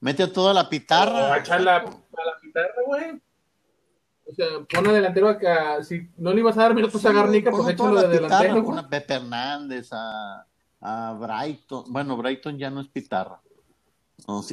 mete 0.00 0.22
a 0.22 0.32
toda 0.32 0.54
la 0.54 0.68
pitarra. 0.68 1.34
a 1.34 1.58
la, 1.58 1.76
a 1.76 1.82
la 1.82 2.40
pitarra, 2.40 2.74
güey. 2.86 3.20
O 4.30 4.34
sea, 4.34 4.46
pon 4.72 4.86
a 4.86 4.92
delantero 4.92 5.28
acá. 5.28 5.82
Si 5.82 6.08
no 6.18 6.32
le 6.32 6.40
ibas 6.40 6.56
a 6.58 6.62
dar 6.62 6.74
minutos 6.74 7.04
a 7.06 7.12
Garnica, 7.12 7.50
pues 7.50 7.68
échalo 7.68 8.02
de 8.02 8.08
delantero. 8.08 8.62
Con 8.62 8.78
a 8.78 8.88
Pepe 8.88 9.14
Hernández, 9.14 9.88
a, 9.92 10.46
a 10.80 11.12
Brighton. 11.14 11.84
Bueno, 11.88 12.16
Brighton 12.16 12.58
ya 12.58 12.70
no 12.70 12.80
es 12.80 12.88
pitarra. 12.88 13.40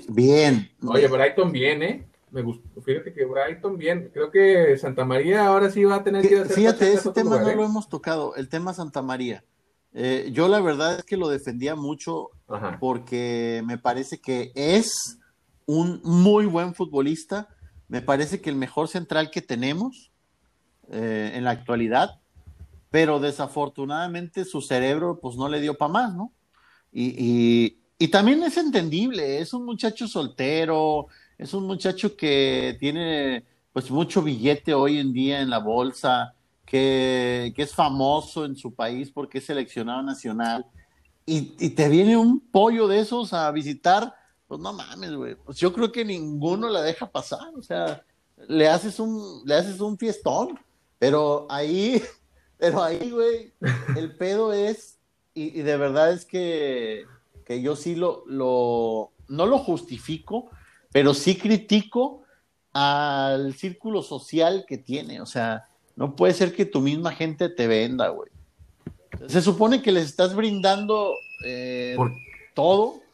Bien. 0.08 0.72
Oye, 0.88 1.08
Brighton 1.08 1.52
bien, 1.52 1.84
¿eh? 1.84 2.08
Me 2.32 2.42
gustó. 2.42 2.82
Fíjate 2.82 3.14
que 3.14 3.26
Brighton 3.26 3.78
bien. 3.78 4.10
Creo 4.14 4.32
que 4.32 4.78
Santa 4.78 5.04
María 5.04 5.46
ahora 5.48 5.70
sí 5.70 5.84
va 5.84 5.96
a 5.96 6.04
tener 6.04 6.28
que 6.28 6.40
hacer. 6.40 6.56
Fíjate, 6.56 6.94
ese 6.94 7.12
tema 7.12 7.40
no 7.40 7.54
lo 7.54 7.66
hemos 7.66 7.90
tocado. 7.90 8.36
El 8.36 8.48
tema 8.48 8.74
Santa 8.74 9.02
María. 9.02 9.44
Eh, 9.94 10.30
yo 10.34 10.50
la 10.50 10.60
verdad 10.60 11.00
es 11.00 11.06
que 11.06 11.16
lo 11.16 11.30
defendía 11.30 11.76
mucho 11.76 12.32
porque 12.80 13.64
me 13.66 13.78
parece 13.78 14.20
que 14.20 14.52
es 14.54 15.20
un 15.66 16.02
muy 16.04 16.46
buen 16.46 16.76
futbolista 16.76 17.48
me 17.88 18.02
parece 18.02 18.42
que 18.42 18.50
el 18.50 18.56
mejor 18.56 18.88
central 18.88 19.30
que 19.32 19.42
tenemos 19.42 20.12
eh, 20.92 21.32
en 21.34 21.44
la 21.44 21.52
actualidad, 21.52 22.20
pero 22.92 23.20
desafortunadamente 23.20 24.46
su 24.46 24.62
cerebro 24.62 25.20
pues 25.20 25.36
no 25.36 25.50
le 25.50 25.62
dio 25.62 25.78
para 25.78 25.92
más, 25.92 26.16
¿no? 26.16 26.32
Y, 26.92 27.78
y, 28.00 28.08
también 28.08 28.42
es 28.44 28.56
entendible, 28.56 29.40
es 29.40 29.54
un 29.54 29.66
muchacho 29.66 30.08
soltero, 30.08 31.08
es 31.38 31.54
un 31.54 31.68
muchacho 31.68 32.16
que 32.16 32.78
tiene 32.80 33.44
pues 33.74 33.92
mucho 33.92 34.22
billete 34.22 34.74
hoy 34.74 35.00
en 35.00 35.12
día 35.12 35.42
en 35.42 35.50
la 35.50 35.58
bolsa, 35.58 36.34
que, 36.66 37.52
que 37.54 37.64
es 37.64 37.74
famoso 37.74 38.46
en 38.46 38.56
su 38.56 38.74
país 38.74 39.12
porque 39.12 39.40
es 39.40 39.46
seleccionado 39.46 40.02
nacional, 40.04 40.66
y, 41.26 41.54
y 41.60 41.72
te 41.72 41.90
viene 41.90 42.16
un 42.16 42.40
pollo 42.40 42.88
de 42.88 43.00
esos 43.00 43.34
a 43.34 43.52
visitar 43.52 44.16
pues 44.48 44.60
no 44.62 44.74
mames, 44.74 45.14
güey. 45.14 45.36
Pues 45.36 45.58
yo 45.58 45.74
creo 45.74 45.92
que 45.92 46.06
ninguno 46.06 46.70
la 46.70 46.82
deja 46.82 47.10
pasar. 47.10 47.54
O 47.58 47.62
sea, 47.62 48.04
le 48.48 48.68
haces 48.68 49.00
un, 49.00 49.42
le 49.46 49.56
haces 49.56 49.80
un 49.80 49.98
fiestón. 49.98 50.60
Pero 51.00 51.48
ahí, 51.50 52.02
pero 52.58 52.84
ahí, 52.84 53.10
güey, 53.10 53.54
el 53.96 54.16
pedo 54.16 54.54
es, 54.54 54.98
y, 55.34 55.62
de 55.62 55.78
verdad 55.78 56.12
es 56.12 56.26
que, 56.26 57.06
que 57.46 57.62
yo 57.62 57.76
sí 57.76 57.96
lo, 57.96 58.24
lo, 58.28 59.12
no 59.28 59.46
lo 59.46 59.58
justifico, 59.58 60.50
pero 60.92 61.14
sí 61.14 61.38
critico 61.38 62.24
al 62.72 63.54
círculo 63.56 64.02
social 64.02 64.66
que 64.68 64.78
tiene. 64.78 65.22
O 65.22 65.26
sea, 65.26 65.66
no 65.96 66.16
puede 66.16 66.34
ser 66.34 66.56
que 66.56 66.66
tu 66.66 66.82
misma 66.82 67.12
gente 67.12 67.50
te 67.50 67.68
venda, 67.68 68.10
güey. 68.10 68.30
Se 69.28 69.42
supone 69.42 69.82
que 69.82 69.92
les 69.92 70.06
estás 70.06 70.36
brindando 70.36 71.14
eh, 71.46 71.96
todo 72.54 73.05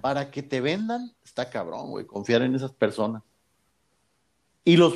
para 0.00 0.30
que 0.30 0.42
te 0.42 0.60
vendan. 0.60 1.12
Está 1.24 1.50
cabrón, 1.50 1.90
güey, 1.90 2.06
confiar 2.06 2.42
en 2.42 2.54
esas 2.54 2.72
personas. 2.72 3.22
Y 4.64 4.76
los 4.76 4.94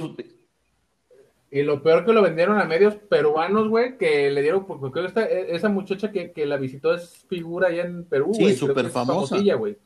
y 1.54 1.62
lo 1.64 1.82
peor 1.82 2.06
que 2.06 2.14
lo 2.14 2.22
vendieron 2.22 2.58
a 2.58 2.64
medios 2.64 2.94
peruanos, 2.94 3.68
güey, 3.68 3.98
que 3.98 4.30
le 4.30 4.40
dieron, 4.40 4.64
porque 4.64 4.90
creo 4.90 5.12
que 5.12 5.54
esa 5.54 5.68
muchacha 5.68 6.10
que, 6.10 6.46
la 6.46 6.56
visitó 6.56 6.94
es 6.94 7.26
figura 7.28 7.68
allá 7.68 7.84
en 7.84 8.04
Perú, 8.04 8.28
güey. 8.28 8.52
Sí, 8.52 8.56
súper 8.56 8.88
famosa. 8.88 9.34
Famosilla, 9.34 9.56
güey. 9.56 9.76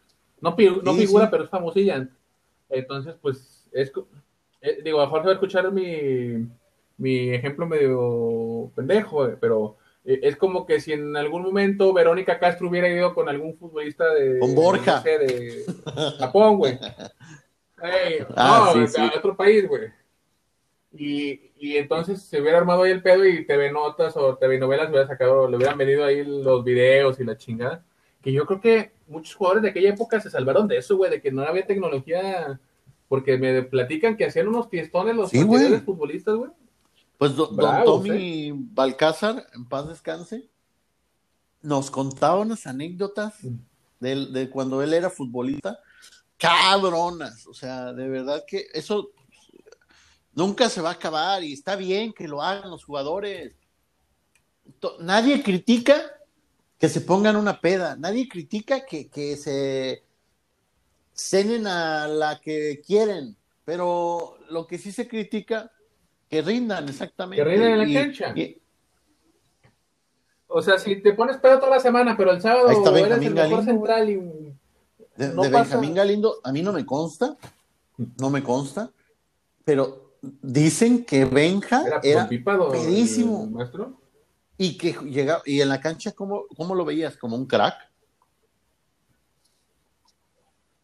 No, 0.40 0.54
no 0.84 0.94
figura, 0.94 1.28
pero 1.28 1.42
es 1.42 1.50
famosilla. 1.50 2.08
Entonces, 2.68 3.16
pues, 3.20 3.66
es, 3.72 3.90
eh, 4.60 4.78
digo, 4.84 5.00
a 5.00 5.06
mejor 5.06 5.22
se 5.22 5.26
va 5.26 5.30
a 5.32 5.34
escuchar 5.34 5.72
mi, 5.72 6.46
mi 6.98 7.30
ejemplo 7.30 7.66
medio 7.66 8.70
pendejo, 8.76 9.24
güey, 9.24 9.34
pero 9.40 9.76
es 10.06 10.36
como 10.36 10.64
que 10.66 10.80
si 10.80 10.92
en 10.92 11.16
algún 11.16 11.42
momento 11.42 11.92
Verónica 11.92 12.38
Castro 12.38 12.68
hubiera 12.68 12.88
ido 12.88 13.12
con 13.12 13.28
algún 13.28 13.56
futbolista 13.56 14.08
de... 14.14 14.38
Con 14.38 14.54
Borja. 14.54 14.96
No 14.96 15.02
sé, 15.02 15.18
de 15.18 15.64
Japón, 16.18 16.58
güey. 16.58 16.78
ah, 18.36 18.72
no, 18.74 18.86
sí, 18.86 19.00
a 19.00 19.18
otro 19.18 19.36
país, 19.36 19.66
güey. 19.66 19.90
Y, 20.92 21.50
y, 21.58 21.76
entonces 21.76 22.22
se 22.22 22.40
hubiera 22.40 22.58
armado 22.58 22.84
ahí 22.84 22.92
el 22.92 23.02
pedo 23.02 23.26
y 23.26 23.44
TV 23.44 23.72
Notas 23.72 24.16
o 24.16 24.36
TV 24.36 24.58
Novelas 24.58 24.88
hubiera 24.88 25.06
sacado, 25.06 25.50
le 25.50 25.56
hubieran 25.56 25.76
venido 25.76 26.04
ahí 26.04 26.24
los 26.24 26.64
videos 26.64 27.18
y 27.18 27.24
la 27.24 27.36
chingada. 27.36 27.84
Que 28.22 28.32
yo 28.32 28.46
creo 28.46 28.60
que 28.60 28.92
muchos 29.08 29.34
jugadores 29.34 29.64
de 29.64 29.70
aquella 29.70 29.90
época 29.90 30.20
se 30.20 30.30
salvaron 30.30 30.68
de 30.68 30.78
eso, 30.78 30.96
güey, 30.96 31.10
de 31.10 31.20
que 31.20 31.32
no 31.32 31.42
había 31.42 31.66
tecnología. 31.66 32.60
Porque 33.08 33.38
me 33.38 33.62
platican 33.62 34.16
que 34.16 34.24
hacían 34.24 34.48
unos 34.48 34.68
tiestones 34.70 35.14
los 35.14 35.30
futbolistas, 35.30 36.34
güey. 36.34 36.50
Pues 37.18 37.34
don 37.34 37.56
Tommy 37.56 38.52
Balcázar, 38.52 39.46
en 39.54 39.66
paz 39.66 39.88
descanse, 39.88 40.48
nos 41.62 41.90
contaba 41.90 42.40
unas 42.40 42.66
anécdotas 42.66 43.42
mm. 43.42 43.54
de, 44.00 44.26
de 44.26 44.50
cuando 44.50 44.82
él 44.82 44.92
era 44.92 45.10
futbolista 45.10 45.80
cabronas. 46.36 47.46
O 47.46 47.54
sea, 47.54 47.92
de 47.92 48.08
verdad 48.08 48.44
que 48.46 48.66
eso 48.72 49.10
nunca 50.34 50.68
se 50.68 50.80
va 50.80 50.90
a 50.90 50.94
acabar 50.94 51.42
y 51.42 51.52
está 51.52 51.76
bien 51.76 52.12
que 52.12 52.28
lo 52.28 52.42
hagan 52.42 52.70
los 52.70 52.84
jugadores. 52.84 53.54
Nadie 55.00 55.42
critica 55.42 56.00
que 56.78 56.88
se 56.88 57.00
pongan 57.00 57.36
una 57.36 57.60
peda, 57.60 57.96
nadie 57.96 58.28
critica 58.28 58.84
que, 58.84 59.36
se 59.36 60.04
cenen 61.14 61.66
a 61.66 62.06
la 62.06 62.38
que 62.40 62.82
quieren, 62.86 63.36
pero 63.64 64.36
lo 64.50 64.66
que 64.66 64.76
sí 64.76 64.92
se 64.92 65.08
critica, 65.08 65.72
que 66.28 66.42
rindan 66.42 66.88
exactamente. 66.88 67.42
Que 67.42 67.50
rindan 67.50 67.80
en 67.80 67.94
la 67.94 68.00
cancha. 68.00 68.34
o 70.48 70.62
sea, 70.62 70.78
si 70.78 70.96
te 71.02 71.12
pones 71.12 71.36
pedo 71.38 71.58
toda 71.58 71.76
la 71.76 71.80
semana, 71.80 72.16
pero 72.16 72.32
el 72.32 72.40
sábado 72.40 72.68
eres 72.96 73.22
el 73.22 73.34
mejor 73.34 73.64
central 73.64 74.10
y... 74.10 74.56
De, 75.16 75.48
Benjamín 75.48 75.94
Galindo, 75.94 76.40
a 76.44 76.52
mí 76.52 76.62
no 76.62 76.72
me 76.72 76.84
consta, 76.84 77.36
no 78.18 78.28
me 78.28 78.42
consta, 78.42 78.90
pero 79.64 80.18
dicen 80.20 81.04
que 81.04 81.24
Benja 81.24 81.84
era, 82.02 82.28
pedísimo. 82.28 83.46
Maestro? 83.46 83.98
Y 84.58 84.76
que 84.76 84.92
llegaba, 85.04 85.42
y 85.46 85.62
en 85.62 85.70
la 85.70 85.80
cancha, 85.80 86.12
¿cómo, 86.12 86.44
¿cómo 86.54 86.74
lo 86.74 86.84
veías? 86.84 87.16
¿Como 87.16 87.36
un 87.36 87.46
crack? 87.46 87.74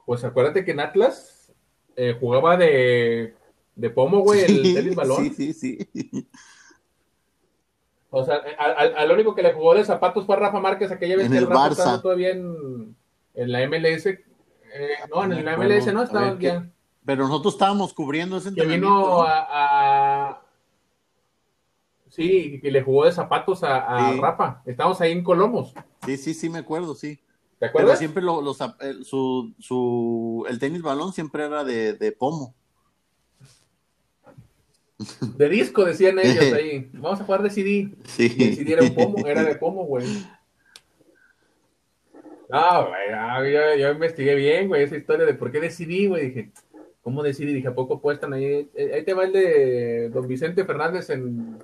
Pues 0.07 0.25
acuérdate 0.25 0.65
que 0.65 0.73
en 0.73 0.81
Atlas 0.81 1.53
eh, 1.97 2.17
jugaba 2.19 2.57
de, 2.57 3.35
de 3.75 3.91
pomo, 3.91 4.21
güey, 4.21 4.41
el 4.41 4.75
tenis 4.75 4.95
balón. 4.95 5.25
Sí, 5.35 5.53
sí, 5.53 5.53
sí. 5.53 6.29
O 8.15 8.25
sea, 8.25 8.43
al, 8.59 9.11
único 9.11 9.35
que 9.35 9.43
le 9.43 9.55
jugó 9.55 9.75
de 9.75 9.87
zapatos 9.87 10.27
fue 10.27 10.37
a 10.37 10.39
Rafa 10.39 10.61
Márquez, 10.61 10.91
aquella 10.91 11.17
vez 11.17 11.31
que 11.31 11.39
el 11.39 11.47
Rafa 11.47 11.69
estaba 11.69 12.03
todavía 12.03 12.31
en, 12.31 12.95
en 13.33 13.53
la 13.53 13.67
MLS. 13.67 14.07
Eh, 14.07 14.21
no, 15.11 15.25
en 15.25 15.45
la 15.45 15.57
MLS 15.57 15.93
no, 15.95 16.03
estaba 16.03 16.39
ya. 16.39 16.71
Pero 17.07 17.27
nosotros 17.27 17.55
estábamos 17.55 17.95
cubriendo 17.95 18.37
ese 18.37 18.55
Que 18.55 18.67
vino 18.67 19.23
a, 19.23 20.43
Sí, 22.09 22.61
que 22.61 22.71
le 22.71 22.83
jugó 22.83 23.07
de 23.07 23.13
zapatos 23.13 23.65
a, 23.65 24.13
Rafa. 24.21 24.63
Estábamos 24.67 25.01
ahí 25.01 25.13
en 25.13 25.25
Colomos. 25.25 25.73
Sí, 26.05 26.19
sí, 26.19 26.35
sí, 26.35 26.51
me 26.51 26.59
acuerdo, 26.59 26.95
sí. 26.95 27.19
¿Te 27.59 27.67
acuerdas? 27.67 27.93
Pero 27.93 27.99
siempre 27.99 28.23
lo, 28.23 28.43
los, 28.43 28.59
el, 28.81 29.07
su, 29.07 29.55
su, 29.59 30.45
el 30.51 30.59
tenis 30.59 30.83
balón 30.83 31.15
siempre 31.15 31.47
era 31.47 31.65
de, 31.65 31.95
de 31.95 32.13
pomo. 32.13 32.55
De 35.37 35.49
disco, 35.49 35.85
decían 35.85 36.19
ellos 36.19 36.53
ahí. 36.53 36.91
Vamos 36.95 37.21
a 37.21 37.25
jugar 37.25 37.43
de 37.43 37.51
CD. 37.51 37.91
Sí. 38.05 38.37
El 38.39 38.57
CD 38.57 38.73
era 38.73 38.83
un 38.83 38.95
pomo, 38.95 39.27
era 39.27 39.43
de 39.43 39.55
pomo, 39.57 39.85
güey. 39.85 40.07
No, 42.49 42.89
güey, 42.89 43.53
yo, 43.53 43.77
yo, 43.77 43.91
investigué 43.93 44.35
bien, 44.35 44.69
güey, 44.69 44.83
esa 44.83 44.97
historia 44.97 45.25
de 45.25 45.35
por 45.35 45.51
qué 45.51 45.59
decidí, 45.59 46.07
güey. 46.07 46.29
Dije, 46.29 46.53
¿Cómo 47.03 47.23
decidí? 47.23 47.53
Dije, 47.53 47.69
¿a 47.69 47.75
poco 47.75 48.01
puestan 48.01 48.33
ahí? 48.33 48.71
Eh, 48.75 48.93
ahí 48.95 49.05
te 49.05 49.13
va 49.13 49.25
el 49.25 49.33
de 49.33 50.09
don 50.11 50.29
Vicente 50.29 50.65
Fernández 50.65 51.11
en 51.11 51.59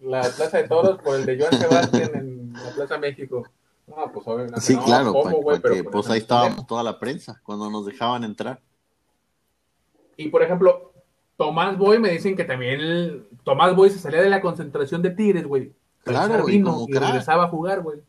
la 0.00 0.20
Plaza 0.20 0.58
de 0.58 0.68
Toros 0.68 1.02
por 1.02 1.16
el 1.16 1.26
de 1.26 1.38
Joan 1.38 1.52
Sebastián 1.52 2.10
en 2.14 2.52
la 2.52 2.70
Plaza 2.74 2.98
México. 2.98 3.48
No, 3.88 4.12
pues 4.12 4.26
obviamente. 4.28 4.60
Sí, 4.60 4.76
claro, 4.76 5.12
pues 5.90 6.08
ahí 6.08 6.20
estábamos 6.20 6.66
toda 6.68 6.84
la 6.84 6.98
prensa 7.00 7.40
cuando 7.42 7.68
nos 7.68 7.84
dejaban 7.84 8.22
entrar. 8.22 8.60
Y 10.16 10.28
por 10.28 10.42
ejemplo, 10.42 10.89
Tomás 11.40 11.78
Boy 11.78 11.98
me 11.98 12.10
dicen 12.10 12.36
que 12.36 12.44
también 12.44 13.26
Tomás 13.44 13.74
Boy 13.74 13.88
se 13.88 13.98
salía 13.98 14.20
de 14.20 14.28
la 14.28 14.42
concentración 14.42 15.00
de 15.00 15.08
Tigres, 15.08 15.46
güey. 15.46 15.72
Claro, 16.04 16.42
güey, 16.42 16.62
y 16.86 16.92
regresaba 16.92 17.44
a 17.44 17.48
jugar, 17.48 17.80
güey. 17.80 18.00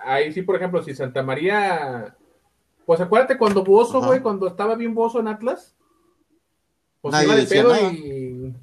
ahí 0.00 0.34
sí, 0.34 0.42
por 0.42 0.56
ejemplo, 0.56 0.82
si 0.82 0.94
Santa 0.94 1.22
María 1.22 2.14
pues 2.84 3.00
acuérdate 3.00 3.38
cuando 3.38 3.64
Bozo, 3.64 4.02
güey, 4.02 4.20
cuando 4.20 4.46
estaba 4.48 4.74
bien 4.74 4.94
Bozo 4.94 5.18
en 5.18 5.28
Atlas. 5.28 5.74
Pues 7.00 7.24
iba 7.24 7.34
de 7.34 7.46
pedo 7.46 7.74
y. 7.90 8.54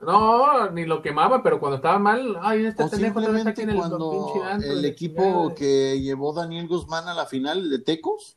No, 0.00 0.68
ni 0.72 0.84
lo 0.84 1.00
quemaba, 1.00 1.44
pero 1.44 1.60
cuando 1.60 1.76
estaba 1.76 2.00
mal, 2.00 2.40
ay, 2.42 2.66
este 2.66 2.88
pendejo 2.88 3.20
está 3.20 3.50
aquí 3.50 3.62
en 3.62 3.70
el 3.70 3.76
cuando 3.76 4.34
el 4.64 4.84
equipo 4.84 5.54
que 5.54 6.00
llevó 6.00 6.32
Daniel 6.32 6.66
Guzmán 6.66 7.06
a 7.06 7.14
la 7.14 7.26
final 7.26 7.70
de 7.70 7.78
Tecos, 7.78 8.36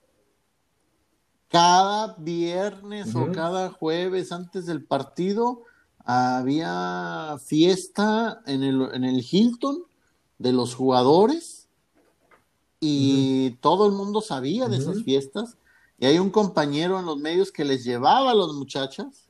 cada 1.50 2.16
viernes 2.18 3.16
o 3.16 3.32
cada 3.32 3.70
jueves 3.70 4.32
antes 4.32 4.66
del 4.66 4.84
partido 4.84 5.64
había 6.04 7.38
fiesta 7.44 8.42
en 8.46 8.64
el, 8.64 8.90
en 8.94 9.04
el 9.04 9.26
Hilton 9.30 9.84
de 10.38 10.52
los 10.52 10.76
jugadores 10.76 11.68
y 12.80 13.52
todo 13.62 13.88
el 13.88 13.94
mundo 13.94 14.22
sabía 14.22 14.68
de 14.68 14.78
esas 14.78 15.04
fiestas. 15.04 15.58
Y 15.98 16.06
hay 16.06 16.20
un 16.20 16.30
compañero 16.30 17.00
en 17.00 17.06
los 17.06 17.18
medios 17.18 17.52
que 17.52 17.66
les 17.66 17.84
llevaba 17.84 18.32
a 18.32 18.36
las 18.36 18.50
muchachas, 18.50 19.28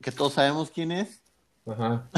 que 0.00 0.12
todos 0.12 0.34
sabemos 0.34 0.70
quién 0.70 0.92
es. 0.92 1.20
Ajá. 1.66 2.08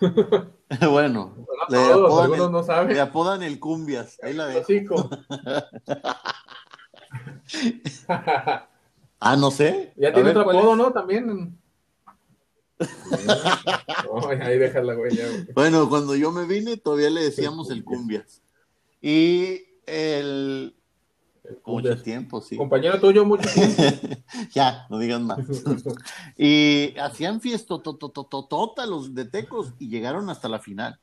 bueno, 0.90 1.34
le, 1.68 1.78
apodan 1.78 2.32
el, 2.32 2.38
no 2.38 2.84
le, 2.86 3.00
apodan 3.00 3.42
el, 3.42 3.58
Cumbias. 3.60 4.18
Ahí 4.22 4.32
la 4.32 4.46
ves. 4.46 4.66
ah, 9.20 9.36
no 9.36 9.50
sé. 9.50 9.92
Ya 9.96 10.12
tiene 10.12 10.30
otro 10.30 10.42
apodo, 10.42 10.76
¿no? 10.76 10.92
También. 10.92 11.58
ahí 14.40 14.58
déjala, 14.58 14.94
güey, 14.94 15.16
Bueno, 15.54 15.88
cuando 15.88 16.16
yo 16.16 16.32
me 16.32 16.46
vine, 16.46 16.76
todavía 16.76 17.10
le 17.10 17.22
decíamos 17.22 17.70
el 17.70 17.84
cumbias. 17.84 18.42
Y 19.00 19.62
el. 19.86 20.74
Mucho 21.64 22.02
tiempo, 22.02 22.40
sí. 22.40 22.56
Compañero 22.56 23.00
tuyo, 23.00 23.24
mucho 23.24 23.48
tiempo. 23.48 23.82
ya, 24.52 24.86
no 24.90 24.98
digan 24.98 25.24
más. 25.24 25.38
y 26.38 26.96
hacían 26.98 27.40
fiesta 27.40 27.78
tota 27.78 28.86
los 28.86 29.14
de 29.14 29.24
Tecos 29.24 29.72
y 29.78 29.88
llegaron 29.88 30.28
hasta 30.30 30.48
la 30.48 30.58
final. 30.58 30.98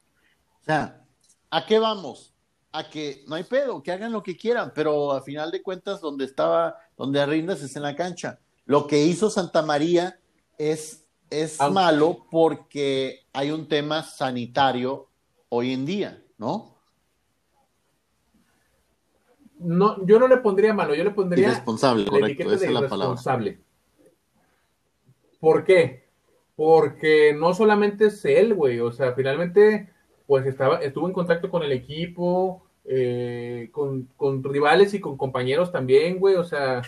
O 0.61 0.65
sea, 0.65 1.03
¿a 1.49 1.65
qué 1.65 1.79
vamos? 1.79 2.33
A 2.71 2.89
que 2.89 3.23
no 3.27 3.35
hay 3.35 3.43
pedo, 3.43 3.81
que 3.81 3.91
hagan 3.91 4.11
lo 4.11 4.23
que 4.23 4.37
quieran, 4.37 4.71
pero 4.75 5.11
a 5.11 5.21
final 5.21 5.51
de 5.51 5.63
cuentas, 5.63 6.01
donde 6.01 6.25
estaba, 6.25 6.77
donde 6.97 7.19
arrindas 7.19 7.61
es 7.61 7.75
en 7.75 7.83
la 7.83 7.95
cancha. 7.95 8.39
Lo 8.65 8.85
que 8.85 9.03
hizo 9.03 9.29
Santa 9.29 9.63
María 9.63 10.19
es 10.57 11.09
es 11.29 11.59
malo 11.71 12.25
porque 12.29 13.25
hay 13.33 13.51
un 13.51 13.67
tema 13.67 14.03
sanitario 14.03 15.07
hoy 15.49 15.73
en 15.73 15.85
día, 15.85 16.23
¿no? 16.37 16.68
No, 19.60 20.05
yo 20.05 20.20
no 20.20 20.28
le 20.28 20.38
pondría 20.38 20.74
malo, 20.74 20.95
yo 20.95 21.03
le 21.03 21.12
pondría 21.12 21.49
responsable, 21.49 22.05
correcto, 22.05 22.51
esa 22.51 22.66
es 22.66 22.72
la 22.72 22.88
palabra. 22.88 23.20
¿Por 25.39 25.64
qué? 25.64 26.05
Porque 26.55 27.34
no 27.38 27.53
solamente 27.53 28.07
es 28.07 28.24
él, 28.26 28.53
güey, 28.53 28.80
o 28.80 28.91
sea, 28.91 29.14
finalmente, 29.14 29.89
pues 30.28 30.45
estaba, 30.45 30.78
estuvo 30.78 31.07
en 31.07 31.14
contacto 31.14 31.49
con 31.49 31.64
el 31.64 31.72
equipo, 31.72 32.64
eh, 32.86 33.70
con, 33.72 34.10
con, 34.16 34.43
rivales 34.43 34.93
y 34.93 34.99
con 34.99 35.18
compañeros 35.18 35.72
también, 35.72 36.20
güey, 36.20 36.36
o 36.36 36.43
sea, 36.43 36.82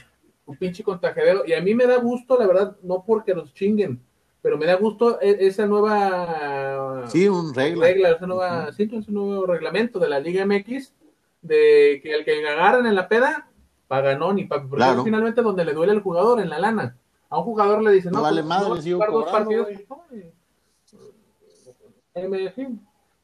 un 0.45 0.57
pinche 0.57 0.83
contagiadero. 0.83 1.43
Y 1.45 1.53
a 1.53 1.61
mí 1.61 1.75
me 1.75 1.85
da 1.85 1.97
gusto, 1.97 2.37
la 2.39 2.47
verdad, 2.47 2.77
no 2.81 3.03
porque 3.05 3.35
nos 3.35 3.53
chinguen, 3.53 4.01
pero 4.41 4.57
me 4.57 4.65
da 4.65 4.75
gusto 4.75 5.19
e, 5.21 5.37
esa 5.45 5.65
nueva 5.67 7.05
sí, 7.07 7.27
un 7.27 7.53
regla. 7.53 8.11
esa 8.11 8.27
nueva, 8.27 8.71
sí, 8.73 8.89
ese 8.91 9.11
nuevo 9.11 9.45
reglamento 9.45 9.99
de 9.99 10.09
la 10.09 10.19
Liga 10.19 10.45
MX, 10.45 10.93
de 11.41 11.99
que 12.03 12.13
el 12.13 12.25
que 12.25 12.47
agarran 12.47 12.85
en 12.85 12.95
la 12.95 13.07
peda, 13.07 13.49
paga 13.87 14.15
no, 14.15 14.33
ni 14.33 14.45
paga, 14.45 14.67
porque 14.69 15.03
finalmente 15.03 15.41
donde 15.41 15.65
le 15.65 15.73
duele 15.73 15.93
al 15.93 16.01
jugador, 16.01 16.39
en 16.39 16.49
la 16.49 16.59
lana. 16.59 16.97
A 17.29 17.39
un 17.39 17.45
jugador 17.45 17.81
le 17.81 17.91
dicen, 17.91 18.11
no, 18.11 18.21
vale 18.21 18.41
pues, 18.41 18.49
madre, 18.49 18.91
no, 18.91 19.11
dos 19.11 19.29
partidos. 19.31 19.67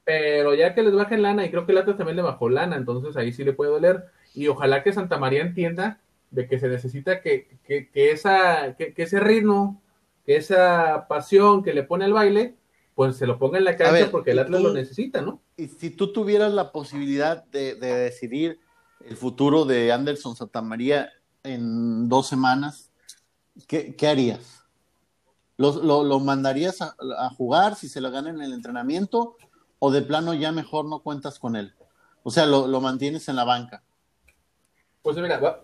Pero 0.04 0.54
ya 0.54 0.74
que 0.74 0.84
les 0.84 0.94
bajen 0.94 1.22
lana, 1.22 1.46
y 1.46 1.50
creo 1.50 1.66
que 1.66 1.74
el 1.74 1.80
Atlas 1.80 1.98
también 1.98 2.16
le 2.16 2.22
bajó 2.22 2.48
lana, 2.48 2.78
entonces 2.78 3.18
ahí 3.18 3.34
sí 3.34 3.44
le 3.44 3.54
puede 3.54 3.72
doler. 3.72 4.06
Y 4.34 4.48
ojalá 4.48 4.84
que 4.84 4.94
Santa 4.94 5.18
María 5.18 5.42
entienda 5.42 6.00
de 6.32 6.48
que 6.48 6.60
se 6.60 6.68
necesita 6.68 7.22
que, 7.22 7.58
que, 7.66 7.90
que 7.90 8.12
esa, 8.12 8.76
que, 8.78 8.94
ese 8.96 9.20
ritmo, 9.20 9.82
que 10.26 10.38
esa 10.38 11.08
pasión 11.08 11.64
que 11.64 11.74
le 11.74 11.84
pone 11.84 12.06
al 12.06 12.14
baile, 12.14 12.56
pues 12.98 13.16
se 13.16 13.28
lo 13.28 13.38
ponga 13.38 13.60
en 13.60 13.64
la 13.64 13.78
cancha 13.78 14.10
porque 14.10 14.32
el 14.32 14.40
Atlas 14.40 14.60
lo 14.60 14.74
necesita, 14.74 15.22
¿no? 15.22 15.40
Y 15.56 15.68
si 15.68 15.92
tú 15.92 16.12
tuvieras 16.12 16.52
la 16.52 16.72
posibilidad 16.72 17.44
de, 17.44 17.76
de 17.76 17.94
decidir 17.94 18.60
el 19.06 19.16
futuro 19.16 19.66
de 19.66 19.92
Anderson 19.92 20.36
Santa 20.36 20.64
María 20.64 21.12
en 21.44 22.10
dos 22.10 22.28
semanas, 22.28 22.90
¿qué, 23.68 23.96
qué 23.96 24.08
harías? 24.08 24.64
¿Lo, 25.58 25.74
lo, 25.84 26.04
lo 26.04 26.20
mandarías 26.20 26.82
a, 26.82 26.96
a, 27.20 27.30
jugar 27.30 27.76
si 27.76 27.88
se 27.88 28.02
lo 28.02 28.10
gana 28.10 28.32
en 28.32 28.42
el 28.42 28.52
entrenamiento 28.52 29.38
o 29.78 29.92
de 29.92 30.02
plano 30.02 30.34
ya 30.34 30.52
mejor 30.52 30.86
no 30.86 31.04
cuentas 31.04 31.38
con 31.38 31.56
él? 31.56 31.76
O 32.24 32.32
sea, 32.32 32.48
lo, 32.48 32.66
lo 32.66 32.82
mantienes 32.82 33.30
en 33.30 33.36
la 33.36 33.44
banca. 33.44 33.84
Pues 35.04 35.16
mira, 35.18 35.38
va, 35.38 35.62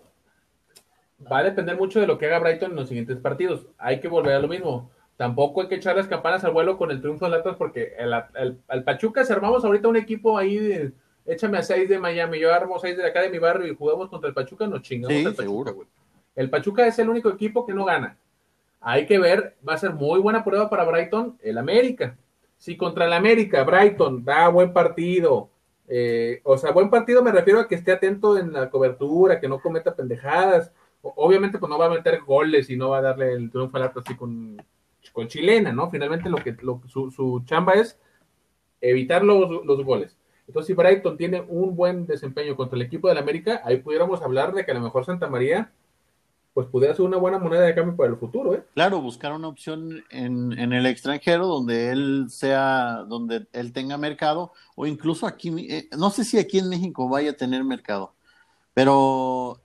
va, 1.32 1.38
a 1.38 1.42
depender 1.42 1.76
mucho 1.76 1.98
de 1.98 2.06
lo 2.06 2.16
que 2.16 2.26
haga 2.26 2.38
Brighton 2.38 2.70
en 2.70 2.76
los 2.76 2.86
siguientes 2.86 3.16
partidos. 3.16 3.66
Hay 3.76 3.98
que 3.98 4.06
volver 4.06 4.34
a 4.34 4.38
lo 4.38 4.46
mismo. 4.46 4.93
Tampoco 5.16 5.62
hay 5.62 5.68
que 5.68 5.76
echar 5.76 5.96
las 5.96 6.08
campanas 6.08 6.44
al 6.44 6.52
vuelo 6.52 6.76
con 6.76 6.90
el 6.90 7.00
triunfo 7.00 7.28
de 7.28 7.36
Atlas 7.36 7.56
porque 7.56 7.94
el, 7.98 8.12
el, 8.34 8.58
el, 8.68 8.84
Pachuca, 8.84 9.24
si 9.24 9.32
armamos 9.32 9.64
ahorita 9.64 9.86
un 9.86 9.96
equipo 9.96 10.36
ahí 10.36 10.58
de 10.58 10.92
échame 11.24 11.58
a 11.58 11.62
seis 11.62 11.88
de 11.88 11.98
Miami, 11.98 12.40
yo 12.40 12.52
armo 12.52 12.78
seis 12.78 12.96
de 12.96 13.06
acá 13.06 13.22
de 13.22 13.30
mi 13.30 13.38
barrio 13.38 13.70
y 13.70 13.76
jugamos 13.76 14.08
contra 14.08 14.28
el 14.28 14.34
Pachuca, 14.34 14.66
nos 14.66 14.82
chingamos 14.82 15.16
sí, 15.16 15.24
al 15.24 15.34
Pachuca, 15.34 15.70
güey. 15.70 15.88
El 16.34 16.50
Pachuca 16.50 16.86
es 16.86 16.98
el 16.98 17.08
único 17.08 17.28
equipo 17.28 17.64
que 17.64 17.72
no 17.72 17.84
gana. 17.84 18.16
Hay 18.80 19.06
que 19.06 19.18
ver, 19.18 19.56
va 19.66 19.74
a 19.74 19.78
ser 19.78 19.92
muy 19.92 20.20
buena 20.20 20.44
prueba 20.44 20.68
para 20.68 20.84
Brighton, 20.84 21.38
el 21.42 21.58
América. 21.58 22.16
Si 22.58 22.76
contra 22.76 23.06
el 23.06 23.12
América, 23.12 23.62
Brighton 23.62 24.24
da 24.24 24.48
buen 24.48 24.72
partido, 24.72 25.48
eh, 25.86 26.40
o 26.44 26.58
sea, 26.58 26.72
buen 26.72 26.90
partido 26.90 27.22
me 27.22 27.30
refiero 27.30 27.60
a 27.60 27.68
que 27.68 27.76
esté 27.76 27.92
atento 27.92 28.36
en 28.36 28.52
la 28.52 28.68
cobertura, 28.68 29.40
que 29.40 29.48
no 29.48 29.60
cometa 29.60 29.94
pendejadas. 29.94 30.72
Obviamente, 31.02 31.58
pues 31.58 31.70
no 31.70 31.78
va 31.78 31.86
a 31.86 31.90
meter 31.90 32.20
goles 32.22 32.68
y 32.68 32.76
no 32.76 32.90
va 32.90 32.98
a 32.98 33.02
darle 33.02 33.32
el 33.32 33.50
triunfo 33.50 33.76
al 33.76 33.84
Atlas 33.84 34.04
así 34.06 34.16
con, 34.16 34.56
con 35.14 35.28
chilena, 35.28 35.72
¿no? 35.72 35.90
Finalmente, 35.90 36.28
lo 36.28 36.38
que 36.38 36.56
lo, 36.60 36.82
su, 36.88 37.10
su, 37.10 37.42
chamba 37.46 37.74
es 37.74 37.98
evitar 38.80 39.22
los, 39.22 39.48
goles. 39.84 40.16
Entonces, 40.46 40.66
si 40.66 40.74
Brighton 40.74 41.16
tiene 41.16 41.40
un 41.40 41.74
buen 41.76 42.04
desempeño 42.04 42.56
contra 42.56 42.76
el 42.76 42.82
equipo 42.82 43.08
del 43.08 43.18
América, 43.18 43.62
ahí 43.64 43.78
pudiéramos 43.78 44.20
hablar 44.20 44.52
de 44.52 44.64
que 44.64 44.72
a 44.72 44.74
lo 44.74 44.80
mejor 44.80 45.06
Santa 45.06 45.28
María 45.28 45.72
pues 46.52 46.68
pudiera 46.68 46.94
ser 46.94 47.04
una 47.04 47.16
buena 47.16 47.38
moneda 47.38 47.62
de 47.62 47.74
cambio 47.74 47.96
para 47.96 48.10
el 48.10 48.16
futuro, 48.16 48.54
¿eh? 48.54 48.64
Claro, 48.74 49.00
buscar 49.00 49.32
una 49.32 49.48
opción 49.48 50.04
en, 50.10 50.56
en, 50.56 50.72
el 50.72 50.86
extranjero 50.86 51.48
donde 51.48 51.90
él 51.90 52.26
sea, 52.28 53.04
donde 53.08 53.48
él 53.52 53.72
tenga 53.72 53.98
mercado, 53.98 54.52
o 54.76 54.86
incluso 54.86 55.26
aquí, 55.26 55.52
eh, 55.68 55.88
no 55.98 56.10
sé 56.10 56.24
si 56.24 56.38
aquí 56.38 56.58
en 56.58 56.68
México 56.68 57.08
vaya 57.08 57.30
a 57.30 57.36
tener 57.36 57.64
mercado, 57.64 58.14
pero... 58.72 59.60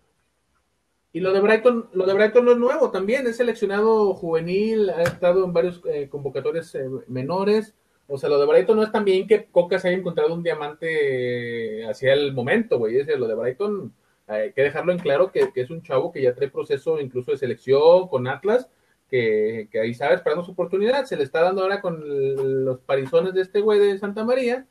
Y 1.12 1.22
lo 1.22 1.34
de 1.34 1.40
Brighton, 1.40 1.90
lo 1.94 2.06
de 2.06 2.14
Brighton 2.14 2.46
no 2.46 2.52
es 2.52 2.58
nuevo 2.58 2.92
también, 2.92 3.26
es 3.26 3.38
seleccionado 3.38 4.14
juvenil, 4.14 4.90
ha 4.92 5.02
estado 5.02 5.44
en 5.44 5.54
varios 5.54 5.82
eh, 5.86 6.08
convocatorios 6.10 6.76
eh, 6.76 6.88
menores, 7.08 7.76
o 8.08 8.18
sea, 8.18 8.30
lo 8.30 8.40
de 8.40 8.46
Brighton 8.46 8.78
no 8.78 8.84
es 8.84 8.92
también 8.92 9.28
que 9.28 9.46
Coca 9.46 9.80
se 9.80 9.88
haya 9.88 9.98
encontrado 9.98 10.34
un 10.34 10.44
diamante 10.44 11.86
hacia 11.88 12.14
el 12.14 12.34
momento, 12.34 12.78
güey, 12.78 12.98
es 12.98 13.08
lo 13.08 13.28
de 13.28 13.36
Brighton 13.36 13.94
hay 14.30 14.54
que 14.54 14.62
dejarlo 14.62 14.92
en 14.92 15.00
claro 15.00 15.32
que, 15.32 15.52
que, 15.52 15.62
es 15.62 15.72
un 15.72 15.82
chavo 15.82 16.12
que 16.12 16.22
ya 16.22 16.36
trae 16.36 16.50
proceso 16.50 17.00
incluso 17.00 17.32
de 17.32 17.38
selección 17.38 18.08
con 18.08 18.28
Atlas, 18.28 18.70
que, 19.10 19.68
que, 19.72 19.80
ahí 19.80 19.96
sabe 19.96 20.16
esperando 20.16 20.46
su 20.46 20.52
oportunidad, 20.52 21.06
se 21.06 21.18
le 21.18 21.24
está 21.24 21.42
dando 21.42 21.64
ahora 21.64 21.82
con 21.82 21.96
el, 22.04 22.64
los 22.64 22.80
parizones 22.80 23.34
de 23.34 23.42
este 23.42 23.60
güey 23.60 23.80
de 23.80 23.98
Santa 23.98 24.24
María. 24.24 24.68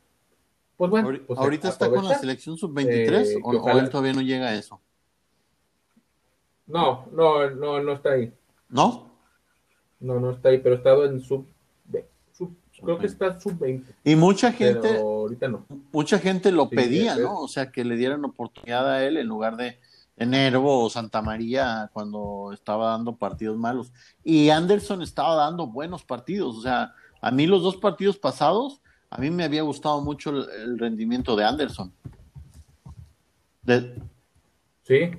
Pues 0.76 0.92
bueno, 0.92 1.10
pues 1.26 1.40
ahorita 1.40 1.70
está 1.70 1.90
con 1.90 2.04
la 2.04 2.16
selección 2.16 2.56
sub-23 2.56 3.32
eh, 3.32 3.40
o, 3.42 3.50
o, 3.50 3.78
él 3.80 3.90
todavía 3.90 4.12
no 4.12 4.22
llega 4.22 4.46
a 4.46 4.54
eso. 4.54 4.80
No, 6.68 7.08
no, 7.12 7.50
no, 7.50 7.82
no 7.82 7.92
está 7.92 8.12
ahí. 8.12 8.32
¿No? 8.68 9.10
No, 10.00 10.20
no 10.20 10.30
está 10.30 10.50
ahí, 10.50 10.58
pero 10.58 10.76
estado 10.76 11.04
en 11.06 11.20
sub 11.20 11.46
creo 12.82 12.98
que 12.98 13.06
está 13.06 13.38
sub-20. 13.38 13.84
Y 14.04 14.16
mucha 14.16 14.52
gente, 14.52 14.98
ahorita 14.98 15.48
no. 15.48 15.66
mucha 15.92 16.18
gente 16.18 16.52
lo 16.52 16.68
sí, 16.68 16.76
pedía, 16.76 17.16
¿no? 17.16 17.40
O 17.40 17.48
sea, 17.48 17.70
que 17.70 17.84
le 17.84 17.96
dieran 17.96 18.24
oportunidad 18.24 18.88
a 18.90 19.04
él 19.04 19.16
en 19.16 19.26
lugar 19.26 19.56
de, 19.56 19.78
de 20.16 20.26
Nervo 20.26 20.84
o 20.84 20.90
Santa 20.90 21.22
María 21.22 21.90
cuando 21.92 22.50
estaba 22.52 22.90
dando 22.90 23.16
partidos 23.16 23.56
malos. 23.56 23.92
Y 24.24 24.50
Anderson 24.50 25.02
estaba 25.02 25.34
dando 25.34 25.66
buenos 25.66 26.04
partidos, 26.04 26.56
o 26.56 26.62
sea, 26.62 26.94
a 27.20 27.30
mí 27.30 27.46
los 27.46 27.62
dos 27.62 27.76
partidos 27.76 28.16
pasados, 28.16 28.80
a 29.10 29.18
mí 29.18 29.30
me 29.30 29.44
había 29.44 29.62
gustado 29.62 30.00
mucho 30.00 30.30
el, 30.30 30.48
el 30.50 30.78
rendimiento 30.78 31.34
de 31.34 31.44
Anderson. 31.44 31.92
De... 33.62 34.00
Sí, 34.82 35.10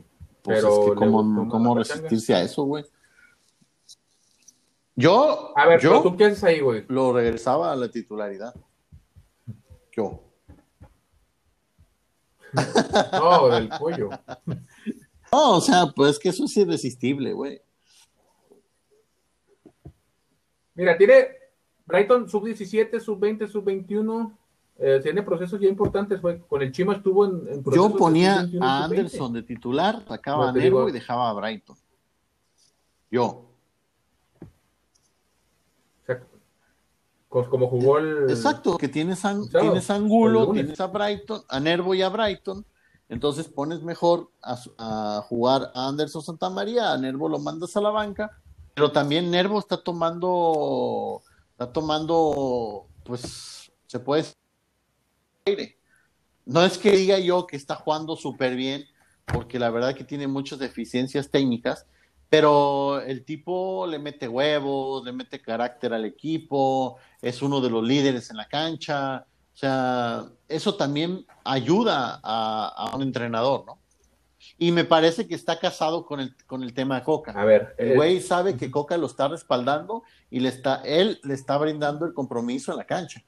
pues 0.49 0.61
pero 0.63 0.83
es 0.83 0.89
que 0.89 0.95
cómo, 0.95 1.47
cómo 1.47 1.75
resistirse 1.75 2.33
a 2.33 2.41
eso, 2.41 2.63
güey. 2.63 2.83
Yo, 4.95 5.53
a 5.55 5.67
ver, 5.67 5.79
yo 5.79 6.01
¿tú 6.01 6.17
qué 6.17 6.25
haces 6.25 6.43
ahí, 6.43 6.59
güey? 6.59 6.85
Lo 6.87 7.13
regresaba 7.13 7.71
a 7.71 7.75
la 7.75 7.89
titularidad. 7.89 8.53
Yo. 9.95 10.23
No, 13.13 13.47
del 13.49 13.69
pollo. 13.69 14.09
No, 15.31 15.57
o 15.57 15.61
sea, 15.61 15.85
pues 15.95 16.17
que 16.17 16.29
eso 16.29 16.45
es 16.45 16.57
irresistible, 16.57 17.31
güey. 17.31 17.61
Mira, 20.73 20.97
tiene 20.97 21.27
Brighton 21.85 22.27
sub-17, 22.27 22.99
sub-20, 22.99 23.47
sub-21. 23.47 24.35
Eh, 24.81 25.01
tiene 25.03 25.21
procesos 25.23 25.59
ya 25.59 25.67
importantes, 25.67 26.21
güey. 26.21 26.39
Con 26.39 26.61
el 26.61 26.71
Chima 26.71 26.95
estuvo 26.95 27.25
en, 27.25 27.47
en 27.49 27.63
Yo 27.63 27.95
ponía 27.97 28.47
a 28.61 28.85
Anderson 28.85 29.33
de 29.33 29.43
titular, 29.43 30.05
sacaba 30.07 30.45
no, 30.45 30.49
a 30.49 30.53
Nervo 30.53 30.79
digo... 30.79 30.89
y 30.89 30.91
dejaba 30.93 31.29
a 31.29 31.33
Brighton. 31.33 31.75
Yo. 33.11 33.45
como 37.27 37.67
jugó 37.67 37.97
el. 37.97 38.29
Exacto, 38.29 38.77
que 38.77 38.87
tienes, 38.87 39.21
tienes 39.51 39.89
Angulo, 39.89 40.51
tienes 40.53 40.79
a 40.79 40.87
Brighton, 40.87 41.41
a 41.49 41.59
Nervo 41.59 41.93
y 41.93 42.01
a 42.01 42.09
Brighton. 42.09 42.65
Entonces 43.09 43.47
pones 43.49 43.81
mejor 43.81 44.31
a, 44.41 44.57
a, 44.77 45.21
jugar 45.27 45.71
a 45.75 45.89
Anderson 45.89 46.21
Santa 46.21 46.49
María, 46.49 46.93
a 46.93 46.97
Nervo 46.97 47.27
lo 47.27 47.39
mandas 47.39 47.75
a 47.75 47.81
la 47.81 47.89
banca, 47.89 48.39
pero 48.75 48.91
también 48.91 49.29
Nervo 49.29 49.59
está 49.59 49.77
tomando, 49.77 51.21
está 51.51 51.73
tomando, 51.73 52.85
pues, 53.03 53.71
se 53.87 53.99
puede 53.99 54.25
decir, 55.55 55.77
no 56.45 56.63
es 56.63 56.77
que 56.77 56.91
diga 56.91 57.19
yo 57.19 57.45
que 57.47 57.57
está 57.57 57.75
jugando 57.75 58.15
súper 58.15 58.55
bien, 58.55 58.85
porque 59.25 59.59
la 59.59 59.69
verdad 59.69 59.95
que 59.95 60.03
tiene 60.03 60.27
muchas 60.27 60.59
deficiencias 60.59 61.29
técnicas, 61.29 61.85
pero 62.29 63.01
el 63.01 63.23
tipo 63.25 63.87
le 63.87 63.99
mete 63.99 64.27
huevos, 64.27 65.03
le 65.03 65.11
mete 65.11 65.41
carácter 65.41 65.93
al 65.93 66.05
equipo, 66.05 66.97
es 67.21 67.41
uno 67.41 67.61
de 67.61 67.69
los 67.69 67.83
líderes 67.83 68.29
en 68.29 68.37
la 68.37 68.47
cancha, 68.47 69.25
o 69.53 69.57
sea, 69.57 70.25
eso 70.47 70.75
también 70.75 71.25
ayuda 71.43 72.19
a, 72.23 72.67
a 72.67 72.95
un 72.95 73.01
entrenador, 73.01 73.65
¿no? 73.65 73.79
Y 74.57 74.71
me 74.71 74.85
parece 74.85 75.27
que 75.27 75.35
está 75.35 75.59
casado 75.59 76.05
con 76.05 76.19
el, 76.19 76.35
con 76.45 76.63
el 76.63 76.73
tema 76.73 76.95
de 76.95 77.03
Coca. 77.03 77.31
A 77.31 77.45
ver, 77.45 77.75
el 77.77 77.95
güey 77.95 78.17
eh, 78.17 78.21
sabe 78.21 78.55
que 78.55 78.71
Coca 78.71 78.97
lo 78.97 79.07
está 79.07 79.27
respaldando 79.27 80.03
y 80.29 80.39
le 80.39 80.49
está, 80.49 80.81
él 80.85 81.19
le 81.23 81.33
está 81.33 81.57
brindando 81.57 82.05
el 82.05 82.13
compromiso 82.13 82.71
en 82.71 82.77
la 82.77 82.85
cancha. 82.85 83.23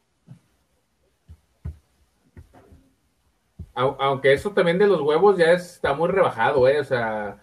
Aunque 4.00 4.34
eso 4.34 4.52
también 4.52 4.78
de 4.78 4.88
los 4.88 5.02
huevos 5.02 5.38
ya 5.38 5.52
está 5.52 5.94
muy 5.94 6.10
rebajado, 6.10 6.68
¿eh? 6.68 6.80
O 6.80 6.84
sea, 6.84 7.42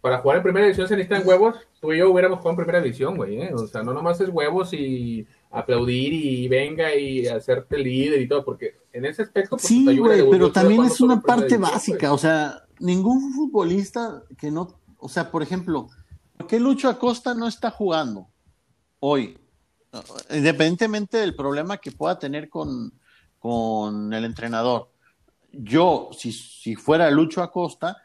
para 0.00 0.18
jugar 0.18 0.38
en 0.38 0.42
primera 0.42 0.66
división 0.66 0.88
se 0.88 0.96
necesitan 0.96 1.26
huevos. 1.26 1.56
Tú 1.80 1.92
y 1.92 1.98
yo 1.98 2.10
hubiéramos 2.10 2.38
jugado 2.38 2.52
en 2.52 2.56
primera 2.56 2.80
división, 2.80 3.16
güey. 3.16 3.42
¿eh? 3.42 3.54
O 3.54 3.66
sea, 3.66 3.82
no 3.82 3.92
nomás 3.92 4.20
es 4.20 4.28
huevos 4.28 4.72
y 4.72 5.26
aplaudir 5.50 6.12
y 6.12 6.48
venga 6.48 6.94
y 6.94 7.26
hacerte 7.26 7.78
líder 7.78 8.20
y 8.20 8.28
todo, 8.28 8.44
porque 8.44 8.76
en 8.92 9.04
ese 9.04 9.22
aspecto. 9.22 9.56
Pues, 9.56 9.62
sí, 9.62 9.98
güey, 9.98 10.28
pero 10.30 10.52
también 10.52 10.84
es 10.84 11.00
una 11.00 11.20
parte 11.20 11.56
básica. 11.58 12.08
Wey. 12.08 12.14
O 12.14 12.18
sea, 12.18 12.64
ningún 12.78 13.32
futbolista 13.32 14.22
que 14.38 14.50
no. 14.50 14.78
O 14.98 15.08
sea, 15.08 15.30
por 15.30 15.42
ejemplo, 15.42 15.88
¿por 16.36 16.46
qué 16.46 16.60
Lucho 16.60 16.88
Acosta 16.88 17.34
no 17.34 17.48
está 17.48 17.70
jugando 17.70 18.28
hoy? 19.00 19.38
Independientemente 20.30 21.18
del 21.18 21.34
problema 21.34 21.78
que 21.78 21.90
pueda 21.90 22.18
tener 22.18 22.48
con, 22.48 22.92
con 23.38 24.12
el 24.12 24.24
entrenador. 24.24 24.90
Yo, 25.52 26.10
si, 26.16 26.32
si 26.32 26.76
fuera 26.76 27.10
Lucho 27.10 27.42
Acosta, 27.42 27.96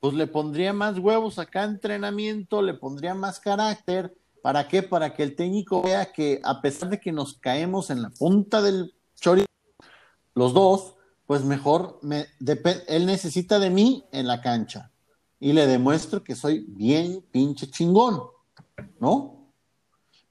pues 0.00 0.14
le 0.14 0.26
pondría 0.26 0.72
más 0.72 0.98
huevos 0.98 1.38
a 1.38 1.46
cada 1.46 1.66
entrenamiento, 1.66 2.60
le 2.60 2.74
pondría 2.74 3.14
más 3.14 3.40
carácter. 3.40 4.14
¿Para 4.42 4.68
qué? 4.68 4.82
Para 4.82 5.14
que 5.14 5.22
el 5.22 5.34
técnico 5.34 5.82
vea 5.82 6.12
que 6.12 6.40
a 6.44 6.60
pesar 6.60 6.90
de 6.90 7.00
que 7.00 7.12
nos 7.12 7.38
caemos 7.38 7.88
en 7.88 8.02
la 8.02 8.10
punta 8.10 8.60
del 8.60 8.94
chorizo, 9.18 9.46
los 10.34 10.52
dos, 10.52 10.96
pues 11.26 11.42
mejor 11.44 11.98
me, 12.02 12.26
él 12.88 13.06
necesita 13.06 13.58
de 13.58 13.70
mí 13.70 14.04
en 14.12 14.26
la 14.26 14.42
cancha 14.42 14.90
y 15.40 15.52
le 15.52 15.66
demuestro 15.66 16.22
que 16.22 16.34
soy 16.34 16.64
bien 16.68 17.24
pinche 17.30 17.70
chingón, 17.70 18.22
¿no? 18.98 19.50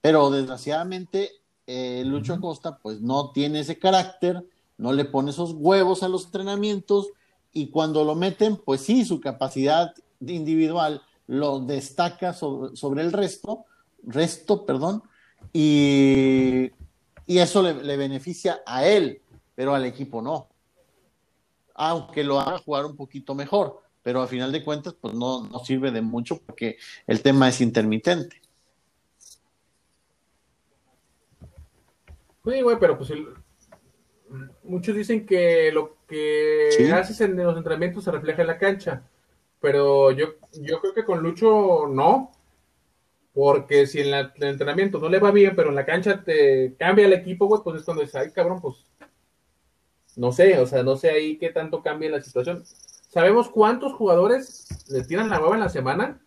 Pero 0.02 0.30
desgraciadamente 0.30 1.32
eh, 1.66 2.04
Lucho 2.06 2.34
Acosta 2.34 2.78
pues 2.78 3.02
no 3.02 3.32
tiene 3.32 3.62
ese 3.62 3.80
carácter, 3.80 4.46
no 4.78 4.94
le 4.94 5.06
pone 5.06 5.32
esos 5.32 5.54
huevos 5.54 6.04
a 6.04 6.10
los 6.10 6.26
entrenamientos 6.26 7.10
y 7.52 7.70
cuando 7.70 8.04
lo 8.04 8.16
meten, 8.16 8.58
pues 8.58 8.82
sí, 8.82 9.06
su 9.06 9.22
capacidad 9.22 9.94
individual 10.20 11.02
lo 11.28 11.60
destaca 11.60 12.34
sobre, 12.34 13.02
el 13.02 13.12
resto, 13.12 13.66
resto, 14.04 14.66
perdón, 14.66 15.04
y, 15.52 16.72
y 17.26 17.38
eso 17.38 17.62
le, 17.62 17.98
beneficia 17.98 18.62
a 18.66 18.86
él, 18.88 19.22
pero 19.56 19.76
al 19.76 19.86
equipo 19.86 20.22
no. 20.22 20.50
Aunque 21.76 22.24
lo 22.24 22.40
haga 22.40 22.60
jugar 22.60 22.86
un 22.86 22.96
poquito 22.96 23.36
mejor, 23.36 23.82
pero 24.02 24.22
a 24.22 24.28
final 24.28 24.52
de 24.52 24.64
cuentas, 24.64 24.96
pues 25.00 25.14
no, 25.14 25.44
no 25.48 25.60
sirve 25.60 25.92
de 25.92 26.02
mucho 26.02 26.40
porque 26.40 26.78
el 27.08 27.22
tema 27.22 27.50
es 27.50 27.62
intermitente. 27.62 28.42
Sí, 32.46 32.62
güey, 32.62 32.78
pero 32.78 32.98
pues 32.98 33.10
muchos 34.64 34.96
dicen 34.96 35.26
que 35.26 35.72
lo 35.72 35.98
que 36.08 36.92
haces 36.94 37.22
en 37.22 37.38
los 37.38 37.58
entrenamientos 37.58 38.04
se 38.04 38.12
refleja 38.12 38.42
en 38.42 38.48
la 38.48 38.58
cancha, 38.58 39.04
pero 39.60 40.12
yo, 40.12 40.36
yo 40.62 40.80
creo 40.82 40.94
que 40.94 41.06
con 41.06 41.22
Lucho 41.22 41.88
no, 41.88 42.32
porque 43.34 43.88
si 43.88 44.02
en 44.02 44.14
el 44.14 44.32
entrenamiento 44.38 45.00
no 45.00 45.10
le 45.10 45.20
va 45.20 45.32
bien, 45.32 45.56
pero 45.56 45.70
en 45.70 45.76
la 45.76 45.86
cancha 45.86 46.24
te 46.24 46.76
cambia 46.78 47.06
el 47.06 47.14
equipo, 47.14 47.48
güey, 47.48 47.62
pues 47.64 47.78
es 47.78 47.84
cuando 47.84 48.04
dices, 48.04 48.16
ay, 48.16 48.32
cabrón, 48.32 48.62
pues 48.62 48.86
no 50.16 50.32
sé, 50.32 50.60
o 50.60 50.68
sea, 50.68 50.84
no 50.84 50.96
sé 50.96 51.10
ahí 51.10 51.38
qué 51.38 51.50
tanto 51.50 51.82
cambia 51.82 52.12
la 52.12 52.22
situación. 52.22 52.64
¿Sabemos 53.10 53.50
cuántos 53.50 53.94
jugadores 53.94 54.68
le 54.90 55.04
tiran 55.04 55.30
la 55.30 55.40
hueva 55.40 55.56
en 55.56 55.62
la 55.62 55.70
semana? 55.70 56.20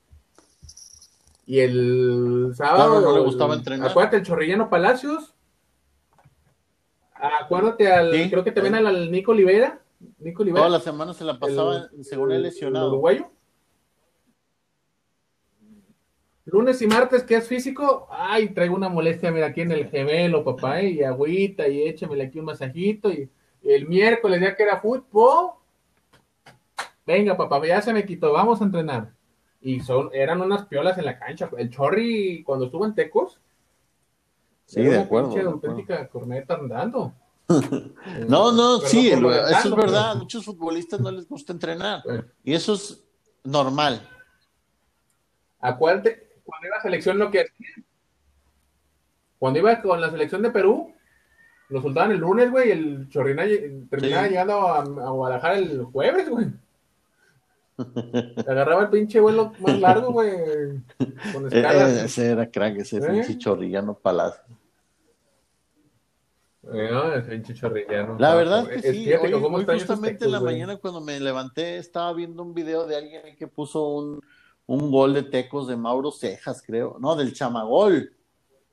Y 1.46 1.61
el 1.61 2.52
sábado. 2.57 3.00
no 3.00 3.14
le 3.14 3.20
gustaba 3.20 3.54
entrenar. 3.54 3.90
Acuérdate, 3.90 4.16
el 4.16 4.22
Chorrillano 4.24 4.68
Palacios 4.68 5.36
Acuérdate 7.20 7.90
al, 7.90 8.10
creo 8.30 8.44
que 8.44 8.52
te 8.52 8.60
ven 8.60 8.74
al, 8.74 9.10
Nico 9.10 9.32
Olivera. 9.32 9.80
Nico 10.18 10.42
Olivera. 10.42 10.66
Toda 10.66 10.78
la 10.78 10.84
semana 10.84 11.14
se 11.14 11.24
la 11.24 11.38
pasaba, 11.38 11.88
según 12.02 12.32
él, 12.32 12.42
lesionado. 12.42 12.88
uruguayo. 12.88 13.30
Lunes 16.44 16.80
y 16.80 16.86
martes, 16.86 17.24
que 17.24 17.34
es 17.34 17.48
físico, 17.48 18.06
ay, 18.08 18.50
traigo 18.50 18.76
una 18.76 18.88
molestia, 18.88 19.32
mira, 19.32 19.46
aquí 19.46 19.62
en 19.62 19.72
el 19.72 19.88
gemelo, 19.88 20.44
papá, 20.44 20.80
y 20.80 21.02
agüita, 21.02 21.66
y 21.66 21.88
échamele 21.88 22.24
aquí 22.24 22.38
un 22.38 22.44
masajito, 22.44 23.10
y 23.10 23.28
el 23.64 23.88
miércoles, 23.88 24.40
ya 24.40 24.54
que 24.54 24.62
era 24.62 24.80
fútbol, 24.80 25.54
venga, 27.04 27.36
papá, 27.36 27.66
ya 27.66 27.82
se 27.82 27.92
me 27.92 28.06
quitó, 28.06 28.32
vamos 28.32 28.60
a 28.60 28.64
entrenar. 28.64 29.12
Y 29.60 29.80
son, 29.80 30.10
eran 30.12 30.40
unas 30.40 30.66
piolas 30.66 30.96
en 30.98 31.06
la 31.06 31.18
cancha. 31.18 31.50
El 31.58 31.70
Chorri, 31.70 32.44
cuando 32.44 32.66
estuvo 32.66 32.86
en 32.86 32.94
Tecos, 32.94 33.40
Sí, 34.66 34.82
de 34.82 34.98
acuerdo. 34.98 35.36
auténtica 35.48 36.08
corneta 36.08 36.54
andando. 36.54 37.14
no, 38.28 38.52
no, 38.52 38.80
sí, 38.80 39.08
eso 39.08 39.30
es 39.30 39.76
verdad. 39.76 40.12
A 40.12 40.14
muchos 40.16 40.44
futbolistas 40.44 41.00
no 41.00 41.10
les 41.10 41.28
gusta 41.28 41.52
entrenar. 41.52 42.02
Y 42.42 42.54
eso 42.54 42.74
es 42.74 43.04
normal. 43.44 44.06
Acuérdate, 45.60 46.40
cuando 46.44 46.66
iba 46.66 46.76
a 46.76 46.82
selección 46.82 47.18
lo 47.18 47.30
que 47.30 47.40
hacía. 47.40 47.84
Cuando 49.38 49.58
iba 49.58 49.80
con 49.82 50.00
la 50.00 50.10
selección 50.10 50.42
de 50.42 50.50
Perú, 50.50 50.92
lo 51.68 51.82
soltaban 51.82 52.12
el 52.12 52.18
lunes, 52.18 52.50
güey, 52.50 52.68
y 52.68 52.72
el 52.72 53.08
Chorrina 53.08 53.44
terminaba 53.90 54.28
llegando 54.28 54.68
a, 54.68 54.84
Guadalajara 54.84 55.58
el 55.58 55.84
jueves, 55.84 56.28
güey. 56.28 56.46
Agarraba 58.46 58.84
el 58.84 58.88
pinche 58.88 59.20
vuelo 59.20 59.52
más 59.60 59.78
largo, 59.78 60.12
güey. 60.12 60.30
Con 61.32 61.46
eh, 61.52 61.62
eh, 61.62 62.02
ese 62.04 62.30
era 62.30 62.50
crack, 62.50 62.78
ese 62.78 62.98
¿Eh? 62.98 63.02
pinche 63.02 63.36
chorrillano 63.36 63.94
palacio. 63.94 64.55
No, 66.66 67.54
chorrillano. 67.54 68.16
La 68.18 68.34
verdad 68.34 68.70
es 68.70 68.82
que 68.82 68.92
sí. 68.92 69.12
Hoy, 69.12 69.32
justamente 69.78 70.24
en 70.24 70.32
la 70.32 70.40
mañana 70.40 70.76
cuando 70.76 71.00
me 71.00 71.18
levanté 71.20 71.78
estaba 71.78 72.12
viendo 72.12 72.42
un 72.42 72.54
video 72.54 72.86
de 72.86 72.96
alguien 72.96 73.22
que 73.36 73.46
puso 73.46 73.88
un, 73.88 74.20
un 74.66 74.90
gol 74.90 75.14
de 75.14 75.22
tecos 75.22 75.68
de 75.68 75.76
Mauro 75.76 76.10
Cejas, 76.10 76.62
creo. 76.62 76.96
No, 77.00 77.16
del 77.16 77.32
Chamagol. 77.32 78.12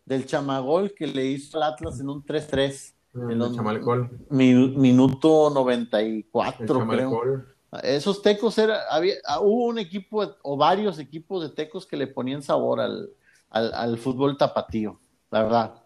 Del 0.05 0.25
Chamagol 0.25 0.93
que 0.93 1.07
le 1.07 1.25
hizo 1.25 1.57
al 1.57 1.73
Atlas 1.73 1.99
en 1.99 2.09
un 2.09 2.25
3-3. 2.25 2.93
Mm, 3.13 3.29
el 3.29 4.75
minuto 4.75 5.51
94, 5.53 6.87
creo. 6.87 7.43
Esos 7.81 8.21
tecos 8.21 8.57
era, 8.57 8.81
había, 8.89 9.15
ah, 9.25 9.39
hubo 9.39 9.65
un 9.65 9.79
equipo 9.79 10.35
o 10.43 10.57
varios 10.57 10.99
equipos 10.99 11.41
de 11.41 11.49
tecos 11.49 11.87
que 11.87 11.97
le 11.97 12.07
ponían 12.07 12.43
sabor 12.43 12.79
al, 12.79 13.09
al, 13.49 13.97
fútbol 13.97 14.37
tapatío, 14.37 14.99
la 15.31 15.43
verdad. 15.43 15.82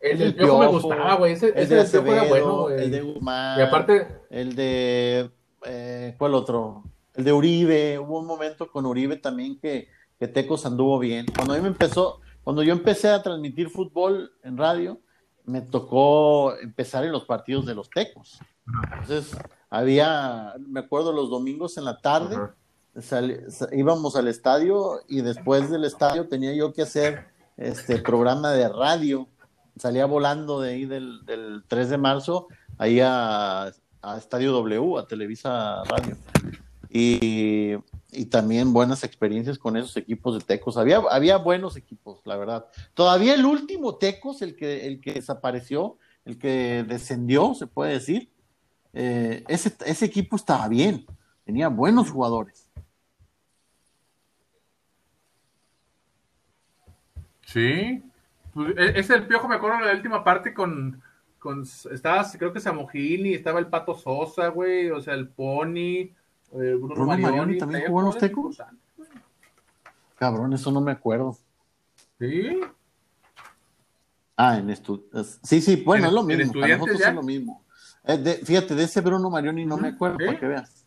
El, 0.00 0.18
del 0.18 0.34
Piojo, 0.34 0.58
me 0.60 0.66
gustaba, 0.68 1.14
güey. 1.16 1.32
Ese, 1.32 1.48
el 1.48 1.68
de 1.68 1.80
era 1.80 2.24
bueno, 2.24 2.62
güey. 2.62 2.84
El 2.84 2.90
de 2.90 3.00
Guzmán. 3.02 3.58
Y 3.58 3.62
aparte. 3.62 4.06
El 4.30 4.54
de. 4.54 5.30
Eh, 5.64 6.14
¿Cuál 6.18 6.34
otro? 6.34 6.84
El 7.14 7.24
de 7.24 7.32
Uribe. 7.32 7.98
Hubo 7.98 8.20
un 8.20 8.26
momento 8.26 8.70
con 8.70 8.86
Uribe 8.86 9.16
también 9.16 9.58
que, 9.58 9.88
que 10.18 10.28
Tecos 10.28 10.66
anduvo 10.66 10.98
bien. 10.98 11.26
Cuando 11.34 11.54
a 11.54 11.56
mí 11.56 11.62
me 11.62 11.68
empezó, 11.68 12.20
cuando 12.44 12.62
yo 12.62 12.72
empecé 12.72 13.08
a 13.08 13.22
transmitir 13.22 13.70
fútbol 13.70 14.32
en 14.42 14.56
radio, 14.56 15.00
me 15.44 15.62
tocó 15.62 16.54
empezar 16.58 17.04
en 17.04 17.12
los 17.12 17.24
partidos 17.24 17.66
de 17.66 17.74
los 17.74 17.90
Tecos. 17.90 18.38
Entonces, 18.92 19.36
había, 19.70 20.54
me 20.58 20.80
acuerdo, 20.80 21.12
los 21.12 21.30
domingos 21.30 21.78
en 21.78 21.84
la 21.84 22.00
tarde, 22.00 22.36
íbamos 23.72 24.16
al 24.16 24.28
estadio 24.28 25.00
y 25.08 25.22
después 25.22 25.70
del 25.70 25.84
estadio 25.84 26.28
tenía 26.28 26.52
yo 26.54 26.72
que 26.72 26.82
hacer 26.82 27.28
este 27.56 27.98
programa 27.98 28.52
de 28.52 28.68
radio. 28.68 29.26
Salía 29.78 30.06
volando 30.06 30.60
de 30.60 30.70
ahí 30.70 30.84
del, 30.86 31.64
3 31.68 31.90
de 31.90 31.98
marzo, 31.98 32.48
ahí 32.78 33.00
a, 33.02 33.72
Estadio 34.16 34.52
W, 34.52 34.98
a 34.98 35.06
Televisa 35.06 35.82
Radio. 35.84 36.16
Y, 36.90 37.76
también 38.30 38.72
buenas 38.72 39.04
experiencias 39.04 39.58
con 39.58 39.76
esos 39.76 39.96
equipos 39.96 40.38
de 40.38 40.44
Tecos. 40.44 40.76
Había, 40.76 40.98
había 41.10 41.36
buenos 41.36 41.76
equipos, 41.76 42.20
la 42.24 42.36
verdad. 42.36 42.66
Todavía 42.94 43.34
el 43.34 43.46
último 43.46 43.96
Tecos, 43.96 44.42
el 44.42 44.56
que, 44.56 44.86
el 44.86 45.00
que 45.00 45.14
desapareció, 45.14 45.98
el 46.24 46.38
que 46.38 46.84
descendió, 46.86 47.54
se 47.54 47.66
puede 47.66 47.92
decir, 47.92 48.30
eh, 48.92 49.44
ese, 49.48 49.72
ese 49.86 50.06
equipo 50.06 50.36
estaba 50.36 50.68
bien, 50.68 51.06
tenía 51.44 51.68
buenos 51.68 52.10
jugadores. 52.10 52.68
Sí, 57.46 58.02
pues, 58.58 58.96
es 58.96 59.10
el 59.10 59.26
piojo, 59.26 59.48
me 59.48 59.56
acuerdo 59.56 59.78
de 59.78 59.86
la 59.86 59.92
última 59.92 60.24
parte 60.24 60.52
con, 60.52 61.00
con 61.38 61.62
estaba, 61.62 62.26
creo 62.36 62.52
que 62.52 62.60
Samogini, 62.60 63.34
estaba 63.34 63.58
el 63.58 63.68
Pato 63.68 63.94
Sosa, 63.94 64.48
güey, 64.48 64.90
o 64.90 65.00
sea, 65.00 65.14
el 65.14 65.28
Pony, 65.28 66.10
eh, 66.52 66.76
Bruno, 66.80 67.06
Marioni, 67.06 67.58
también 67.58 67.84
jugó 67.86 68.00
en 68.00 68.06
los 68.06 68.18
Tecos. 68.18 68.62
Cabrón, 70.16 70.52
eso 70.52 70.72
no 70.72 70.80
me 70.80 70.92
acuerdo. 70.92 71.36
Sí. 72.18 72.60
Ah, 74.36 74.58
en 74.58 74.70
esto. 74.70 75.04
Sí, 75.42 75.60
sí, 75.60 75.82
bueno, 75.84 76.08
es 76.08 76.12
lo 76.12 76.22
mismo. 76.24 76.52
Para 76.52 76.76
nosotros 76.76 77.00
es 77.00 77.14
lo 77.14 77.22
mismo. 77.22 77.64
Eh, 78.04 78.40
fíjate, 78.44 78.74
de 78.74 78.84
ese 78.84 79.00
Bruno 79.00 79.30
Marioni 79.30 79.64
no 79.64 79.76
me 79.76 79.88
acuerdo, 79.88 80.18
para 80.18 80.38
que 80.38 80.46
veas. 80.46 80.86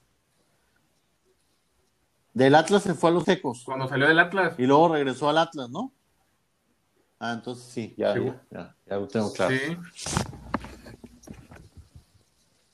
Del 2.34 2.55
Atlas 2.55 2.84
se 2.84 2.93
fue 2.93 3.09
a 3.09 3.13
los 3.13 3.28
Ecos. 3.28 3.63
Cuando 3.65 3.88
salió 3.88 4.07
del 4.07 4.19
Atlas. 4.19 4.55
Y 4.57 4.65
luego 4.65 4.93
regresó 4.93 5.30
al 5.30 5.38
Atlas, 5.38 5.69
¿no? 5.69 5.91
Ah, 7.24 7.34
entonces 7.34 7.65
sí, 7.65 7.93
ya, 7.95 8.15
ya, 8.49 8.76
ya, 8.88 8.95
lo 8.95 9.07
tengo 9.07 9.32
claro. 9.32 9.53
Sí. 9.55 9.78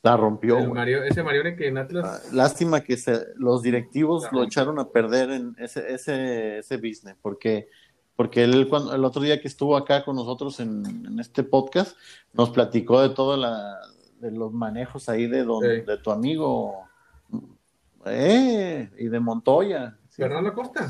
La 0.02 0.16
rompió. 0.16 0.58
ese 1.04 1.22
Marioni 1.22 1.58
que 1.58 1.68
en 1.68 1.78
Atlas. 1.78 2.06
Ah, 2.08 2.30
lástima 2.32 2.80
que 2.80 2.98
los 3.36 3.62
directivos 3.62 4.32
lo 4.32 4.44
echaron 4.44 4.80
a 4.80 4.88
perder 4.88 5.32
en 5.32 5.54
ese, 5.60 5.94
ese, 5.94 6.60
ese 6.60 6.78
business, 6.78 7.18
porque 7.22 7.68
porque 8.16 8.46
él 8.46 8.70
cuando, 8.70 8.96
el 8.96 9.04
otro 9.04 9.22
día 9.22 9.42
que 9.42 9.50
estuvo 9.50 9.76
acá 9.76 10.06
con 10.06 10.16
nosotros 10.16 10.62
en, 10.62 10.86
en 11.06 11.20
este 11.20 11.44
podcast 11.44 11.98
nos 12.32 12.50
platicó 12.50 13.02
de 13.02 13.10
toda 13.10 13.36
la, 13.36 13.78
de 14.22 14.32
los 14.32 14.54
manejos 14.54 15.10
ahí 15.10 15.28
de, 15.28 15.44
don, 15.44 15.62
de 15.62 15.98
tu 15.98 16.10
amigo 16.10 16.88
eh, 18.06 18.90
y 18.98 19.10
de 19.10 19.20
Montoya. 19.20 19.98
Fernando 20.10 20.54
Costa. 20.54 20.90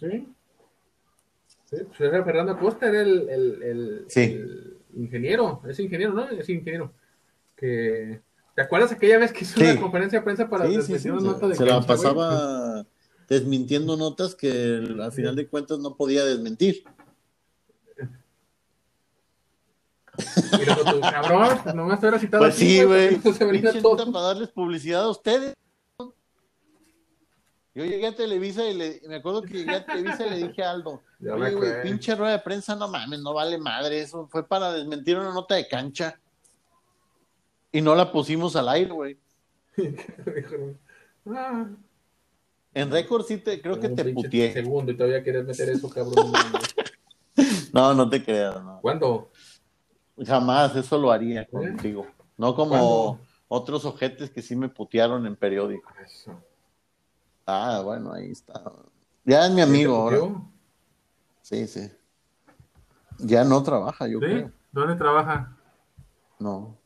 Sí. 0.00 0.35
Sí, 1.66 1.76
pues 1.84 1.98
Fernando 1.98 2.58
Costa 2.58 2.88
era 2.88 3.02
el, 3.02 3.28
el, 3.28 4.06
el, 4.14 4.76
ingeniero, 4.94 5.62
es 5.68 5.78
ingeniero, 5.80 6.12
¿no? 6.12 6.28
Es 6.30 6.48
ingeniero. 6.48 6.92
que 7.56 8.22
¿Te 8.54 8.62
acuerdas 8.62 8.92
aquella 8.92 9.18
vez 9.18 9.32
que 9.32 9.44
hizo 9.44 9.60
una 9.60 9.80
conferencia 9.80 10.20
de 10.20 10.24
prensa 10.24 10.48
para 10.48 10.66
desmentir 10.66 11.12
una 11.12 11.32
nota 11.32 11.48
de 11.48 11.56
Se 11.56 11.64
la 11.64 11.82
pasaba 11.82 12.86
desmintiendo 13.28 13.96
notas 13.96 14.34
que 14.34 14.82
al 15.00 15.12
final 15.12 15.36
de 15.36 15.48
cuentas 15.48 15.78
no 15.78 15.96
podía 15.96 16.24
desmentir. 16.24 16.84
Mira, 20.58 20.76
tu 20.76 21.00
cabrón, 21.00 21.58
pues 21.62 21.74
nomás 21.74 22.00
te 22.00 22.06
hubiera 22.06 22.18
citado. 22.18 22.44
Pues 22.44 22.54
sí, 22.54 22.82
güey. 22.82 23.16
Para 23.18 24.24
darles 24.24 24.48
publicidad 24.48 25.02
a 25.02 25.10
ustedes. 25.10 25.54
Yo 27.76 27.84
llegué 27.84 28.06
a 28.06 28.16
Televisa 28.16 28.66
y 28.66 28.72
le, 28.72 29.02
me 29.06 29.16
acuerdo 29.16 29.42
que 29.42 29.52
llegué 29.52 29.74
a 29.74 29.84
Televisa 29.84 30.26
y 30.26 30.30
le 30.30 30.48
dije 30.48 30.62
a 30.62 30.70
Aldo, 30.70 31.02
oye, 31.20 31.54
güey, 31.54 31.82
pinche 31.82 32.14
rueda 32.14 32.32
de 32.32 32.38
prensa, 32.38 32.74
no 32.74 32.88
mames, 32.88 33.20
no 33.20 33.34
vale 33.34 33.58
madre, 33.58 34.00
eso 34.00 34.26
fue 34.28 34.48
para 34.48 34.72
desmentir 34.72 35.18
una 35.18 35.34
nota 35.34 35.56
de 35.56 35.68
cancha. 35.68 36.18
Y 37.70 37.82
no 37.82 37.94
la 37.94 38.10
pusimos 38.10 38.56
al 38.56 38.70
aire, 38.70 38.90
güey. 38.90 39.18
En 42.72 42.90
récord 42.90 43.24
sí 43.24 43.38
te, 43.38 43.60
creo 43.60 43.80
que 43.80 43.88
te 43.88 44.04
putié. 44.12 44.52
Segundo 44.52 44.92
y 44.92 44.96
todavía 44.96 45.22
quieres 45.22 45.46
meter 45.46 45.70
eso, 45.70 45.88
cabrón. 45.88 46.30
no, 47.72 47.94
no 47.94 48.08
te 48.08 48.22
creas, 48.22 48.62
no. 48.62 48.80
¿Cuándo? 48.82 49.30
Jamás, 50.24 50.76
eso 50.76 50.98
lo 50.98 51.10
haría 51.10 51.42
¿Eh? 51.42 51.48
contigo. 51.50 52.06
No 52.36 52.54
como 52.54 53.18
otros 53.48 53.86
ojetes 53.86 54.30
que 54.30 54.42
sí 54.42 54.54
me 54.54 54.68
putearon 54.68 55.26
en 55.26 55.36
periódico. 55.36 55.90
Eso. 56.04 56.38
Ah, 57.46 57.80
bueno, 57.84 58.12
ahí 58.12 58.32
está. 58.32 58.60
Ya 59.24 59.46
es 59.46 59.52
mi 59.52 59.60
amigo 59.60 59.94
ahora. 59.94 60.18
Sí, 61.42 61.66
sí. 61.68 61.90
Ya 63.18 63.44
no 63.44 63.62
trabaja, 63.62 64.08
yo 64.08 64.18
¿Sí? 64.20 64.44
¿Dónde 64.72 64.96
trabaja? 64.96 65.56
No. 66.38 66.76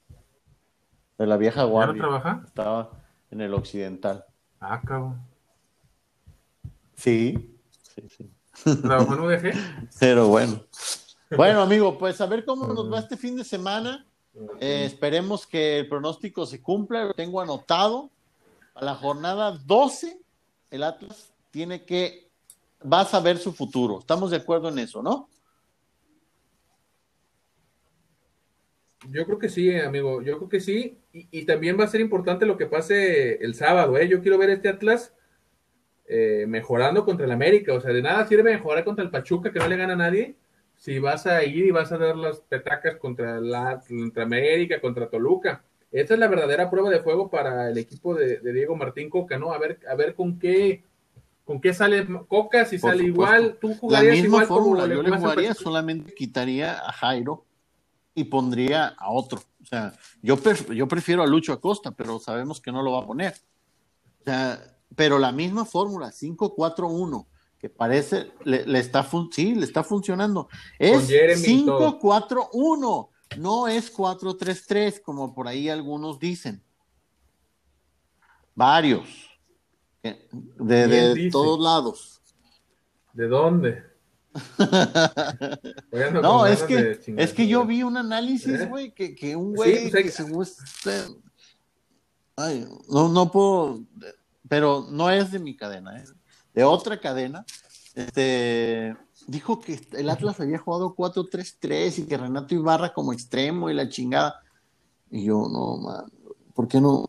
De 1.19 1.27
la 1.27 1.37
vieja 1.37 1.65
guardia. 1.65 1.95
¿Ya 1.95 2.03
no 2.03 2.09
trabaja? 2.09 2.43
Estaba 2.47 2.91
en 3.31 3.41
el 3.41 3.55
occidental. 3.55 4.25
Ah, 4.61 4.81
cabrón. 4.85 5.21
Sí, 6.95 7.59
sí, 7.83 8.03
sí. 8.09 8.31
¿Trabajó 8.83 9.15
en 9.15 9.21
UDG? 9.21 9.55
Pero 10.01 10.29
bueno. 10.29 10.63
Bueno, 11.37 11.63
amigo, 11.63 11.97
pues 11.97 12.21
a 12.21 12.27
ver 12.27 12.45
cómo 12.45 12.67
nos 12.67 12.93
va 12.93 12.99
este 12.99 13.17
fin 13.17 13.37
de 13.37 13.45
semana. 13.45 14.07
Eh, 14.61 14.85
esperemos 14.85 15.47
que 15.47 15.79
el 15.79 15.89
pronóstico 15.89 16.45
se 16.45 16.61
cumpla. 16.61 17.05
Lo 17.05 17.15
tengo 17.15 17.41
anotado. 17.41 18.11
A 18.75 18.85
la 18.85 18.95
jornada 18.95 19.59
12, 19.65 20.21
el 20.71 20.83
Atlas 20.83 21.33
tiene 21.51 21.85
que. 21.85 22.31
Va 22.81 23.01
a 23.01 23.05
saber 23.05 23.39
su 23.39 23.53
futuro. 23.53 23.99
Estamos 23.99 24.31
de 24.31 24.39
acuerdo 24.39 24.69
en 24.69 24.79
eso, 24.79 25.03
¿no? 25.03 25.29
Yo 29.09 29.25
creo 29.27 29.39
que 29.39 29.49
sí, 29.49 29.75
amigo. 29.75 30.23
Yo 30.23 30.37
creo 30.39 30.49
que 30.49 30.61
sí. 30.61 30.99
Y, 31.13 31.45
también 31.45 31.79
va 31.79 31.85
a 31.85 31.89
ser 31.89 32.01
importante 32.01 32.47
lo 32.47 32.57
que 32.57 32.67
pase 32.67 33.35
el 33.45 33.55
sábado, 33.55 33.99
¿eh? 33.99 34.09
Yo 34.09 34.23
quiero 34.23 34.39
ver 34.39 34.51
este 34.51 34.69
Atlas 34.69 35.15
eh, 36.07 36.45
mejorando 36.49 37.05
contra 37.05 37.27
el 37.27 37.33
América. 37.33 37.75
O 37.75 37.81
sea, 37.81 37.93
de 37.93 38.03
nada 38.03 38.27
sirve 38.27 38.45
mejorar 38.45 38.85
contra 38.85 39.05
el 39.05 39.11
Pachuca, 39.11 39.53
que 39.53 39.59
no 39.59 39.69
le 39.69 39.77
gana 39.77 39.95
a 39.95 39.97
nadie, 39.97 40.37
si 40.77 40.99
vas 40.99 41.27
a 41.27 41.45
ir 41.45 41.67
y 41.67 41.71
vas 41.71 41.93
a 41.93 41.99
dar 41.99 42.17
las 42.17 42.41
petacas 42.41 42.97
contra, 42.97 43.41
la, 43.41 43.83
contra 43.87 44.23
América, 44.23 44.81
contra 44.81 45.11
Toluca. 45.11 45.65
Esta 45.93 46.15
es 46.15 46.21
la 46.21 46.29
verdadera 46.29 46.71
prueba 46.71 46.89
de 46.91 47.01
fuego 47.01 47.29
para 47.31 47.71
el 47.71 47.79
equipo 47.79 48.15
de, 48.15 48.41
Diego 48.53 48.77
Martín 48.77 49.11
Coca, 49.11 49.39
¿no? 49.39 49.53
A 49.53 49.59
ver, 49.59 49.81
a 49.91 49.95
ver 49.95 50.15
con 50.15 50.39
qué 50.39 50.85
con 51.45 51.61
qué 51.61 51.75
sale 51.75 52.07
Coca, 52.29 52.65
si 52.65 52.79
sale 52.79 53.03
igual, 53.03 53.59
tú 53.61 53.75
jugarías 53.75 54.17
la 54.17 54.23
misma 54.23 54.47
fórmula, 54.47 54.87
yo 54.87 55.03
le 55.03 55.11
jugaría, 55.11 55.53
solamente 55.53 56.15
quitaría 56.15 56.79
a 56.79 56.93
Jairo 56.93 57.45
y 58.15 58.23
pondría 58.25 58.95
a 58.97 59.11
otro. 59.11 59.41
O 59.61 59.65
sea, 59.65 59.93
yo, 60.23 60.39
yo 60.73 60.87
prefiero 60.87 61.25
a 61.25 61.27
Lucho 61.27 61.53
Acosta, 61.53 61.91
pero 61.91 62.21
sabemos 62.21 62.61
que 62.61 62.71
no 62.71 62.83
lo 62.83 62.93
va 62.93 63.01
a 63.01 63.07
poner. 63.07 63.35
O 64.21 64.25
sea, 64.25 64.61
pero 64.95 65.19
la 65.19 65.33
misma 65.33 65.65
fórmula, 65.65 66.13
5-4-1, 66.13 67.27
que 67.59 67.69
parece, 67.69 68.31
le, 68.45 68.79
está, 68.79 69.05
sí, 69.33 69.55
le 69.55 69.65
está 69.65 69.83
funcionando. 69.83 70.49
Es 70.79 71.11
5-4-1, 71.11 73.09
no 73.37 73.69
es 73.69 73.95
4-3-3, 73.95 75.01
como 75.03 75.35
por 75.35 75.49
ahí 75.49 75.69
algunos 75.69 76.19
dicen. 76.19 76.63
Varios. 78.55 79.09
De, 80.03 80.87
de 80.87 81.31
todos 81.31 81.61
lados. 81.61 82.21
¿De 83.13 83.29
dónde? 83.29 83.91
no, 86.23 86.47
es 86.47 86.63
que, 86.63 87.01
es 87.17 87.33
que 87.33 87.49
yo 87.49 87.65
vi 87.67 87.83
un 87.83 87.97
análisis, 87.97 88.61
¿Eh? 88.61 88.67
güey, 88.67 88.93
que, 88.93 89.15
que, 89.15 89.35
un 89.35 89.55
güey 89.55 89.91
pues 89.91 90.05
que 90.05 90.11
se 90.11 90.23
gusta. 90.23 90.63
Ay, 92.37 92.65
no, 92.89 93.09
no 93.09 93.31
puedo, 93.31 93.83
pero 94.49 94.87
no 94.89 95.11
es 95.11 95.33
de 95.33 95.41
mi 95.41 95.57
cadena, 95.57 95.99
¿eh? 95.99 96.05
de 96.55 96.65
otra 96.65 97.01
cadena. 97.01 97.45
Este 97.95 98.97
dijo 99.27 99.61
que 99.61 99.81
el 99.93 100.11
Atlas 100.11 100.41
había 100.41 100.59
jugado 100.59 100.95
4-3-3 100.95 101.99
y 101.99 102.07
que 102.07 102.17
Renato 102.17 102.55
Ibarra 102.55 102.93
como 102.93 103.13
extremo 103.13 103.71
y 103.71 103.75
la 103.75 103.89
chingada. 103.89 104.43
Y 105.11 105.25
yo, 105.25 105.49
no, 105.49 105.77
man, 105.77 106.11
¿por 106.55 106.69
qué 106.69 106.81
no? 106.81 107.07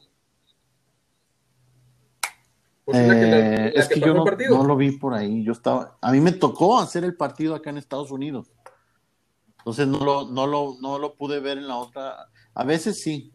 Eh, 2.94 3.72
es 3.76 3.88
que, 3.88 4.00
yo 4.00 4.14
no, 4.14 4.64
lo 4.66 4.76
vi 4.76 4.92
por 4.92 5.14
ahí. 5.14 5.44
Yo 5.44 5.54
estaba, 5.54 5.98
a 6.02 6.12
mí 6.12 6.20
me 6.20 6.34
tocó 6.34 6.80
hacer 6.80 7.04
el 7.04 7.16
partido 7.16 7.56
acá 7.56 7.70
en 7.70 7.78
Estados 7.78 8.12
Unidos. 8.12 8.52
Entonces 9.60 9.88
no 9.88 10.00
lo, 10.00 10.26
no 10.26 10.48
lo, 10.48 10.76
no 10.82 10.98
lo 10.98 11.14
pude 11.16 11.40
ver 11.40 11.58
en 11.58 11.68
la 11.68 11.78
otra. 11.78 12.28
A 12.54 12.64
veces 12.64 13.02
sí. 13.02 13.32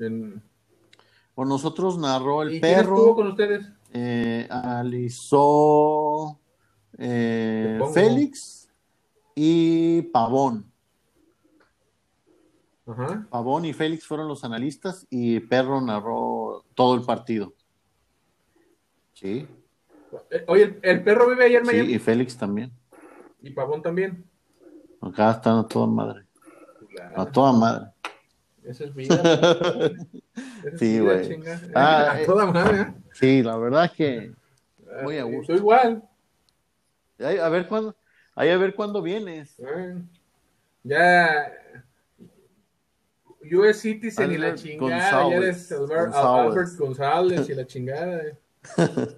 Con 1.34 1.48
nosotros 1.48 1.98
narró 1.98 2.42
el 2.42 2.60
perro. 2.60 2.96
estuvo 2.96 3.16
con 3.16 3.28
ustedes? 3.28 3.66
Eh, 3.92 4.46
Alizó 4.50 6.38
eh, 6.98 7.78
Félix 7.94 8.65
y 9.36 10.02
Pavón. 10.02 10.72
Pavón 13.30 13.64
y 13.64 13.72
Félix 13.72 14.06
fueron 14.06 14.28
los 14.28 14.44
analistas 14.44 15.06
y 15.10 15.40
Perro 15.40 15.80
narró 15.80 16.64
todo 16.74 16.94
el 16.94 17.02
partido. 17.02 17.52
Sí. 19.12 19.46
Eh, 20.30 20.44
oye, 20.48 20.78
¿el, 20.82 21.02
perro 21.02 21.28
vive 21.28 21.46
ayer 21.46 21.60
en 21.60 21.66
Sí, 21.66 21.94
y 21.94 21.98
Félix 21.98 22.36
también. 22.36 22.72
¿Y 23.42 23.50
Pavón 23.50 23.82
también? 23.82 24.24
Acá 25.00 25.32
están 25.32 25.58
a 25.58 25.66
toda 25.66 25.86
madre. 25.86 26.26
A 27.14 27.26
toda 27.26 27.52
madre. 27.52 27.90
Esa 28.64 28.84
es 28.84 28.94
vida. 28.94 29.16
sí, 30.78 31.00
güey. 31.00 31.40
Ah, 31.74 32.12
a 32.12 32.24
toda 32.24 32.46
madre. 32.46 32.80
¿eh? 32.80 32.94
Sí, 33.12 33.42
la 33.42 33.56
verdad 33.56 33.86
es 33.86 33.92
que 33.92 34.34
muy 35.02 35.18
a 35.18 35.24
gusto. 35.24 35.52
Soy 35.52 35.56
igual. 35.56 36.02
a 37.18 37.48
ver 37.48 37.68
cuándo, 37.68 37.96
ahí 38.36 38.50
a 38.50 38.56
ver 38.56 38.74
cuándo 38.74 39.02
vienes. 39.02 39.56
ya 40.84 41.52
US 43.52 43.80
Citizen 43.80 44.32
y 44.32 44.38
la 44.38 44.54
chingada, 44.54 45.28
ya 45.30 45.36
eres 45.36 45.72
Albert, 45.72 46.76
González 46.78 47.48
y 47.48 47.54
la 47.54 47.66
chingada. 47.66 48.22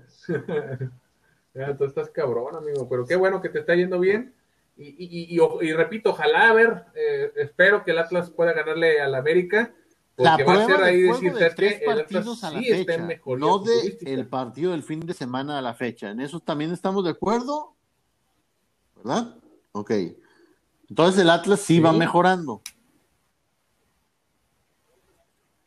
ya, 1.54 1.76
tú 1.76 1.84
estás 1.84 2.10
cabrón, 2.10 2.56
amigo, 2.56 2.88
pero 2.88 3.06
qué 3.06 3.16
bueno 3.16 3.40
que 3.40 3.48
te 3.48 3.60
está 3.60 3.74
yendo 3.74 3.98
bien. 4.00 4.34
Y, 4.76 5.34
y, 5.34 5.40
y, 5.60 5.72
repito, 5.72 6.10
ojalá, 6.10 6.50
a 6.50 6.52
ver, 6.52 6.84
eh, 6.94 7.32
espero 7.36 7.82
que 7.84 7.90
el 7.90 7.98
Atlas 7.98 8.30
pueda 8.30 8.52
ganarle 8.52 9.00
al 9.00 9.14
América. 9.16 9.74
Porque 10.14 10.44
va 10.44 10.54
a 10.54 10.66
ser 10.66 10.82
ahí 10.82 11.02
decir, 11.02 11.32
de 11.32 11.50
tres 11.50 11.80
partidos 11.84 12.44
a 12.44 12.50
la 12.50 12.60
fecha, 12.60 12.96
no 13.38 13.58
de 13.58 13.98
el 14.02 14.26
partido 14.26 14.72
del 14.72 14.82
fin 14.82 15.00
de 15.00 15.14
semana 15.14 15.58
a 15.58 15.62
la 15.62 15.74
fecha. 15.74 16.10
En 16.10 16.20
eso 16.20 16.40
también 16.40 16.72
estamos 16.72 17.04
de 17.04 17.10
acuerdo, 17.10 17.76
¿verdad? 18.98 19.34
Ok. 19.72 19.92
Entonces 20.88 21.22
el 21.22 21.30
Atlas 21.30 21.60
sí. 21.60 21.80
va 21.80 21.92
mejorando. 21.92 22.62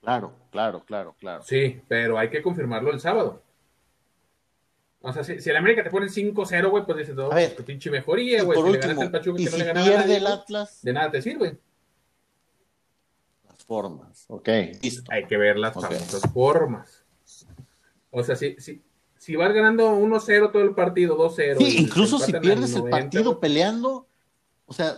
Claro, 0.02 0.34
claro, 0.50 0.84
claro, 0.84 1.16
claro. 1.20 1.44
Sí, 1.44 1.82
pero 1.88 2.18
hay 2.18 2.30
que 2.30 2.42
confirmarlo 2.42 2.92
el 2.92 3.00
sábado. 3.00 3.44
O 5.02 5.14
sea, 5.14 5.24
si, 5.24 5.40
si 5.40 5.50
el 5.50 5.58
América 5.58 5.84
te 5.84 5.90
pone 5.90 6.08
5-0, 6.08 6.70
güey, 6.70 6.86
pues 6.86 6.98
dices, 6.98 7.16
todo, 7.16 7.32
tu 7.56 7.64
pinche 7.64 7.90
mejoría, 7.90 8.44
güey. 8.44 8.62
Si 8.62 8.72
le 8.72 8.78
ganas 8.78 8.98
el 9.00 9.12
Pachuca 9.12 9.38
que 9.38 9.50
no 9.50 9.58
le 9.58 9.66
ganas 9.66 9.88
pierde 9.88 10.18
el 10.18 10.28
Atlas, 10.28 10.82
de 10.82 10.94
nada 10.94 11.12
te 11.12 11.22
sirve. 11.22 11.60
Las 13.48 13.66
formas, 13.66 14.26
ok. 14.28 14.50
Listo. 14.82 15.12
Hay 15.12 15.26
que 15.26 15.38
ver 15.38 15.58
las 15.58 15.74
famosas 15.74 16.22
formas. 16.32 17.04
O 18.12 18.24
sea, 18.24 18.36
si, 18.36 18.56
si, 18.60 18.84
si 19.22 19.36
vas 19.36 19.54
ganando 19.54 19.96
1-0 19.96 20.52
todo 20.52 20.64
el 20.64 20.74
partido, 20.74 21.16
2-0. 21.16 21.60
Sí, 21.60 21.78
incluso 21.78 22.18
si 22.18 22.34
pierdes 22.34 22.76
el 22.76 22.90
partido 22.90 23.40
peleando, 23.40 24.08
o 24.66 24.74
sea, 24.74 24.96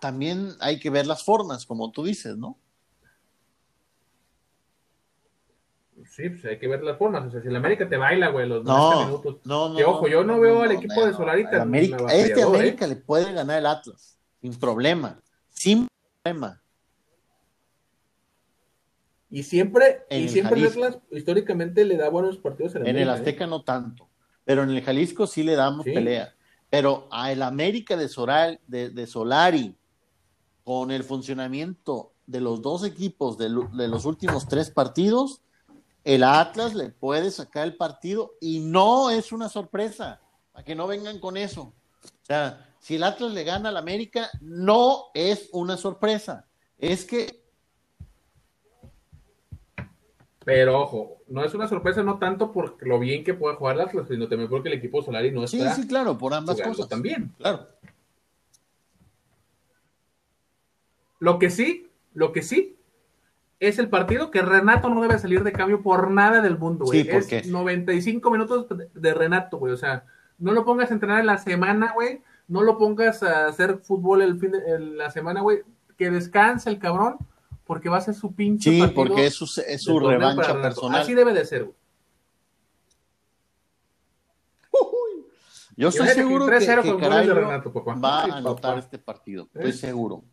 también 0.00 0.56
hay 0.58 0.80
que 0.80 0.90
ver 0.90 1.06
las 1.06 1.22
formas, 1.22 1.66
como 1.66 1.92
tú 1.92 2.02
dices, 2.02 2.36
¿no? 2.36 2.58
Sí, 6.04 6.30
pues 6.30 6.44
hay 6.46 6.58
que 6.58 6.66
ver 6.66 6.82
las 6.82 6.98
formas. 6.98 7.28
O 7.28 7.30
sea, 7.30 7.40
si 7.40 7.46
el 7.46 7.54
América 7.54 7.88
te 7.88 7.96
baila, 7.96 8.30
güey, 8.30 8.48
los 8.48 8.64
no, 8.64 9.04
minutos. 9.04 9.36
No, 9.44 9.68
no. 9.68 9.76
Que 9.76 9.84
ojo, 9.84 10.08
yo 10.08 10.24
no, 10.24 10.40
veo 10.40 10.62
al 10.62 10.72
equipo 10.72 11.06
de 11.06 11.12
Solarita. 11.12 11.62
América, 11.62 12.06
este 12.12 12.42
América 12.42 12.88
le 12.88 12.96
puede 12.96 13.32
ganar 13.32 13.60
el 13.60 13.66
Atlas. 13.66 14.18
Sin 14.40 14.58
problema. 14.58 15.20
Sin 15.50 15.86
problema. 16.24 16.60
Y 19.30 19.44
siempre, 19.44 20.04
y 20.10 20.28
siempre 20.28 20.64
Atlas 20.64 20.98
históricamente 21.12 21.84
le 21.84 21.96
da 21.96 22.08
buenos 22.08 22.36
partidos 22.38 22.74
En 22.74 22.86
el 22.88 23.08
¿eh? 23.08 23.10
Azteca 23.10 23.46
no 23.46 23.62
tanto, 23.62 24.08
pero 24.44 24.64
en 24.64 24.70
el 24.70 24.82
Jalisco 24.82 25.26
sí 25.26 25.44
le 25.44 25.54
damos 25.54 25.84
pelea. 25.84 26.34
Pero 26.68 27.08
a 27.10 27.30
el 27.30 27.42
América 27.42 27.96
de, 27.96 28.08
Soral, 28.08 28.60
de, 28.66 29.06
Solari, 29.06 29.76
con 30.64 30.90
el 30.90 31.04
funcionamiento 31.04 32.12
de 32.26 32.40
los 32.40 32.60
dos 32.60 32.84
equipos 32.84 33.38
de, 33.38 33.48
de, 33.72 33.88
los 33.88 34.04
últimos 34.04 34.48
tres 34.48 34.70
partidos, 34.70 35.42
el 36.04 36.24
Atlas 36.24 36.74
le 36.74 36.90
puede 36.90 37.30
sacar 37.30 37.66
el 37.66 37.76
partido 37.76 38.34
y 38.40 38.60
no 38.60 39.10
es 39.10 39.32
una 39.32 39.48
sorpresa, 39.48 40.20
para 40.52 40.64
que 40.64 40.74
no 40.74 40.86
vengan 40.86 41.18
con 41.20 41.36
eso. 41.36 41.72
O 42.04 42.24
sea, 42.24 42.68
si 42.80 42.96
el 42.96 43.04
Atlas 43.04 43.32
le 43.32 43.44
gana 43.44 43.68
al 43.68 43.76
América, 43.76 44.30
no 44.40 45.06
es 45.14 45.48
una 45.52 45.76
sorpresa. 45.76 46.46
Es 46.78 47.04
que 47.04 47.39
pero 50.44 50.80
ojo, 50.80 51.18
no 51.28 51.44
es 51.44 51.54
una 51.54 51.68
sorpresa 51.68 52.02
no 52.02 52.18
tanto 52.18 52.50
por 52.50 52.76
lo 52.86 52.98
bien 52.98 53.24
que 53.24 53.34
pueda 53.34 53.56
jugar 53.56 53.80
Atlas, 53.80 54.08
sino 54.08 54.26
también 54.28 54.48
porque 54.48 54.68
el 54.68 54.74
equipo 54.74 55.02
Solari 55.02 55.30
no 55.30 55.44
está. 55.44 55.74
Sí, 55.74 55.82
sí, 55.82 55.88
claro, 55.88 56.16
por 56.16 56.32
ambas 56.32 56.60
cosas. 56.60 56.88
También. 56.88 57.32
Claro. 57.38 57.68
Lo 61.18 61.38
que 61.38 61.50
sí, 61.50 61.90
lo 62.14 62.32
que 62.32 62.40
sí, 62.40 62.78
es 63.60 63.78
el 63.78 63.90
partido 63.90 64.30
que 64.30 64.40
Renato 64.40 64.88
no 64.88 65.02
debe 65.02 65.18
salir 65.18 65.44
de 65.44 65.52
cambio 65.52 65.82
por 65.82 66.10
nada 66.10 66.40
del 66.40 66.56
mundo, 66.56 66.86
güey. 66.86 67.04
Sí, 67.04 67.36
es 67.36 67.46
95 67.46 68.30
minutos 68.30 68.66
de 68.94 69.14
Renato, 69.14 69.58
güey. 69.58 69.74
O 69.74 69.76
sea, 69.76 70.04
no 70.38 70.52
lo 70.52 70.64
pongas 70.64 70.90
a 70.90 70.94
entrenar 70.94 71.20
en 71.20 71.26
la 71.26 71.36
semana, 71.36 71.92
güey. 71.92 72.22
No 72.48 72.62
lo 72.62 72.78
pongas 72.78 73.22
a 73.22 73.46
hacer 73.46 73.80
fútbol 73.80 74.22
el 74.22 74.40
fin 74.40 74.52
de 74.52 74.80
la 74.80 75.10
semana, 75.10 75.42
güey. 75.42 75.58
Que 75.98 76.10
descanse 76.10 76.70
el 76.70 76.78
cabrón 76.78 77.18
porque 77.70 77.88
va 77.88 77.98
a 77.98 78.00
ser 78.00 78.14
su 78.14 78.34
pinche. 78.34 78.68
Sí, 78.68 78.82
porque 78.92 79.26
es 79.26 79.34
su, 79.34 79.44
es 79.64 79.80
su 79.80 80.00
revancha 80.00 80.60
personal. 80.60 81.02
Así 81.02 81.14
debe 81.14 81.32
de 81.32 81.44
ser. 81.44 81.70
Yo 85.76 85.90
estoy 85.90 86.08
seguro 86.08 86.46
que, 86.46 86.58
que, 86.58 86.76
va 87.94 88.22
a 88.22 88.24
anotar 88.24 88.76
este 88.76 88.98
partido. 88.98 89.48
Estoy 89.54 89.70
¿Eh? 89.70 89.72
seguro. 89.72 90.24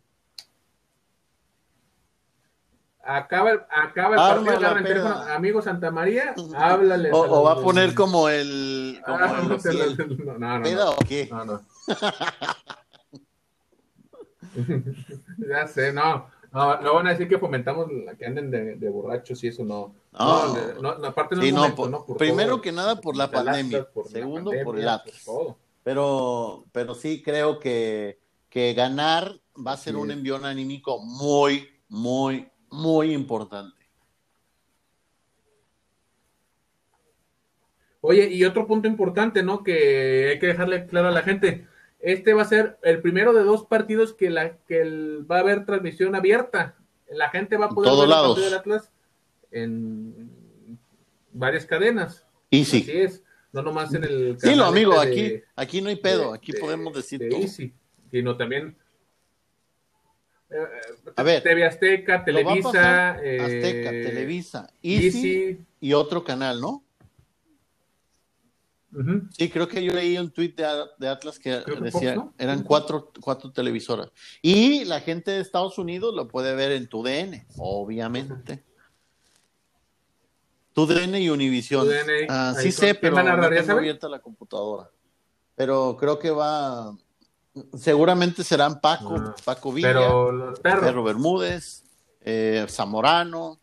Acaba, 3.04 3.68
acaba 3.70 4.16
el 4.16 4.44
partido, 4.44 4.76
el 4.76 4.82
teléfono, 4.82 5.14
amigo 5.32 5.62
Santa 5.62 5.92
María, 5.92 6.34
háblale. 6.56 7.12
O, 7.12 7.20
o 7.20 7.44
va 7.44 7.52
a 7.52 7.60
poner 7.60 7.94
como 7.94 8.28
el. 8.28 9.00
Como 9.06 9.16
ah, 9.16 9.58
el, 9.64 9.96
no, 10.26 10.38
no, 10.38 10.58
no, 10.58 10.90
o 10.90 10.96
qué? 11.06 11.28
No, 11.30 11.44
no. 11.44 11.60
ya 15.48 15.68
sé, 15.68 15.92
no. 15.92 16.36
No, 16.52 16.80
no 16.80 16.94
van 16.94 17.06
a 17.06 17.10
decir 17.10 17.28
que 17.28 17.38
fomentamos 17.38 17.88
que 18.18 18.24
anden 18.24 18.50
de, 18.50 18.88
borrachos 18.88 19.44
y 19.44 19.48
eso 19.48 19.64
no. 19.64 19.94
No, 20.12 20.72
no, 20.80 21.06
aparte 21.06 21.36
no, 21.36 21.42
sí, 21.42 21.52
no, 21.52 22.06
primero 22.16 22.60
que 22.60 22.72
nada 22.72 23.00
por 23.00 23.16
la 23.16 23.30
pandemia, 23.30 23.86
segundo 24.10 24.52
por 24.64 24.78
el 24.78 24.88
Atlas. 24.88 25.26
Pero, 25.84 26.64
pero 26.72 26.94
sí 26.94 27.22
creo 27.22 27.58
que, 27.58 28.18
que 28.48 28.74
ganar 28.74 29.40
va 29.54 29.72
a 29.72 29.76
ser 29.76 29.96
un 29.96 30.10
envión 30.10 30.44
anímico 30.44 30.98
muy, 31.00 31.68
muy, 31.88 32.48
muy 32.70 33.12
importante. 33.12 33.78
Oye, 38.00 38.28
y 38.32 38.44
otro 38.44 38.66
punto 38.66 38.88
importante, 38.88 39.42
¿no? 39.42 39.62
Que 39.62 40.30
hay 40.30 40.38
que 40.38 40.46
dejarle 40.46 40.86
claro 40.86 41.08
a 41.08 41.12
la 41.12 41.22
gente 41.22 41.67
este 42.00 42.32
va 42.34 42.42
a 42.42 42.46
ser 42.46 42.78
el 42.82 43.00
primero 43.00 43.32
de 43.32 43.42
dos 43.42 43.66
partidos 43.66 44.12
que, 44.12 44.30
la, 44.30 44.56
que 44.66 44.84
va 45.30 45.38
a 45.38 45.40
haber 45.40 45.66
transmisión 45.66 46.14
abierta. 46.14 46.76
La 47.10 47.30
gente 47.30 47.56
va 47.56 47.66
a 47.66 47.70
poder 47.70 47.92
ver 47.92 48.04
el 48.04 48.10
partido 48.10 48.44
del 48.44 48.54
Atlas 48.54 48.92
en 49.50 50.30
varias 51.32 51.66
cadenas. 51.66 52.24
Y 52.50 52.64
sí. 52.64 52.82
Así 52.82 52.98
es. 52.98 53.22
No 53.52 53.62
nomás 53.62 53.92
en 53.94 54.04
el. 54.04 54.36
Sí, 54.38 54.54
lo 54.54 54.66
amigo, 54.66 55.02
este 55.02 55.08
aquí, 55.08 55.42
aquí 55.56 55.80
no 55.80 55.88
hay 55.88 55.96
pedo, 55.96 56.34
aquí 56.34 56.52
podemos 56.52 56.94
decir 56.94 57.28
todo. 57.30 57.40
Easy, 57.40 57.72
sino 58.10 58.36
también. 58.36 58.76
Eh, 60.50 60.56
a 61.16 61.22
ver, 61.22 61.42
TV 61.42 61.64
Azteca, 61.64 62.24
Televisa. 62.24 63.18
Eh, 63.22 63.40
Azteca, 63.40 63.90
Televisa, 63.90 64.70
Easy, 64.82 65.64
y 65.80 65.92
otro 65.94 66.24
canal, 66.24 66.60
¿no? 66.60 66.84
Sí, 69.36 69.50
creo 69.50 69.68
que 69.68 69.84
yo 69.84 69.92
leí 69.92 70.16
un 70.16 70.30
tuit 70.30 70.56
de, 70.56 71.08
Atlas 71.08 71.38
que 71.38 71.62
decía, 71.80 72.16
eran 72.38 72.62
cuatro, 72.62 73.12
cuatro 73.20 73.52
televisoras. 73.52 74.10
Y 74.40 74.84
la 74.86 75.00
gente 75.00 75.30
de 75.30 75.40
Estados 75.40 75.78
Unidos 75.78 76.14
lo 76.14 76.26
puede 76.26 76.54
ver 76.54 76.72
en 76.72 76.88
tu 76.88 77.02
DN, 77.02 77.46
obviamente. 77.58 78.64
Tu 80.72 80.86
DN 80.86 81.20
y 81.20 81.28
Univision. 81.28 81.86
Ah, 82.28 82.54
sí 82.58 82.72
sé, 82.72 82.94
pero 82.94 83.22
no 83.22 83.48
tengo 83.48 83.72
abierta 83.72 84.08
la 84.08 84.20
computadora. 84.20 84.90
Pero 85.54 85.96
creo 85.98 86.18
que 86.18 86.30
va, 86.30 86.96
seguramente 87.76 88.44
serán 88.44 88.80
Paco, 88.80 89.16
ah, 89.18 89.34
Paco 89.44 89.72
Villa, 89.72 90.08
Perro 90.62 91.02
Bermúdez, 91.02 91.84
eh, 92.20 92.64
Zamorano, 92.68 93.58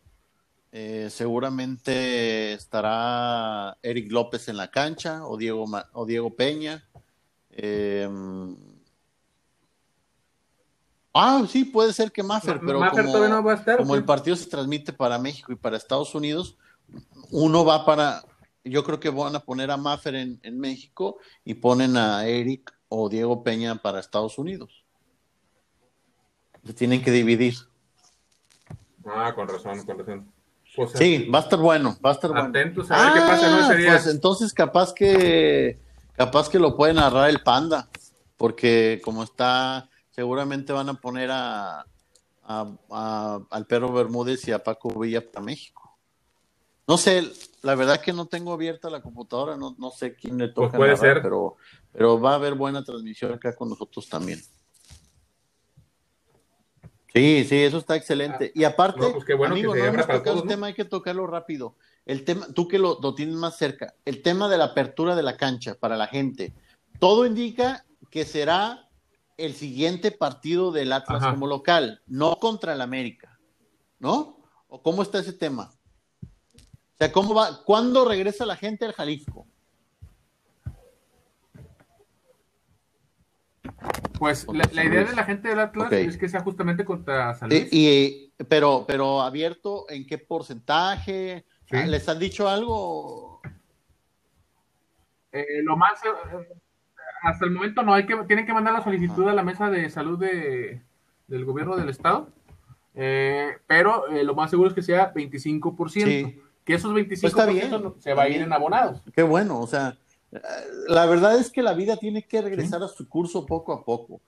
eh, 0.78 1.08
seguramente 1.08 2.52
estará 2.52 3.78
Eric 3.82 4.12
López 4.12 4.46
en 4.48 4.58
la 4.58 4.70
cancha 4.70 5.26
o 5.26 5.38
Diego, 5.38 5.64
o 5.94 6.04
Diego 6.04 6.36
Peña. 6.36 6.86
Eh, 7.48 8.06
ah, 11.14 11.46
sí, 11.48 11.64
puede 11.64 11.94
ser 11.94 12.12
que 12.12 12.22
Maffer, 12.22 12.60
pero 12.60 12.80
como, 13.78 13.94
el 13.94 14.04
partido 14.04 14.36
se 14.36 14.50
transmite 14.50 14.92
para 14.92 15.18
México 15.18 15.50
y 15.50 15.56
para 15.56 15.78
Estados 15.78 16.14
Unidos, 16.14 16.58
uno 17.30 17.64
va 17.64 17.86
para, 17.86 18.22
yo 18.62 18.84
creo 18.84 19.00
que 19.00 19.08
van 19.08 19.34
a 19.34 19.40
poner 19.40 19.70
a 19.70 19.78
Maffer 19.78 20.14
en, 20.14 20.38
en 20.42 20.60
México 20.60 21.16
y 21.42 21.54
ponen 21.54 21.96
a 21.96 22.26
Eric 22.26 22.70
o 22.90 23.08
Diego 23.08 23.42
Peña 23.42 23.76
para 23.76 23.98
Estados 23.98 24.36
Unidos. 24.36 24.84
Se 26.66 26.74
tienen 26.74 27.02
que 27.02 27.12
dividir. 27.12 27.54
Ah, 29.06 29.32
con 29.34 29.48
razón, 29.48 29.82
con 29.86 29.98
razón. 30.00 30.35
Sí, 30.94 31.28
va 31.28 31.38
a 31.38 31.42
estar 31.42 31.58
bueno, 31.58 31.96
va 32.04 32.10
a 32.10 32.12
estar 32.12 32.30
bueno. 32.30 32.48
Atentos 32.48 32.90
a 32.90 33.04
ver 33.04 33.12
qué 33.14 33.20
pasa 33.20 33.50
¿no? 33.50 33.72
ese 33.72 33.86
Pues 33.86 34.06
entonces 34.06 34.52
capaz 34.52 34.92
que 34.92 35.78
capaz 36.16 36.48
que 36.48 36.58
lo 36.58 36.76
puede 36.76 36.94
narrar 36.94 37.30
el 37.30 37.42
Panda, 37.42 37.88
porque 38.36 39.00
como 39.04 39.22
está, 39.22 39.88
seguramente 40.10 40.72
van 40.72 40.88
a 40.88 40.94
poner 40.94 41.30
a, 41.32 41.84
al 42.44 43.66
perro 43.66 43.92
Bermúdez 43.92 44.46
y 44.48 44.52
a 44.52 44.62
Paco 44.62 44.98
Villa 44.98 45.20
para 45.20 45.44
México. 45.44 45.98
No 46.88 46.96
sé, 46.98 47.24
la 47.62 47.74
verdad 47.74 48.00
que 48.00 48.12
no 48.12 48.26
tengo 48.26 48.52
abierta 48.52 48.88
la 48.88 49.02
computadora, 49.02 49.56
no, 49.56 49.74
no 49.78 49.90
sé 49.90 50.14
quién 50.14 50.38
le 50.38 50.48
toca, 50.48 50.76
pues 50.76 50.78
puede 50.78 50.96
ser. 50.96 51.22
pero 51.22 51.56
pero 51.92 52.20
va 52.20 52.32
a 52.32 52.34
haber 52.34 52.54
buena 52.54 52.84
transmisión 52.84 53.32
acá 53.32 53.54
con 53.56 53.70
nosotros 53.70 54.06
también. 54.08 54.40
Sí, 57.16 57.46
sí, 57.48 57.56
eso 57.62 57.78
está 57.78 57.96
excelente. 57.96 58.52
y 58.54 58.64
aparte, 58.64 59.00
no, 59.00 59.12
pues 59.12 59.24
bueno 59.38 59.54
amigo, 59.54 59.74
no 59.74 59.82
hemos 59.82 60.46
tema, 60.46 60.66
hay 60.66 60.74
que 60.74 60.84
tocarlo 60.84 61.26
rápido. 61.26 61.74
El 62.04 62.24
tema, 62.24 62.46
tú 62.54 62.68
que 62.68 62.78
lo, 62.78 62.98
tienes 63.14 63.36
más 63.36 63.56
cerca, 63.56 63.94
el 64.04 64.20
tema 64.20 64.50
de 64.50 64.58
la 64.58 64.64
apertura 64.64 65.16
de 65.16 65.22
la 65.22 65.38
cancha 65.38 65.76
para 65.76 65.96
la 65.96 66.08
gente. 66.08 66.52
Todo 66.98 67.24
indica 67.24 67.86
que 68.10 68.26
será 68.26 68.90
el 69.38 69.54
siguiente 69.54 70.10
partido 70.10 70.72
del 70.72 70.92
Atlas 70.92 71.24
como 71.24 71.46
local, 71.46 72.02
no 72.06 72.36
contra 72.36 72.74
el 72.74 72.82
América, 72.82 73.40
¿no? 73.98 74.38
¿O 74.68 74.82
cómo 74.82 75.00
está 75.00 75.18
ese 75.18 75.32
tema? 75.32 75.72
O 76.22 76.98
sea, 76.98 77.10
¿cómo 77.12 77.34
va? 77.34 77.62
¿Cuándo 77.64 78.04
regresa 78.04 78.44
la 78.44 78.56
gente 78.56 78.84
al 78.84 78.92
Jalisco? 78.92 79.46
Pues 84.18 84.46
la, 84.48 84.84
idea 84.84 85.04
de 85.04 85.14
la 85.14 85.24
gente 85.24 85.48
del 85.48 85.60
Atlas 85.60 85.92
es 85.92 86.16
que 86.16 86.28
sea 86.28 86.40
justamente 86.40 86.84
contra 86.84 87.34
San 87.34 87.50
Luis. 87.50 87.68
Y, 87.70 88.32
pero, 88.48 88.84
pero 88.86 89.20
abierto, 89.20 89.86
¿en 89.90 90.06
qué 90.06 90.18
porcentaje? 90.18 91.44
¿Les 91.70 92.08
han 92.08 92.18
dicho 92.18 92.48
algo? 92.48 93.40
Eh, 95.32 95.62
lo 95.62 95.76
más, 95.76 96.02
eh, 96.04 96.56
hasta 97.22 97.44
el 97.44 97.50
momento 97.50 97.82
no, 97.82 97.92
hay 97.92 98.06
que, 98.06 98.16
tienen 98.26 98.46
que 98.46 98.54
mandar 98.54 98.72
la 98.72 98.82
solicitud 98.82 99.28
a 99.28 99.34
la 99.34 99.42
mesa 99.42 99.70
de 99.70 99.90
salud 99.90 100.18
de, 100.18 100.80
del 101.26 101.44
gobierno 101.44 101.76
del 101.76 101.90
estado, 101.90 102.30
eh, 102.94 103.58
pero 103.66 104.06
lo 104.08 104.34
más 104.34 104.50
seguro 104.50 104.70
es 104.70 104.74
que 104.74 104.82
sea 104.82 105.12
25%, 105.12 106.40
que 106.64 106.74
esos 106.74 106.94
25% 106.94 107.92
pues 107.92 108.02
se 108.02 108.14
va 108.14 108.22
a 108.22 108.28
ir 108.28 108.40
en 108.40 108.52
abonados. 108.52 109.02
Qué 109.14 109.22
bueno, 109.22 109.60
o 109.60 109.66
sea, 109.66 109.98
la 110.88 111.06
verdad 111.06 111.38
es 111.38 111.50
que 111.50 111.62
la 111.62 111.74
vida 111.74 111.96
tiene 111.96 112.22
que 112.22 112.42
regresar 112.42 112.82
a 112.82 112.88
su 112.88 113.08
curso 113.08 113.46
poco 113.46 113.72
a 113.72 113.84
poco. 113.84 114.20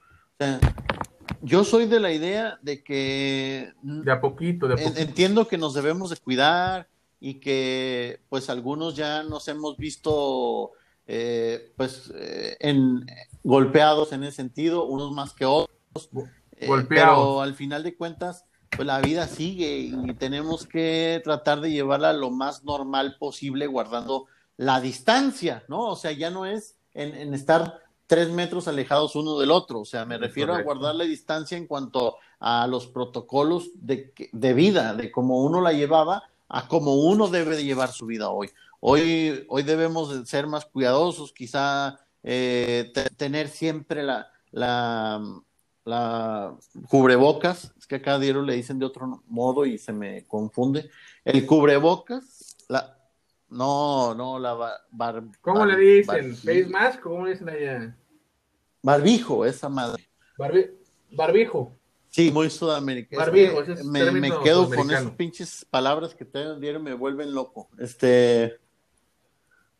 yo 1.42 1.64
soy 1.64 1.86
de 1.86 2.00
la 2.00 2.12
idea 2.12 2.58
de 2.62 2.82
que... 2.82 3.72
De 3.82 4.12
a 4.12 4.20
poquito, 4.20 4.68
de 4.68 4.74
a 4.74 4.76
poquito. 4.76 5.00
Entiendo 5.00 5.48
que 5.48 5.58
nos 5.58 5.74
debemos 5.74 6.10
de 6.10 6.16
cuidar 6.16 6.88
y 7.20 7.34
que 7.34 8.20
pues 8.28 8.48
algunos 8.50 8.94
ya 8.94 9.22
nos 9.22 9.48
hemos 9.48 9.76
visto 9.76 10.72
eh, 11.06 11.72
pues 11.76 12.12
eh, 12.14 12.56
en, 12.60 13.06
golpeados 13.42 14.12
en 14.12 14.24
ese 14.24 14.36
sentido, 14.36 14.84
unos 14.84 15.12
más 15.12 15.32
que 15.32 15.46
otros. 15.46 16.10
Eh, 16.56 16.68
pero 16.88 17.40
al 17.40 17.54
final 17.54 17.82
de 17.82 17.96
cuentas, 17.96 18.44
pues 18.70 18.86
la 18.86 19.00
vida 19.00 19.26
sigue 19.26 19.78
y 19.78 20.14
tenemos 20.14 20.66
que 20.66 21.20
tratar 21.24 21.60
de 21.60 21.70
llevarla 21.70 22.12
lo 22.12 22.30
más 22.30 22.64
normal 22.64 23.16
posible 23.18 23.66
guardando 23.66 24.26
la 24.58 24.80
distancia, 24.80 25.64
¿no? 25.68 25.86
O 25.86 25.96
sea, 25.96 26.12
ya 26.12 26.28
no 26.28 26.44
es 26.44 26.76
en, 26.92 27.32
estar 27.32 27.80
tres 28.06 28.28
metros 28.30 28.68
alejados 28.68 29.16
uno 29.16 29.38
del 29.38 29.50
otro, 29.50 29.80
o 29.80 29.84
sea, 29.84 30.04
me 30.04 30.18
refiero 30.18 30.54
a 30.54 30.62
guardar 30.62 30.94
la 30.94 31.04
distancia 31.04 31.56
en 31.56 31.66
cuanto 31.66 32.16
a 32.40 32.66
los 32.66 32.86
protocolos 32.86 33.70
de, 33.74 34.12
de 34.32 34.54
vida, 34.54 34.94
de 34.94 35.10
cómo 35.10 35.42
uno 35.42 35.60
la 35.60 35.72
llevaba 35.72 36.24
a 36.48 36.66
cómo 36.66 36.94
uno 36.94 37.28
debe 37.28 37.56
de 37.56 37.64
llevar 37.64 37.92
su 37.92 38.06
vida 38.06 38.30
hoy. 38.30 38.50
Hoy, 38.80 39.44
hoy 39.48 39.62
debemos 39.62 40.28
ser 40.28 40.46
más 40.46 40.64
cuidadosos, 40.64 41.32
quizá 41.32 42.00
eh, 42.22 42.92
tener 43.16 43.48
siempre 43.48 44.02
la, 44.02 44.30
la, 44.50 45.22
la, 45.84 46.54
cubrebocas, 46.88 47.74
es 47.78 47.86
que 47.86 47.96
a 47.96 48.02
cada 48.02 48.18
diario 48.18 48.42
le 48.42 48.54
dicen 48.54 48.78
de 48.78 48.86
otro 48.86 49.22
modo 49.26 49.66
y 49.66 49.78
se 49.78 49.92
me 49.92 50.24
confunde. 50.26 50.90
El 51.24 51.44
cubrebocas, 51.44 52.56
la, 52.68 52.97
no, 53.50 54.14
no, 54.14 54.38
la 54.38 54.80
bar, 54.90 55.24
¿Cómo 55.40 55.64
le 55.64 55.76
dicen? 55.76 56.36
¿Face 56.36 56.66
mask? 56.66 57.00
¿Cómo 57.00 57.24
le 57.24 57.32
dicen 57.32 57.48
allá? 57.48 57.96
Barbijo, 58.82 59.44
esa 59.44 59.68
madre. 59.68 60.08
barbijo. 61.10 61.74
Sí, 62.10 62.30
muy 62.30 62.50
sudamericano. 62.50 63.20
Barbijo, 63.20 63.62
me, 63.84 64.10
me, 64.10 64.30
quedo 64.42 64.68
con 64.68 64.90
esas 64.90 65.10
pinches 65.12 65.66
palabras 65.70 66.14
que 66.14 66.24
te 66.24 66.58
dieron, 66.58 66.82
me 66.82 66.94
vuelven 66.94 67.34
loco. 67.34 67.68
Este. 67.78 68.58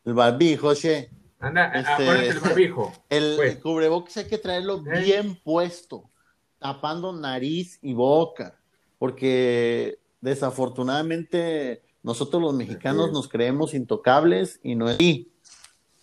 El 0.05 0.15
barbijo, 0.15 0.75
che. 0.75 1.11
Anda, 1.39 1.73
este, 1.73 2.29
el 2.29 2.41
barbijo. 2.41 2.93
El, 3.09 3.37
pues. 3.37 3.57
cubrebocas 3.59 4.17
hay 4.17 4.27
que 4.27 4.39
traerlo 4.39 4.83
¿Eh? 4.87 5.01
bien 5.01 5.37
puesto, 5.37 6.11
tapando 6.59 7.13
nariz 7.13 7.79
y 7.81 7.95
boca, 7.95 8.59
porque 8.99 10.01
desafortunadamente 10.21 11.83
nosotros 12.09 12.41
los 12.41 12.55
mexicanos 12.55 13.13
nos 13.13 13.29
creemos 13.29 13.75
intocables 13.75 14.61
y 14.63 14.77
no 14.77 14.89
es 14.89 14.95
así. 14.95 15.31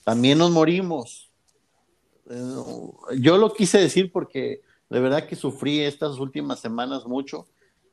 También 0.04 0.38
nos 0.38 0.52
morimos. 0.52 1.32
Eh, 2.30 2.54
yo 3.18 3.40
lo 3.40 3.52
quise 3.52 3.80
decir 3.80 4.12
porque 4.12 4.62
de 4.92 5.00
verdad 5.00 5.26
que 5.26 5.36
sufrí 5.36 5.80
estas 5.80 6.20
últimas 6.20 6.60
semanas 6.60 7.08
mucho 7.08 7.48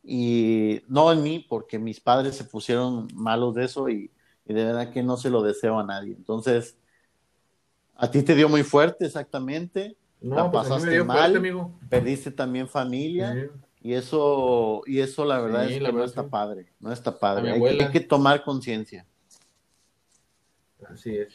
y 0.05 0.83
no 0.89 1.11
en 1.11 1.23
mí, 1.23 1.47
porque 1.49 1.79
mis 1.79 2.01
padres 2.01 2.37
se 2.37 2.45
pusieron 2.45 3.09
malos 3.15 3.55
de 3.55 3.65
eso 3.65 3.89
y, 3.89 4.11
de 4.45 4.63
verdad 4.63 4.93
que 4.93 5.03
no 5.03 5.17
se 5.17 5.31
lo 5.31 5.43
deseo 5.43 5.79
a 5.79 5.85
nadie. 5.87 6.13
Entonces, 6.13 6.77
a 7.97 8.11
ti 8.11 8.23
te 8.23 8.35
dio 8.35 8.47
muy 8.47 8.63
fuerte, 8.63 9.07
exactamente. 9.07 9.97
No, 10.21 10.37
la 10.37 10.51
pues, 10.51 10.69
pasaste 10.69 11.03
mal, 11.03 11.43
perdiste 11.89 12.31
también 12.31 12.69
familia. 12.69 13.49
Y 13.83 13.95
eso, 13.95 14.83
y 14.87 15.01
eso 15.01 15.25
la 15.25 15.41
verdad 15.41 15.69
es 15.69 15.83
que 15.83 15.93
no 15.93 16.05
está 16.05 16.29
padre, 16.29 16.73
no 16.79 16.93
está 16.93 17.19
padre. 17.19 17.51
Hay, 17.53 17.91
que 17.91 18.01
tomar 18.01 18.45
conciencia. 18.45 19.05
Así 20.89 21.17
es. 21.17 21.29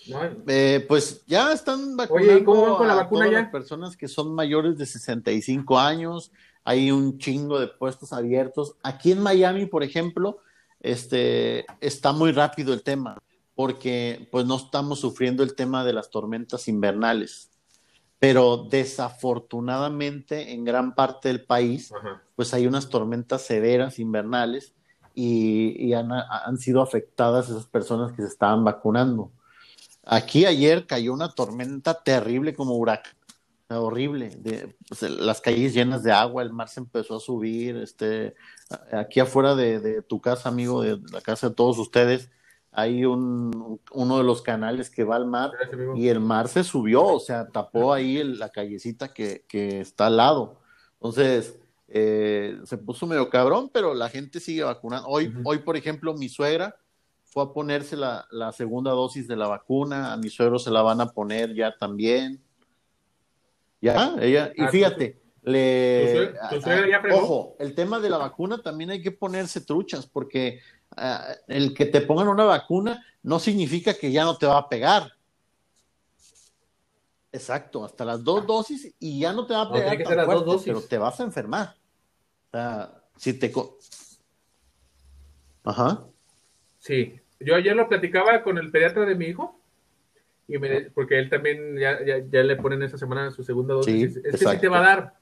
Eh, 0.48 0.86
pues 0.88 1.26
ya 1.26 1.52
están 1.52 1.98
vacunando 1.98 2.34
Oye, 2.34 2.44
¿cómo 2.46 2.78
con 2.78 2.88
la 2.88 2.96
vacuna 2.96 3.26
todas 3.26 3.42
las 3.42 3.52
personas 3.52 3.98
que 3.98 4.08
son 4.08 4.34
mayores 4.34 4.78
de 4.78 4.86
65 4.86 5.78
años. 5.78 6.32
Hay 6.64 6.90
un 6.90 7.18
chingo 7.18 7.60
de 7.60 7.68
puestos 7.68 8.14
abiertos. 8.14 8.76
Aquí 8.82 9.12
en 9.12 9.20
Miami, 9.22 9.66
por 9.66 9.84
ejemplo, 9.84 10.40
este, 10.80 11.66
está 11.82 12.14
muy 12.14 12.32
rápido 12.32 12.74
el 12.74 12.82
tema, 12.82 13.18
porque 13.56 14.30
pues 14.32 14.46
no 14.46 14.56
estamos 14.56 15.02
sufriendo 15.02 15.44
el 15.44 15.54
tema 15.54 15.84
de 15.84 15.94
las 15.94 16.10
tormentas 16.10 16.70
invernales 16.70 17.50
pero 18.20 18.68
desafortunadamente 18.70 20.54
en 20.54 20.64
gran 20.64 20.96
parte 20.96 21.28
del 21.28 21.44
país, 21.44 21.92
pues 22.36 22.54
hay 22.54 22.66
unas 22.66 22.90
tormentas 22.90 23.44
severas 23.44 24.00
invernales 24.00 24.74
y, 25.14 25.94
han, 25.94 26.58
sido 26.58 26.82
afectadas 26.82 27.50
esas 27.50 27.66
personas 27.66 28.12
que 28.12 28.22
se 28.22 28.28
estaban 28.28 28.64
vacunando. 28.64 29.32
Aquí 30.04 30.46
ayer 30.46 30.86
cayó 30.86 31.14
una 31.14 31.30
tormenta 31.30 32.02
terrible 32.02 32.56
como 32.56 32.76
huracán, 32.76 33.14
horrible, 33.70 34.30
de, 34.30 34.76
pues, 34.88 35.02
las 35.04 35.42
calles 35.42 35.74
llenas 35.74 36.02
de 36.02 36.12
agua, 36.12 36.42
el 36.42 36.54
mar 36.54 36.70
se 36.70 36.80
empezó 36.80 37.18
a 37.18 37.20
subir, 37.20 37.76
este, 37.78 38.36
aquí 38.94 39.20
afuera 39.20 39.56
de, 39.56 39.80
de 39.80 40.02
tu 40.02 40.22
casa, 40.22 40.50
amigo, 40.50 40.82
de 40.82 41.00
la 41.12 41.22
casa 41.22 41.50
de 41.50 41.56
todos 41.56 41.78
ustedes, 41.78 42.30
hay 42.78 43.06
un, 43.06 43.82
uno 43.92 44.18
de 44.20 44.24
los 44.24 44.44
canales 44.44 44.92
que 44.92 45.04
va 45.04 45.16
al 45.16 45.26
mar 45.26 45.50
y 45.96 46.10
el 46.10 46.20
mar 46.20 46.48
se 46.48 46.64
subió, 46.64 47.04
o 47.04 47.20
sea, 47.20 47.48
tapó 47.48 47.92
ahí 47.92 48.24
la 48.24 48.50
callecita 48.50 49.12
que, 49.12 49.44
está 49.52 50.06
al 50.06 50.18
lado. 50.18 50.62
Entonces, 50.94 51.60
eh, 51.88 52.60
se 52.66 52.78
puso 52.78 53.08
medio 53.08 53.32
cabrón, 53.32 53.72
pero 53.74 53.96
la 53.96 54.10
gente 54.10 54.40
sigue 54.40 54.62
vacunando. 54.62 55.08
Hoy, 55.08 55.34
hoy 55.44 55.58
por 55.58 55.76
ejemplo, 55.76 56.14
mi 56.14 56.30
suegra 56.30 56.76
fue 57.24 57.46
a 57.46 57.48
ponerse 57.48 57.98
la, 57.98 58.28
segunda 58.56 58.92
dosis 58.92 59.28
de 59.28 59.38
la 59.38 59.48
vacuna, 59.48 60.14
a 60.14 60.18
mi 60.18 60.30
suegro 60.30 60.60
se 60.60 60.70
la 60.70 60.84
van 60.84 61.02
a 61.02 61.08
poner 61.08 61.56
ya 61.56 61.76
también. 61.76 62.40
Ya, 63.82 64.18
ella, 64.22 64.52
y 64.56 64.62
ah, 64.62 64.68
fíjate, 64.68 65.20
le... 65.42 66.32
ojo, 67.12 67.56
el 67.58 67.74
tema 67.74 68.00
de 68.00 68.12
la 68.12 68.20
vacuna 68.20 68.62
también 68.62 68.92
hay 68.92 69.02
que 69.02 69.12
ponerse 69.12 69.62
truchas, 69.62 70.06
porque 70.06 70.60
Ah, 70.98 71.36
el 71.48 71.74
que 71.74 71.86
te 71.86 72.02
pongan 72.02 72.28
una 72.28 72.46
vacuna 72.46 73.06
no 73.22 73.40
significa 73.40 73.94
que 73.94 74.12
ya 74.12 74.24
no 74.24 74.38
te 74.38 74.48
va 74.48 74.58
a 74.58 74.70
pegar. 74.70 75.14
Exacto, 77.32 77.86
hasta 77.86 78.04
las 78.04 78.24
dos 78.24 78.48
dosis 78.48 78.96
y 79.00 79.20
ya 79.20 79.32
no 79.32 79.46
te 79.46 79.54
va 79.54 79.62
a 79.62 79.72
pegar, 79.72 79.98
pero 80.66 80.82
te 80.82 80.98
vas 80.98 81.20
a 81.20 81.24
enfermar. 81.24 81.76
O 82.48 82.52
sea, 82.52 83.04
si 83.16 83.34
te... 83.34 83.54
Ajá. 85.64 86.06
Sí, 86.80 87.20
yo 87.40 87.56
ayer 87.56 87.76
lo 87.76 87.88
platicaba 87.88 88.42
con 88.42 88.58
el 88.58 88.72
pediatra 88.72 89.06
de 89.06 89.16
mi 89.16 89.26
hijo, 89.26 89.60
y 90.48 90.58
porque 90.94 91.20
él 91.20 91.30
también 91.30 91.78
ya, 91.78 92.00
ya, 92.06 92.44
le 92.44 92.56
ponen 92.56 92.82
esa 92.82 92.98
semana 92.98 93.30
su 93.32 93.44
segunda 93.44 93.74
dosis. 93.74 94.16
es 94.16 94.40
que 94.40 94.46
sí 94.48 94.58
te 94.60 94.70
va 94.70 94.80
a 94.80 94.82
dar, 94.82 95.14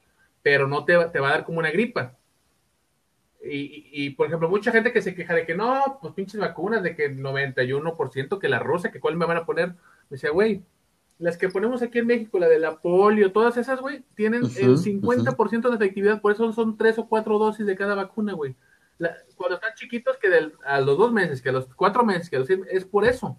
pero 0.44 0.68
no 0.68 0.86
te, 0.86 0.94
te 1.06 1.20
va 1.20 1.30
a 1.30 1.32
dar 1.32 1.46
como 1.46 1.60
una 1.60 1.72
gripa. 1.72 2.16
Y, 3.48 4.10
por 4.12 4.28
ejemplo, 4.28 4.50
mucha 4.50 4.72
gente 4.72 4.92
que 4.92 5.02
se 5.02 5.14
queja 5.14 5.36
de 5.36 5.46
que 5.46 5.56
no, 5.56 6.00
pues 6.02 6.14
pinches 6.14 6.40
vacunas, 6.40 6.82
de 6.82 6.96
que 6.96 7.06
el 7.06 7.20
91%, 7.20 8.40
que 8.40 8.50
la 8.50 8.60
rosa, 8.60 8.92
que 8.92 9.00
cuál 9.00 9.18
me 9.18 9.26
van 9.26 9.38
a 9.38 9.46
poner. 9.46 9.70
Me 9.70 9.76
decía, 10.12 10.32
güey, 10.32 10.64
las 11.20 11.38
que 11.38 11.50
ponemos 11.50 11.82
aquí 11.82 12.00
en 12.00 12.08
México, 12.08 12.40
la 12.40 12.48
de 12.48 12.60
la 12.60 12.80
polio, 12.80 13.32
todas 13.32 13.58
esas, 13.58 13.80
güey, 13.82 14.04
tienen 14.16 14.44
el 14.44 14.78
50% 14.78 15.70
de 15.70 15.76
efectividad, 15.76 16.22
por 16.22 16.32
eso 16.32 16.52
son 16.54 16.76
tres 16.78 16.98
o 16.98 17.08
cuatro 17.08 17.38
dosis 17.38 17.66
de 17.66 17.76
cada 17.76 17.96
vacuna, 17.96 18.34
güey. 18.34 18.56
cuando 19.36 19.56
están 19.56 19.74
chiquitos, 19.76 20.18
que 20.18 20.28
a 20.66 20.82
los 20.82 20.98
dos 20.98 21.12
meses, 21.12 21.42
que 21.42 21.50
a 21.50 21.54
los 21.54 21.68
cuatro 21.76 22.04
meses, 22.04 22.30
que 22.30 22.38
a 22.38 22.40
los 22.40 22.48
seis, 22.48 22.60
es 22.70 22.86
por 22.86 23.06
eso. 23.06 23.38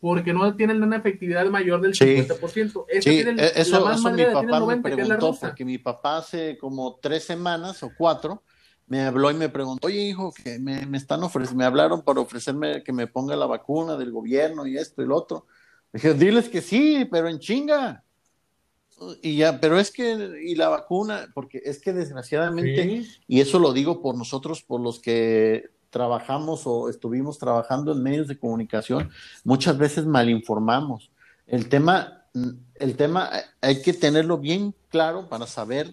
Porque 0.00 0.34
no 0.34 0.54
tienen 0.54 0.82
una 0.82 0.96
efectividad 0.96 1.46
mayor 1.46 1.80
del 1.80 1.94
50%. 1.94 2.84
Eso, 2.88 3.10
sí. 3.10 3.20
E, 3.20 3.52
eso, 3.54 3.90
eso 3.90 4.10
mi 4.10 4.24
papá 4.26 4.66
me 4.66 4.76
preguntó, 4.82 5.34
porque 5.40 5.64
mi 5.64 5.78
papá 5.78 6.18
hace 6.18 6.58
como 6.58 6.98
tres 7.00 7.24
semanas 7.24 7.82
o 7.82 7.90
cuatro 7.96 8.42
me 8.86 9.02
habló 9.02 9.30
y 9.30 9.34
me 9.34 9.48
preguntó, 9.48 9.86
oye 9.86 10.00
hijo, 10.00 10.32
que 10.32 10.58
me, 10.58 10.84
están 10.96 11.22
ofreciendo, 11.22 11.58
me 11.58 11.64
hablaron 11.64 12.02
para 12.02 12.20
ofrecerme 12.20 12.82
que 12.82 12.92
me 12.92 13.06
ponga 13.06 13.36
la 13.36 13.46
vacuna 13.46 13.96
del 13.96 14.12
gobierno 14.12 14.66
y 14.66 14.76
esto 14.76 15.02
y 15.02 15.06
lo 15.06 15.16
otro. 15.16 15.46
dije, 15.92 16.14
diles 16.14 16.48
que 16.48 16.60
sí, 16.60 17.06
pero 17.10 17.28
en 17.28 17.38
chinga. 17.38 18.04
Y 19.22 19.38
ya, 19.38 19.60
pero 19.60 19.78
es 19.78 19.90
que, 19.90 20.40
y 20.44 20.54
la 20.54 20.68
vacuna, 20.68 21.28
porque 21.34 21.60
es 21.64 21.80
que 21.80 21.92
desgraciadamente, 21.92 23.04
y 23.26 23.40
eso 23.40 23.58
lo 23.58 23.72
digo 23.72 24.00
por 24.00 24.16
nosotros, 24.16 24.62
por 24.62 24.80
los 24.80 25.00
que 25.00 25.70
trabajamos 25.90 26.66
o 26.66 26.88
estuvimos 26.88 27.38
trabajando 27.38 27.92
en 27.92 28.02
medios 28.02 28.28
de 28.28 28.38
comunicación, 28.38 29.10
muchas 29.42 29.78
veces 29.78 30.06
malinformamos. 30.06 31.10
El 31.46 31.68
tema, 31.68 32.24
el 32.74 32.96
tema 32.96 33.30
hay 33.60 33.82
que 33.82 33.92
tenerlo 33.92 34.38
bien 34.38 34.74
claro 34.90 35.28
para 35.28 35.46
saber 35.46 35.92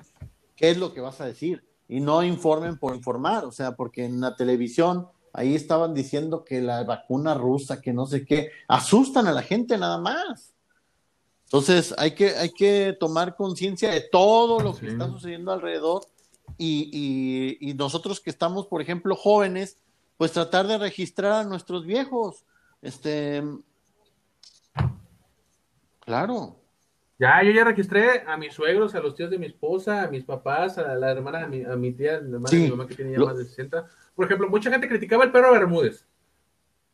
qué 0.56 0.70
es 0.70 0.78
lo 0.78 0.94
que 0.94 1.02
vas 1.02 1.22
a 1.22 1.26
decir 1.26 1.64
y 1.92 2.00
no 2.00 2.24
informen 2.24 2.78
por 2.78 2.96
informar, 2.96 3.44
o 3.44 3.52
sea, 3.52 3.76
porque 3.76 4.06
en 4.06 4.22
la 4.22 4.38
televisión 4.38 5.10
ahí 5.34 5.56
estaban 5.56 5.94
diciendo 5.94 6.46
que 6.46 6.62
la 6.62 6.86
vacuna 6.86 7.34
rusa, 7.34 7.82
que 7.82 7.92
no 7.92 8.06
sé 8.06 8.26
qué, 8.26 8.50
asustan 8.70 9.28
a 9.28 9.34
la 9.34 9.42
gente 9.42 9.78
nada 9.78 9.98
más. 9.98 10.54
Entonces 11.44 11.94
hay 11.98 12.16
que, 12.16 12.30
hay 12.38 12.52
que 12.52 12.96
tomar 12.98 13.36
conciencia 13.36 13.92
de 13.92 14.00
todo 14.10 14.62
lo 14.62 14.74
que 14.74 14.88
está 14.88 15.10
sucediendo 15.10 15.52
alrededor 15.52 16.08
y, 16.58 17.58
y, 17.60 17.74
nosotros 17.74 18.22
que 18.22 18.30
estamos, 18.30 18.68
por 18.68 18.82
ejemplo, 18.82 19.14
jóvenes, 19.18 19.78
pues 20.16 20.32
tratar 20.32 20.68
de 20.68 20.78
registrar 20.78 21.34
a 21.34 21.44
nuestros 21.44 21.86
viejos. 21.86 22.46
Este, 22.82 23.44
claro. 26.00 26.61
Ya, 27.22 27.44
yo 27.44 27.52
ya 27.52 27.64
registré 27.64 28.24
a 28.26 28.36
mis 28.36 28.52
suegros, 28.52 28.96
a 28.96 29.00
los 29.00 29.14
tíos 29.14 29.30
de 29.30 29.38
mi 29.38 29.46
esposa, 29.46 30.02
a 30.02 30.08
mis 30.08 30.24
papás, 30.24 30.80
a 30.80 30.96
la 30.96 31.12
hermana, 31.12 31.44
a 31.44 31.48
mi, 31.48 31.64
a 31.64 31.76
mi 31.76 31.92
tía, 31.92 32.14
la 32.14 32.38
hermana 32.38 32.50
de 32.50 32.58
mi 32.58 32.70
mamá 32.72 32.88
que 32.88 32.96
tenía 32.96 33.20
más 33.20 33.38
de 33.38 33.46
60. 33.46 33.86
Por 34.16 34.26
ejemplo, 34.26 34.50
mucha 34.50 34.72
gente 34.72 34.90
criticaba 34.90 35.24
el 35.24 35.32
perro 35.32 35.52
Bermúdez. 35.52 36.04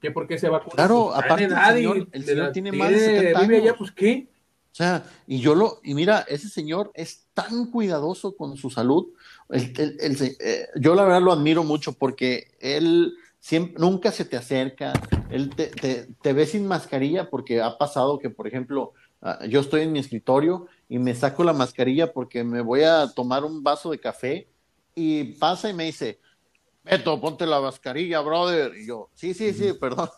Que 0.01 0.11
porque 0.11 0.37
se 0.37 0.49
vacunó. 0.49 0.75
Claro, 0.75 1.15
aparte 1.15 1.45
el 1.45 1.55
señor, 1.55 2.07
el 2.11 2.25
señor 2.25 2.51
tiene, 2.51 2.73
más 2.73 2.89
de 2.89 2.99
70 2.99 3.39
años. 3.39 3.47
Vive 3.47 3.61
allá, 3.61 3.75
pues, 3.77 3.91
¿qué? 3.93 4.27
sea, 4.73 5.05
y 5.25 5.39
yo 5.39 5.55
lo, 5.55 5.79
y 5.81 5.93
mira, 5.93 6.25
ese 6.27 6.49
señor 6.49 6.91
es 6.93 7.29
tan 7.33 7.71
cuidadoso 7.71 8.35
con 8.35 8.57
su 8.57 8.69
salud. 8.69 9.07
Eh, 9.49 10.67
yo 10.75 10.93
la 10.93 11.03
verdad 11.03 11.21
lo 11.21 11.31
admiro 11.31 11.63
mucho 11.63 11.93
porque 11.93 12.51
él 12.59 13.15
siempre, 13.39 13.79
nunca 13.79 14.11
se 14.11 14.25
te 14.25 14.37
acerca, 14.37 14.93
él 15.31 15.49
te, 15.55 15.71
te, 16.21 16.33
ve 16.33 16.45
sin 16.45 16.67
mascarilla 16.67 17.29
porque 17.29 17.61
ha 17.61 17.77
pasado 17.77 18.19
que, 18.19 18.29
por 18.29 18.45
ejemplo, 18.45 18.93
yo 19.47 19.59
estoy 19.59 19.81
en 19.81 19.91
mi 19.91 19.99
escritorio 19.99 20.67
y 20.89 20.99
me 20.99 21.15
saco 21.15 21.43
la 21.43 21.53
mascarilla 21.53 22.13
porque 22.13 22.43
me 22.43 22.61
voy 22.61 22.83
a 22.83 23.07
tomar 23.07 23.43
un 23.43 23.63
vaso 23.63 23.91
de 23.91 23.99
café 23.99 24.47
y 24.95 25.33
pasa 25.35 25.69
y 25.69 25.73
me 25.73 25.85
dice, 25.85 26.19
Beto, 26.89 27.19
ponte 27.19 27.45
la 27.45 27.59
mascarilla, 27.59 28.21
brother. 28.21 28.73
Y 28.77 28.87
yo, 28.87 29.09
sí, 29.13 29.33
sí, 29.33 29.53
sí, 29.53 29.73
perdón. 29.73 30.09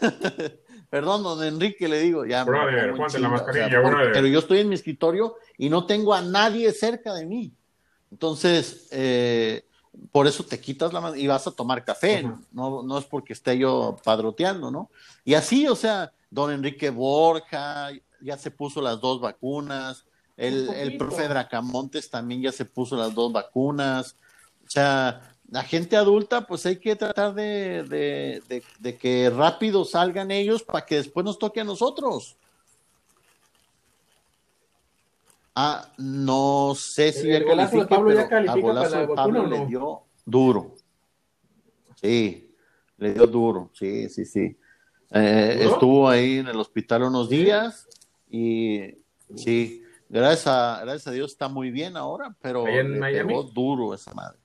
Perdón, 0.90 1.24
don 1.24 1.42
Enrique, 1.42 1.88
le 1.88 1.98
digo, 1.98 2.24
ya. 2.24 2.44
Brother, 2.44 2.94
ponte 2.94 3.18
la 3.18 3.28
mascarilla, 3.28 3.80
brother. 3.80 4.12
Pero 4.12 4.26
yo 4.26 4.38
estoy 4.38 4.58
en 4.60 4.68
mi 4.68 4.74
escritorio 4.74 5.36
y 5.58 5.68
no 5.68 5.86
tengo 5.86 6.14
a 6.14 6.20
nadie 6.20 6.70
cerca 6.72 7.12
de 7.14 7.26
mí. 7.26 7.52
Entonces, 8.12 8.86
eh, 8.92 9.64
por 10.12 10.26
eso 10.26 10.44
te 10.44 10.60
quitas 10.60 10.92
la 10.92 11.00
mano 11.00 11.16
y 11.16 11.26
vas 11.26 11.46
a 11.46 11.52
tomar 11.52 11.84
café, 11.84 12.22
no, 12.52 12.82
no 12.82 12.98
es 12.98 13.04
porque 13.06 13.32
esté 13.32 13.58
yo 13.58 13.96
padroteando, 14.04 14.70
¿no? 14.70 14.90
Y 15.24 15.34
así, 15.34 15.66
o 15.66 15.74
sea, 15.74 16.12
don 16.30 16.52
Enrique 16.52 16.90
Borja 16.90 17.90
ya 18.24 18.38
se 18.38 18.50
puso 18.50 18.80
las 18.80 19.00
dos 19.00 19.20
vacunas, 19.20 20.06
el, 20.36 20.68
el 20.70 20.96
profe 20.96 21.28
Dracamontes 21.28 22.10
también 22.10 22.42
ya 22.42 22.50
se 22.50 22.64
puso 22.64 22.96
las 22.96 23.14
dos 23.14 23.32
vacunas, 23.32 24.16
o 24.66 24.70
sea, 24.70 25.34
la 25.50 25.62
gente 25.62 25.96
adulta, 25.96 26.46
pues 26.46 26.64
hay 26.66 26.76
que 26.76 26.96
tratar 26.96 27.34
de, 27.34 28.42
que 29.00 29.30
rápido 29.30 29.84
salgan 29.84 30.30
ellos 30.30 30.62
para 30.62 30.84
que 30.86 30.96
después 30.96 31.24
nos 31.24 31.38
toque 31.38 31.60
a 31.60 31.64
nosotros. 31.64 32.36
Ah, 35.54 35.92
no 35.98 36.74
sé 36.74 37.12
si 37.12 37.30
el 37.30 37.44
golazo 37.44 37.78
de 37.78 37.86
Pablo 37.86 38.12
ya 38.12 38.28
califica 38.28 38.74
para 38.74 38.88
la 38.88 39.14
Pablo 39.14 39.46
le 39.46 39.66
dio 39.66 40.02
duro. 40.24 40.74
Sí, 42.00 42.50
le 42.96 43.14
dio 43.14 43.26
duro, 43.26 43.70
sí, 43.74 44.08
sí, 44.08 44.24
sí. 44.24 44.56
Eh, 45.10 45.68
estuvo 45.70 46.08
ahí 46.08 46.38
en 46.38 46.48
el 46.48 46.56
hospital 46.56 47.04
unos 47.04 47.28
días 47.28 47.86
y 48.34 48.96
sí, 49.36 49.84
gracias 50.08 50.48
a, 50.48 50.80
gracias 50.82 51.06
a 51.06 51.12
Dios 51.12 51.30
está 51.30 51.46
muy 51.46 51.70
bien 51.70 51.96
ahora, 51.96 52.34
pero 52.42 52.66
le 52.66 53.24
pegó 53.24 53.44
duro 53.44 53.94
esa 53.94 54.12
madre. 54.12 54.38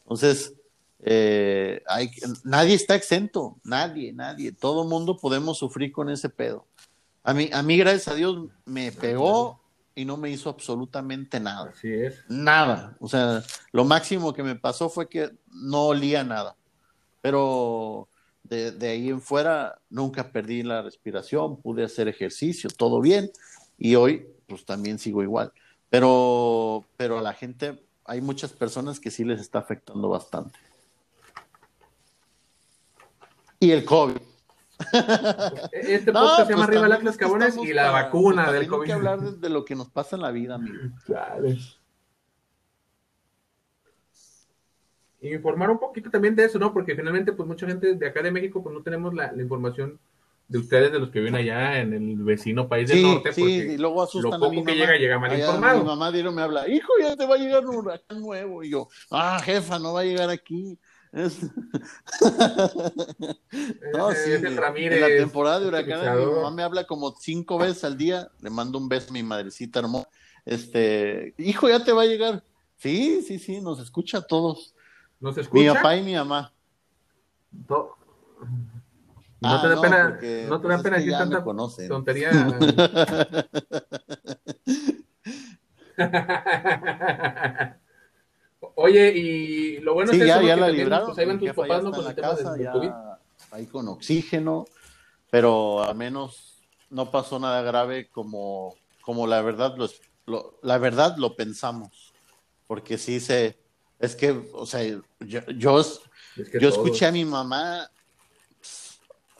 Entonces, 0.00 0.54
eh, 0.98 1.80
hay, 1.86 2.10
nadie 2.42 2.74
está 2.74 2.96
exento, 2.96 3.60
nadie, 3.62 4.12
nadie. 4.12 4.50
Todo 4.50 4.82
mundo 4.82 5.16
podemos 5.16 5.56
sufrir 5.56 5.92
con 5.92 6.10
ese 6.10 6.28
pedo. 6.28 6.66
A 7.22 7.32
mí, 7.32 7.48
a 7.52 7.62
mí, 7.62 7.76
gracias 7.76 8.08
a 8.08 8.14
Dios, 8.16 8.48
me 8.64 8.90
pegó 8.90 9.60
y 9.94 10.04
no 10.04 10.16
me 10.16 10.30
hizo 10.30 10.50
absolutamente 10.50 11.38
nada. 11.38 11.70
Así 11.70 11.92
es. 11.92 12.24
Nada. 12.28 12.96
O 12.98 13.06
sea, 13.06 13.44
lo 13.70 13.84
máximo 13.84 14.32
que 14.32 14.42
me 14.42 14.56
pasó 14.56 14.88
fue 14.88 15.08
que 15.08 15.30
no 15.46 15.86
olía 15.86 16.24
nada. 16.24 16.56
Pero 17.20 18.08
de, 18.48 18.72
de 18.72 18.88
ahí 18.88 19.08
en 19.08 19.20
fuera 19.20 19.80
nunca 19.90 20.30
perdí 20.30 20.62
la 20.62 20.82
respiración, 20.82 21.60
pude 21.60 21.84
hacer 21.84 22.08
ejercicio, 22.08 22.70
todo 22.70 23.00
bien. 23.00 23.30
Y 23.76 23.94
hoy, 23.94 24.26
pues 24.46 24.64
también 24.64 24.98
sigo 24.98 25.22
igual. 25.22 25.52
Pero, 25.90 26.84
pero 26.96 27.20
la 27.20 27.32
gente 27.32 27.82
hay 28.04 28.20
muchas 28.20 28.52
personas 28.52 29.00
que 29.00 29.10
sí 29.10 29.24
les 29.24 29.40
está 29.40 29.58
afectando 29.58 30.08
bastante. 30.08 30.58
Y 33.60 33.70
el 33.70 33.84
COVID. 33.84 34.16
Este 35.72 36.12
podcast 36.12 36.46
se 36.46 36.52
llama 36.52 36.66
pues 36.66 36.78
Arriba 36.78 36.94
Atlas 36.94 37.16
Cabones 37.16 37.56
y 37.56 37.72
la 37.72 37.90
vacuna 37.90 38.52
del 38.52 38.66
COVID. 38.66 38.82
Hay 38.82 38.86
que 38.86 38.92
hablar 38.92 39.20
de, 39.20 39.48
lo 39.48 39.64
que 39.64 39.74
nos 39.74 39.90
pasa 39.90 40.16
en 40.16 40.22
la 40.22 40.30
vida, 40.30 40.54
amigo. 40.54 40.78
Claro. 41.04 41.48
Y 41.48 41.58
informar 45.20 45.70
un 45.70 45.78
poquito 45.78 46.10
también 46.10 46.34
de 46.36 46.44
eso, 46.44 46.58
¿no? 46.58 46.72
Porque 46.72 46.94
finalmente, 46.94 47.32
pues 47.32 47.46
mucha 47.48 47.66
gente 47.66 47.94
de 47.94 48.06
acá 48.06 48.22
de 48.22 48.30
México, 48.30 48.62
pues 48.62 48.74
no 48.74 48.82
tenemos 48.82 49.12
la, 49.14 49.32
información 49.36 49.98
de 50.46 50.58
ustedes, 50.58 50.92
de 50.92 50.98
los 50.98 51.10
que 51.10 51.18
viven 51.18 51.34
allá 51.34 51.80
en 51.80 51.92
el 51.92 52.16
vecino 52.16 52.68
país 52.68 52.88
del 52.88 53.02
norte. 53.02 53.32
Sí, 53.32 53.42
y 53.42 53.76
luego 53.76 54.02
asustan 54.02 54.40
lo 54.40 54.48
poco 54.48 54.64
que 54.64 54.74
llega, 54.74 54.96
llega 54.96 55.18
mal 55.18 55.38
informado. 55.38 55.80
Mi 55.80 55.86
mamá 55.86 56.10
Dieron 56.10 56.34
me 56.34 56.42
habla, 56.42 56.68
hijo, 56.68 56.92
ya 57.00 57.16
te 57.16 57.26
va 57.26 57.34
a 57.34 57.38
llegar 57.38 57.66
un 57.66 57.76
huracán 57.76 58.20
nuevo. 58.20 58.62
Y 58.62 58.70
yo, 58.70 58.88
ah, 59.10 59.40
jefa, 59.44 59.78
no 59.78 59.92
va 59.92 60.00
a 60.00 60.04
llegar 60.04 60.30
aquí. 60.30 60.78
Es... 61.12 61.42
no, 63.94 64.12
sí, 64.12 64.32
en 64.32 65.00
la 65.00 65.06
temporada 65.06 65.60
de 65.60 65.68
huracanes, 65.68 66.16
mi 66.16 66.32
mamá 66.32 66.50
me 66.50 66.62
habla 66.62 66.84
como 66.84 67.14
cinco 67.18 67.58
veces 67.58 67.84
al 67.84 67.98
día. 67.98 68.30
Le 68.40 68.50
mando 68.50 68.78
un 68.78 68.88
beso 68.88 69.10
a 69.10 69.12
mi 69.12 69.22
madrecita 69.22 69.80
hermosa. 69.80 70.08
Este, 70.44 71.34
hijo, 71.38 71.68
ya 71.68 71.84
te 71.84 71.92
va 71.92 72.02
a 72.02 72.06
llegar. 72.06 72.42
Sí, 72.78 73.22
sí, 73.26 73.38
sí, 73.38 73.60
nos 73.60 73.80
escucha 73.80 74.18
a 74.18 74.26
todos. 74.26 74.74
¿Nos 75.20 75.36
escucha? 75.36 75.62
Mi 75.62 75.68
papá 75.68 75.96
y 75.96 76.02
mi 76.02 76.14
mamá. 76.14 76.52
No, 79.40 79.50
ah, 79.50 79.60
te 79.62 79.68
da 79.68 79.80
pena, 79.80 80.08
no 80.08 80.18
te 80.18 80.46
da 80.46 80.58
pues 80.58 80.82
pena 80.82 80.96
decir 80.96 81.12
tanta 81.12 81.44
tontería. 81.88 82.30
Oye, 88.74 89.12
y 89.16 89.78
lo 89.78 89.94
bueno 89.94 90.10
es 90.12 90.18
que 90.18 90.26
ya, 90.26 90.42
ya 90.42 90.56
la 90.56 90.68
libraron. 90.68 91.06
Pues 91.06 91.18
ahí 91.18 91.26
van 91.26 91.38
tus 91.38 91.52
papás, 91.52 91.84
¿no? 91.84 91.92
Con 91.92 92.06
el 92.06 92.14
tema 92.14 92.30
casa, 92.30 92.52
del 92.54 92.70
COVID. 92.70 92.90
Ahí 93.52 93.66
con 93.66 93.86
oxígeno, 93.88 94.66
pero 95.30 95.84
al 95.84 95.94
menos 95.94 96.64
no 96.90 97.10
pasó 97.10 97.38
nada 97.38 97.62
grave 97.62 98.08
como, 98.08 98.74
como 99.02 99.26
la 99.26 99.40
verdad 99.42 99.76
lo, 100.26 100.58
la 100.62 100.78
verdad 100.78 101.16
lo 101.16 101.36
pensamos. 101.36 102.12
Porque 102.66 102.98
sí 102.98 103.20
se, 103.20 103.56
es 103.98 104.14
que, 104.14 104.30
o 104.52 104.66
sea, 104.66 104.82
yo, 104.84 105.00
yo, 105.46 105.82
yo 106.60 106.68
escuché 106.68 107.06
a 107.06 107.12
mi 107.12 107.24
mamá, 107.24 107.90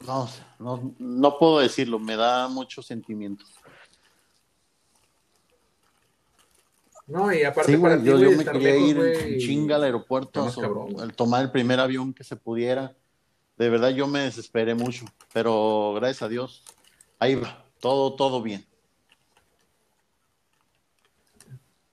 no, 0.00 0.28
no, 0.58 0.94
no 0.98 1.38
puedo 1.38 1.60
decirlo, 1.60 1.98
me 1.98 2.16
da 2.16 2.48
muchos 2.48 2.86
sentimientos. 2.86 3.48
No, 7.06 7.32
y 7.32 7.42
aparte 7.42 7.72
yo, 7.72 8.30
me 8.32 8.44
quería 8.44 8.76
ir 8.76 9.38
chinga 9.38 9.76
al 9.76 9.84
aeropuerto, 9.84 10.46
al 10.98 11.14
tomar 11.14 11.42
el 11.42 11.50
primer 11.50 11.80
avión 11.80 12.12
que 12.12 12.22
se 12.22 12.36
pudiera. 12.36 12.94
De 13.56 13.70
verdad 13.70 13.88
yo 13.88 14.06
me 14.06 14.20
desesperé 14.20 14.74
mucho, 14.74 15.06
pero 15.32 15.94
gracias 15.96 16.22
a 16.22 16.28
Dios, 16.28 16.64
ahí 17.18 17.34
va, 17.34 17.64
todo, 17.80 18.14
todo 18.14 18.42
bien. 18.42 18.64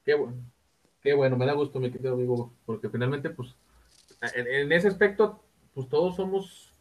Qué 0.04 0.14
bueno, 0.14 0.36
qué 1.06 1.14
bueno, 1.14 1.38
me 1.38 1.46
da 1.46 1.54
gusto, 1.54 1.80
mi 1.80 1.92
querido 1.92 2.16
amigo, 2.16 2.52
porque 2.66 2.90
finalmente, 2.90 3.30
pues, 3.30 3.56
en, 4.34 4.72
ese 4.72 4.88
aspecto, 4.88 5.40
pues 5.76 5.88
todos 5.88 6.16
somos 6.16 6.74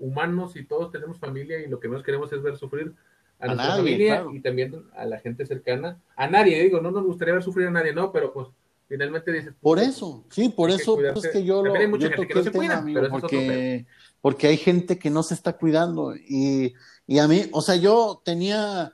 humanos 0.00 0.56
y 0.56 0.64
todos 0.64 0.90
tenemos 0.90 1.18
familia 1.18 1.60
y 1.60 1.68
lo 1.68 1.78
que 1.78 1.88
menos 1.88 2.02
queremos 2.02 2.32
es 2.32 2.42
ver 2.42 2.56
sufrir 2.56 2.94
a, 3.38 3.48
nuestra 3.48 3.76
familia 3.76 4.24
y 4.32 4.40
también 4.40 4.82
a 4.96 5.04
la 5.04 5.18
gente 5.20 5.44
cercana. 5.44 6.00
A 6.16 6.26
nadie, 6.26 6.62
digo, 6.62 6.80
no 6.80 6.90
nos 6.90 7.04
gustaría 7.04 7.34
ver 7.34 7.42
sufrir 7.42 7.68
a 7.68 7.70
nadie, 7.70 7.92
¿no? 7.92 8.12
Pero 8.12 8.32
pues 8.32 8.48
finalmente 8.88 9.30
dices. 9.30 9.52
Por 9.60 9.78
eso, 9.78 10.24
sí, 10.30 10.48
por 10.48 10.70
eso 10.70 10.98
es 11.14 11.28
que 11.28 11.44
yo 11.44 11.62
lo. 11.62 11.74
Hay 11.74 11.86
mucha 11.86 12.08
gente 12.08 12.28
que 12.28 12.34
no 12.34 12.42
se 12.44 12.52
cuida, 12.52 12.82
pero 12.82 13.10
porque, 13.10 13.84
porque 14.22 14.46
hay 14.46 14.56
gente 14.56 14.98
que 14.98 15.10
no 15.10 15.22
se 15.22 15.34
está 15.34 15.54
cuidando. 15.54 16.16
Y, 16.16 16.72
y 17.06 17.18
a 17.18 17.28
mí, 17.28 17.44
o 17.52 17.60
sea, 17.60 17.76
yo 17.76 18.22
tenía 18.24 18.90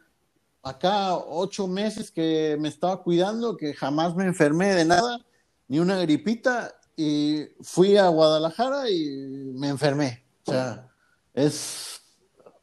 acá 0.63 1.17
ocho 1.17 1.67
meses 1.67 2.11
que 2.11 2.57
me 2.61 2.69
estaba 2.69 3.03
cuidando, 3.03 3.57
que 3.57 3.75
jamás 3.75 4.15
me 4.15 4.25
enfermé 4.25 4.75
de 4.75 4.85
nada, 4.85 5.19
ni 5.69 5.79
una 5.79 5.99
gripita, 5.99 6.75
y 6.97 7.47
fui 7.63 7.97
a 7.97 8.09
Guadalajara 8.09 8.91
y 8.91 9.53
me 9.55 9.69
enfermé. 9.69 10.25
O 10.45 10.53
sea, 10.53 10.89
es 11.35 12.03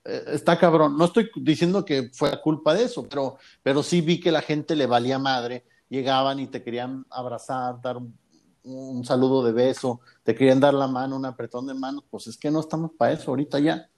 eh, 0.09 0.23
está 0.33 0.57
cabrón. 0.57 0.97
No 0.97 1.05
estoy 1.05 1.29
diciendo 1.35 1.85
que 1.85 2.09
fue 2.13 2.39
culpa 2.41 2.73
de 2.73 2.83
eso, 2.83 3.07
pero, 3.07 3.37
pero 3.61 3.83
sí 3.83 4.01
vi 4.01 4.19
que 4.19 4.31
la 4.31 4.41
gente 4.41 4.75
le 4.75 4.85
valía 4.85 5.19
madre. 5.19 5.65
Llegaban 5.89 6.39
y 6.39 6.47
te 6.47 6.63
querían 6.63 7.05
abrazar, 7.09 7.81
dar 7.81 7.97
un, 7.97 9.03
saludo 9.03 9.43
de 9.43 9.51
beso, 9.51 10.01
te 10.23 10.35
querían 10.35 10.59
dar 10.59 10.73
la 10.73 10.87
mano, 10.87 11.15
un 11.15 11.25
apretón 11.25 11.67
de 11.67 11.73
manos. 11.73 12.03
Pues 12.09 12.27
es 12.27 12.37
que 12.37 12.51
no 12.51 12.59
estamos 12.59 12.91
para 12.97 13.13
eso 13.13 13.31
ahorita 13.31 13.59
ya. 13.59 13.89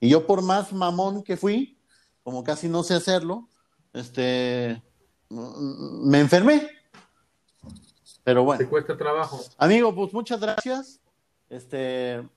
Y 0.00 0.08
yo 0.08 0.26
por 0.26 0.42
más 0.42 0.72
mamón 0.72 1.22
que 1.22 1.36
fui, 1.36 1.75
como 2.26 2.42
casi 2.42 2.68
no 2.68 2.82
sé 2.82 2.94
hacerlo, 2.94 3.46
este, 3.92 4.82
me 5.30 6.18
enfermé. 6.18 6.68
Pero 8.24 8.42
bueno. 8.42 8.58
Te 8.58 8.68
cuesta 8.68 8.96
trabajo. 8.96 9.40
Amigo, 9.56 9.94
pues 9.94 10.12
muchas 10.12 10.40
gracias. 10.40 11.00
Este, 11.48 12.28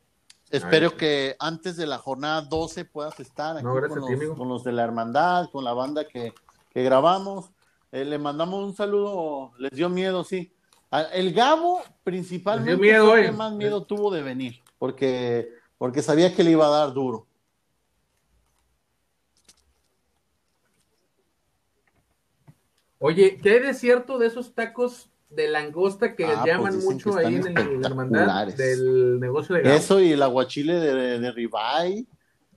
Espero 0.51 0.95
que 0.95 1.35
antes 1.39 1.75
de 1.75 1.87
la 1.87 1.97
jornada 1.97 2.41
12 2.41 2.85
puedas 2.85 3.19
estar 3.19 3.57
aquí 3.57 3.65
con, 3.65 4.47
los, 4.47 4.63
de 4.63 4.71
la 4.73 4.83
hermandad, 4.83 5.49
con 5.49 5.63
la 5.63 5.73
banda 5.73 6.05
que, 6.07 6.35
grabamos. 6.75 7.49
Eh, 7.91 8.05
le 8.05 8.19
mandamos 8.19 8.63
un 8.63 8.75
saludo, 8.75 9.53
les 9.57 9.71
dio 9.71 9.89
miedo, 9.89 10.23
sí. 10.23 10.53
El 11.13 11.33
Gabo 11.33 11.81
principalmente 12.03 12.79
miedo, 12.79 13.07
fue 13.07 13.21
el 13.21 13.25
que 13.25 13.31
más 13.31 13.53
miedo 13.53 13.83
tuvo 13.85 14.11
de 14.11 14.21
venir, 14.21 14.61
porque, 14.77 15.49
porque 15.79 16.03
sabía 16.03 16.35
que 16.35 16.43
le 16.43 16.51
iba 16.51 16.67
a 16.67 16.85
dar 16.85 16.93
duro. 16.93 17.25
Oye, 22.99 23.37
¿qué 23.41 23.51
hay 23.51 23.59
de 23.61 23.73
cierto 23.73 24.17
de 24.17 24.27
esos 24.27 24.53
tacos 24.53 25.09
de 25.29 25.47
langosta 25.47 26.15
que 26.15 26.25
ah, 26.25 26.43
llaman 26.45 26.73
pues 26.73 26.83
mucho 26.83 27.17
ahí 27.17 27.35
en 27.35 27.57
el 27.57 27.85
hermandad 27.85 28.47
del 28.47 29.19
negocio 29.19 29.55
de 29.55 29.61
Gabo? 29.61 29.75
Eso 29.75 30.01
y 30.01 30.11
el 30.11 30.21
aguachile 30.21 30.75
de, 30.75 31.19
de 31.19 31.31
ribeye 31.31 32.05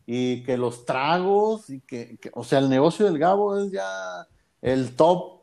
y 0.05 0.43
que 0.43 0.57
los 0.57 0.85
tragos 0.85 1.71
y 1.71 1.81
que, 1.81 2.19
o 2.33 2.43
sea, 2.43 2.59
el 2.59 2.69
negocio 2.69 3.07
del 3.07 3.19
Gabo 3.19 3.59
es 3.59 3.71
ya 3.71 4.27
el 4.61 4.97
top 4.97 5.43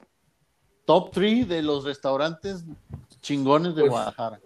top 0.85 1.11
3 1.11 1.47
de 1.47 1.61
los 1.61 1.83
restaurantes 1.85 2.65
chingones 3.21 3.75
de 3.75 3.81
pues, 3.81 3.91
Guadalajara. 3.91 4.41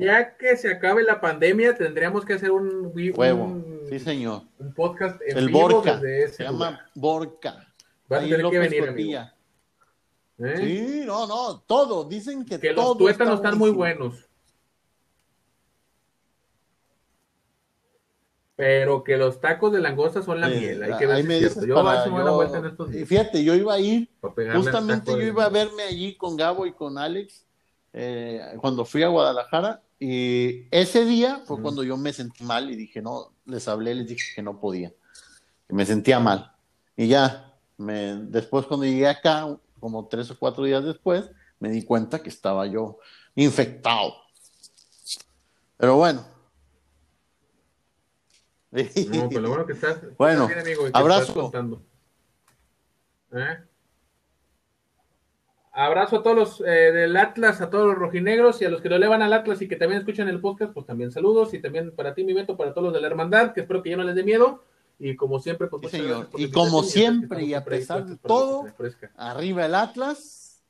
Ya, 0.00 0.36
que 0.36 0.56
se 0.56 0.70
acabe 0.70 1.02
la 1.02 1.20
pandemia, 1.20 1.76
tendríamos 1.76 2.24
que 2.24 2.32
hacer 2.32 2.50
un, 2.50 2.90
Huevo. 2.94 3.62
sí, 3.90 3.98
señor. 3.98 4.42
Un 4.58 4.72
podcast 4.72 5.20
en 5.20 5.36
el 5.36 5.46
vivo 5.48 5.60
Borca. 5.60 6.00
se 6.00 6.42
llama 6.42 6.88
Borca. 6.94 7.66
Va 8.10 8.16
a 8.16 8.20
tener 8.20 8.48
que 8.50 8.58
venir, 8.58 9.18
¿Eh? 10.38 10.56
Sí, 10.56 11.02
no, 11.04 11.26
no, 11.26 11.60
todo. 11.66 12.04
Dicen 12.04 12.46
que, 12.46 12.58
que 12.58 12.72
los 12.72 12.96
tuétanos 12.96 13.36
están 13.36 13.58
muy 13.58 13.70
buenos. 13.70 14.26
Pero 18.56 19.04
que 19.04 19.18
los 19.18 19.38
tacos 19.38 19.70
de 19.70 19.80
langosta 19.80 20.22
son 20.22 20.40
la 20.40 20.48
miel, 20.48 20.82
hay 20.82 20.98
que 20.98 21.06
ver 21.06 21.50
si 21.50 21.66
Yo 21.66 21.82
voy 21.82 21.94
a 21.94 22.04
una 22.04 22.30
vuelta 22.30 22.58
en 22.58 22.66
estos 22.66 22.90
días. 22.90 23.06
Fíjate, 23.06 23.44
yo 23.44 23.54
iba 23.54 23.74
a 23.74 23.80
ir, 23.80 24.08
justamente 24.54 25.12
yo 25.12 25.22
iba 25.22 25.44
a 25.44 25.50
verme 25.50 25.82
allí 25.82 26.16
con 26.16 26.36
Gabo 26.38 26.64
y 26.64 26.72
con 26.72 26.96
Alex 26.96 27.44
eh, 27.92 28.56
cuando 28.60 28.84
fui 28.84 29.02
a 29.02 29.08
Guadalajara 29.08 29.82
y 30.00 30.66
ese 30.70 31.04
día 31.04 31.42
fue 31.44 31.60
cuando 31.60 31.84
yo 31.84 31.98
me 31.98 32.12
sentí 32.14 32.42
mal 32.42 32.70
y 32.70 32.74
dije, 32.74 33.02
no, 33.02 33.34
les 33.44 33.68
hablé, 33.68 33.94
les 33.94 34.08
dije 34.08 34.32
que 34.34 34.42
no 34.42 34.58
podía, 34.58 34.92
que 35.68 35.74
me 35.74 35.84
sentía 35.84 36.18
mal. 36.18 36.56
Y 36.96 37.06
ya, 37.06 37.54
me, 37.76 38.16
después 38.16 38.64
cuando 38.66 38.86
llegué 38.86 39.06
acá, 39.06 39.46
como 39.78 40.08
tres 40.08 40.30
o 40.30 40.38
cuatro 40.38 40.64
días 40.64 40.82
después, 40.82 41.30
me 41.58 41.68
di 41.68 41.84
cuenta 41.84 42.22
que 42.22 42.30
estaba 42.30 42.66
yo 42.66 42.98
infectado. 43.34 44.14
Pero 45.76 45.96
bueno, 45.96 46.24
no, 48.70 49.28
pero 49.28 49.40
lo 49.40 49.48
bueno 49.48 49.66
que 49.66 49.72
estás. 49.72 49.98
Bueno, 50.18 50.48
abrazo. 50.92 51.52
¿Eh? 53.32 53.64
Abrazo 55.72 56.16
a 56.16 56.22
todos 56.22 56.36
los 56.36 56.60
eh, 56.62 56.92
del 56.92 57.16
Atlas, 57.16 57.60
a 57.60 57.70
todos 57.70 57.86
los 57.86 57.96
rojinegros 57.96 58.60
y 58.60 58.64
a 58.64 58.70
los 58.70 58.80
que 58.80 58.88
lo 58.88 58.96
elevan 58.96 59.22
al 59.22 59.32
Atlas 59.32 59.62
y 59.62 59.68
que 59.68 59.76
también 59.76 60.00
escuchan 60.00 60.28
el 60.28 60.40
podcast, 60.40 60.72
pues 60.72 60.84
también 60.84 61.12
saludos. 61.12 61.54
Y 61.54 61.60
también 61.60 61.92
para 61.94 62.14
ti, 62.14 62.24
mi 62.24 62.32
Beto, 62.32 62.56
para 62.56 62.72
todos 62.72 62.86
los 62.86 62.94
de 62.94 63.00
la 63.00 63.06
Hermandad, 63.06 63.52
que 63.52 63.60
espero 63.60 63.82
que 63.82 63.90
ya 63.90 63.96
no 63.96 64.02
les 64.02 64.16
dé 64.16 64.24
miedo. 64.24 64.64
Y 64.98 65.16
como 65.16 65.38
siempre, 65.38 65.68
pues, 65.68 65.94
Y 66.36 66.50
como 66.50 66.82
siempre, 66.82 67.44
y 67.44 67.54
a 67.54 67.64
pesar 67.64 68.04
de 68.04 68.16
todo, 68.18 68.66
arriba 69.16 69.64
el 69.64 69.74
Atlas, 69.74 70.60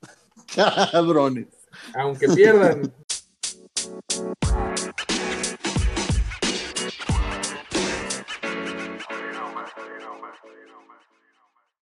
cabrones. 0.92 1.48
Aunque 1.94 2.26
pierdan 2.28 2.90